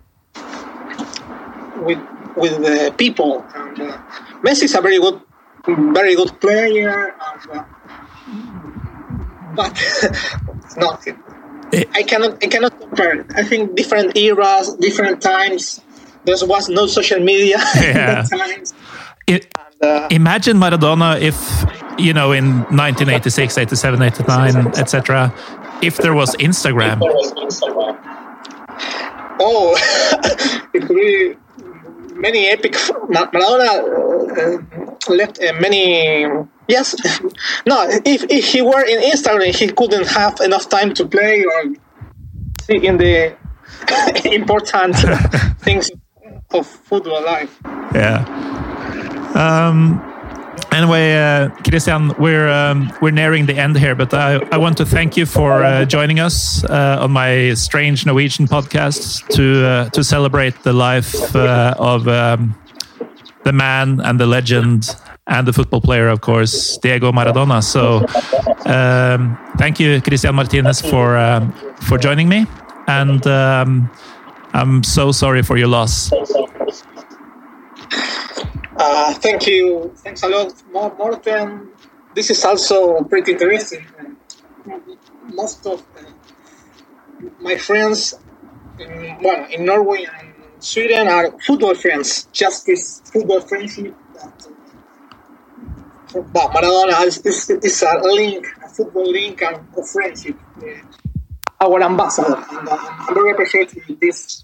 with 1.81 1.99
with 2.35 2.57
the 2.61 2.93
people. 2.97 3.45
And 3.55 3.81
uh, 3.81 3.97
Messi 4.43 4.63
is 4.63 4.75
a 4.75 4.81
very 4.81 4.99
good, 4.99 5.21
very 5.65 6.15
good 6.15 6.39
player, 6.39 7.13
and, 7.13 7.51
uh, 7.51 7.63
but 9.55 9.73
no, 10.77 10.97
I 11.93 12.03
cannot 12.03 12.43
I 12.43 12.47
cannot 12.47 12.79
compare. 12.79 13.25
I 13.35 13.43
think 13.43 13.75
different 13.75 14.17
eras, 14.17 14.75
different 14.75 15.21
times. 15.21 15.81
There 16.23 16.35
was 16.45 16.69
no 16.69 16.85
social 16.85 17.19
media 17.19 17.57
yeah. 17.75 18.23
times. 18.23 18.73
It, 19.25 19.47
and, 19.57 19.83
uh, 19.83 20.07
imagine 20.11 20.57
Maradona 20.57 21.19
if 21.19 21.35
you 21.97 22.13
know 22.13 22.31
in 22.31 22.61
1986, 22.69 23.57
87, 23.57 24.01
89, 24.01 24.67
etc 24.77 25.33
if 25.81 25.97
there 25.97 26.13
was 26.13 26.35
Instagram. 26.37 26.99
Oh, 29.43 29.75
it 30.73 30.87
be 30.87 31.35
many 32.21 32.47
epic. 32.47 32.73
Maradona 33.09 33.71
uh, 34.37 35.13
left 35.13 35.43
uh, 35.43 35.53
many. 35.59 36.25
Yes, 36.67 36.95
no. 37.65 37.87
If, 38.05 38.23
if 38.29 38.45
he 38.45 38.61
were 38.61 38.85
in 38.85 39.01
Instagram, 39.01 39.53
he 39.55 39.67
couldn't 39.67 40.07
have 40.07 40.39
enough 40.39 40.69
time 40.69 40.93
to 40.93 41.05
play 41.05 41.43
or 41.43 41.75
see 42.61 42.85
in 42.85 42.97
the 42.97 43.35
important 44.25 44.95
things 45.59 45.91
of 46.51 46.67
football 46.67 47.23
life. 47.23 47.59
Yeah. 47.93 48.25
Um, 49.35 50.10
Anyway, 50.73 51.13
uh, 51.13 51.49
Christian, 51.69 52.13
we're 52.17 52.47
um, 52.47 52.91
we're 53.01 53.11
nearing 53.11 53.45
the 53.45 53.57
end 53.57 53.77
here, 53.77 53.93
but 53.93 54.13
I, 54.13 54.39
I 54.53 54.57
want 54.57 54.77
to 54.77 54.85
thank 54.85 55.17
you 55.17 55.25
for 55.25 55.63
uh, 55.63 55.83
joining 55.83 56.21
us 56.21 56.63
uh, 56.63 56.99
on 57.01 57.11
my 57.11 57.53
strange 57.55 58.05
Norwegian 58.05 58.47
podcast 58.47 59.27
to 59.35 59.65
uh, 59.65 59.89
to 59.89 60.01
celebrate 60.01 60.55
the 60.63 60.71
life 60.71 61.35
uh, 61.35 61.75
of 61.77 62.07
um, 62.07 62.55
the 63.43 63.51
man 63.51 63.99
and 63.99 64.17
the 64.17 64.25
legend 64.25 64.95
and 65.27 65.45
the 65.45 65.51
football 65.51 65.81
player, 65.81 66.07
of 66.07 66.21
course, 66.21 66.77
Diego 66.77 67.11
Maradona. 67.11 67.61
So, 67.61 68.05
um, 68.65 69.37
thank 69.57 69.77
you, 69.77 70.01
Christian 70.01 70.35
Martinez, 70.35 70.79
for 70.79 71.17
um, 71.17 71.51
for 71.81 71.97
joining 71.97 72.29
me, 72.29 72.45
and 72.87 73.27
um, 73.27 73.91
I'm 74.53 74.83
so 74.83 75.11
sorry 75.11 75.41
for 75.43 75.57
your 75.57 75.67
loss. 75.67 76.11
Uh, 78.83 79.13
thank 79.13 79.45
you. 79.45 79.93
Thanks 79.97 80.23
a 80.23 80.27
lot, 80.27 80.51
Morten. 80.73 81.69
This 82.15 82.31
is 82.31 82.43
also 82.43 83.03
pretty 83.03 83.33
interesting. 83.33 83.85
Most 85.27 85.67
of 85.67 85.85
my 87.39 87.57
friends, 87.57 88.15
in, 88.79 89.17
well, 89.21 89.45
in 89.51 89.65
Norway 89.65 90.07
and 90.17 90.33
Sweden 90.57 91.07
are 91.07 91.29
football 91.45 91.75
friends. 91.75 92.27
Just 92.33 92.65
this 92.65 93.01
football 93.05 93.41
friendship 93.41 93.93
that 94.15 94.47
uh, 96.15 96.47
Maradona 96.49 97.05
is, 97.05 97.21
is, 97.23 97.83
a 97.83 97.99
link, 98.01 98.47
a 98.65 98.67
football 98.67 99.11
link 99.11 99.43
and 99.43 99.57
a 99.77 99.83
friendship. 99.83 100.37
Our 101.61 101.83
ambassador, 101.83 102.43
and 102.49 102.67
uh, 102.67 102.77
I'm 102.79 103.13
very 103.13 103.29
appreciative 103.33 103.83
this 104.01 104.43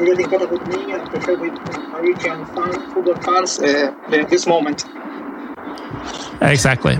really 0.00 0.24
got 0.24 0.50
with 0.50 0.66
me 0.68 0.92
and 0.92 1.02
especially 1.02 1.50
with 1.50 1.78
Norwegian 1.88 2.46
fan, 2.46 2.92
football 2.92 3.16
fans 3.16 3.58
uh, 3.60 3.94
this 4.30 4.46
moment. 4.46 4.84
Exactly. 6.40 6.98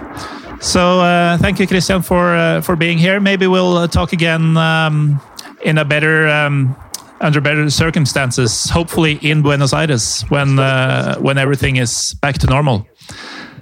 So 0.60 1.00
uh, 1.00 1.38
thank 1.38 1.60
you, 1.60 1.66
Christian, 1.66 2.02
for 2.02 2.34
uh, 2.34 2.60
for 2.60 2.76
being 2.76 2.98
here. 2.98 3.20
Maybe 3.20 3.46
we'll 3.46 3.78
uh, 3.78 3.86
talk 3.86 4.12
again 4.12 4.56
um, 4.56 5.20
in 5.62 5.78
a 5.78 5.84
better. 5.84 6.28
Um, 6.28 6.76
under 7.20 7.40
better 7.40 7.68
circumstances, 7.68 8.70
hopefully 8.70 9.18
in 9.22 9.42
Buenos 9.42 9.72
Aires 9.72 10.22
when 10.28 10.60
uh, 10.60 11.18
when 11.18 11.36
everything 11.36 11.74
is 11.74 12.14
back 12.14 12.38
to 12.38 12.46
normal. 12.46 12.86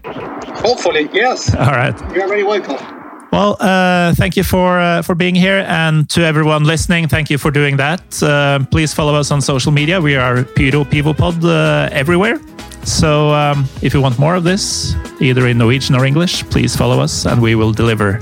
Hopefully, 0.05 1.09
yes. 1.11 1.55
All 1.55 1.73
right. 1.73 1.99
You're 2.15 2.29
very 2.29 2.43
welcome. 2.43 2.96
Well, 3.37 3.59
uh, 3.61 4.15
thank 4.15 4.35
you 4.35 4.43
for 4.43 4.81
uh, 4.81 5.03
for 5.03 5.15
being 5.15 5.35
here, 5.35 5.63
and 5.69 6.09
to 6.09 6.25
everyone 6.25 6.65
listening, 6.65 7.07
thank 7.07 7.29
you 7.29 7.37
for 7.37 7.51
doing 7.51 7.77
that. 7.77 8.23
Uh, 8.23 8.65
please 8.71 8.95
follow 8.95 9.15
us 9.15 9.31
on 9.31 9.43
social 9.43 9.73
media. 9.73 10.01
We 10.01 10.17
are 10.17 10.43
Pyro 10.43 10.85
Pivopod 10.85 11.45
uh, 11.45 11.91
everywhere. 11.93 12.41
So 12.85 13.35
um, 13.35 13.69
if 13.83 13.93
you 13.93 14.01
want 14.01 14.19
more 14.19 14.37
of 14.37 14.45
this, 14.45 14.95
either 15.21 15.49
in 15.49 15.59
Norwegian 15.59 15.95
or 15.95 16.07
English, 16.07 16.45
please 16.45 16.75
follow 16.75 16.99
us, 16.99 17.27
and 17.27 17.43
we 17.43 17.55
will 17.55 17.73
deliver. 17.73 18.19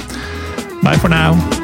Bye 0.82 0.97
for 0.97 1.09
now. 1.09 1.64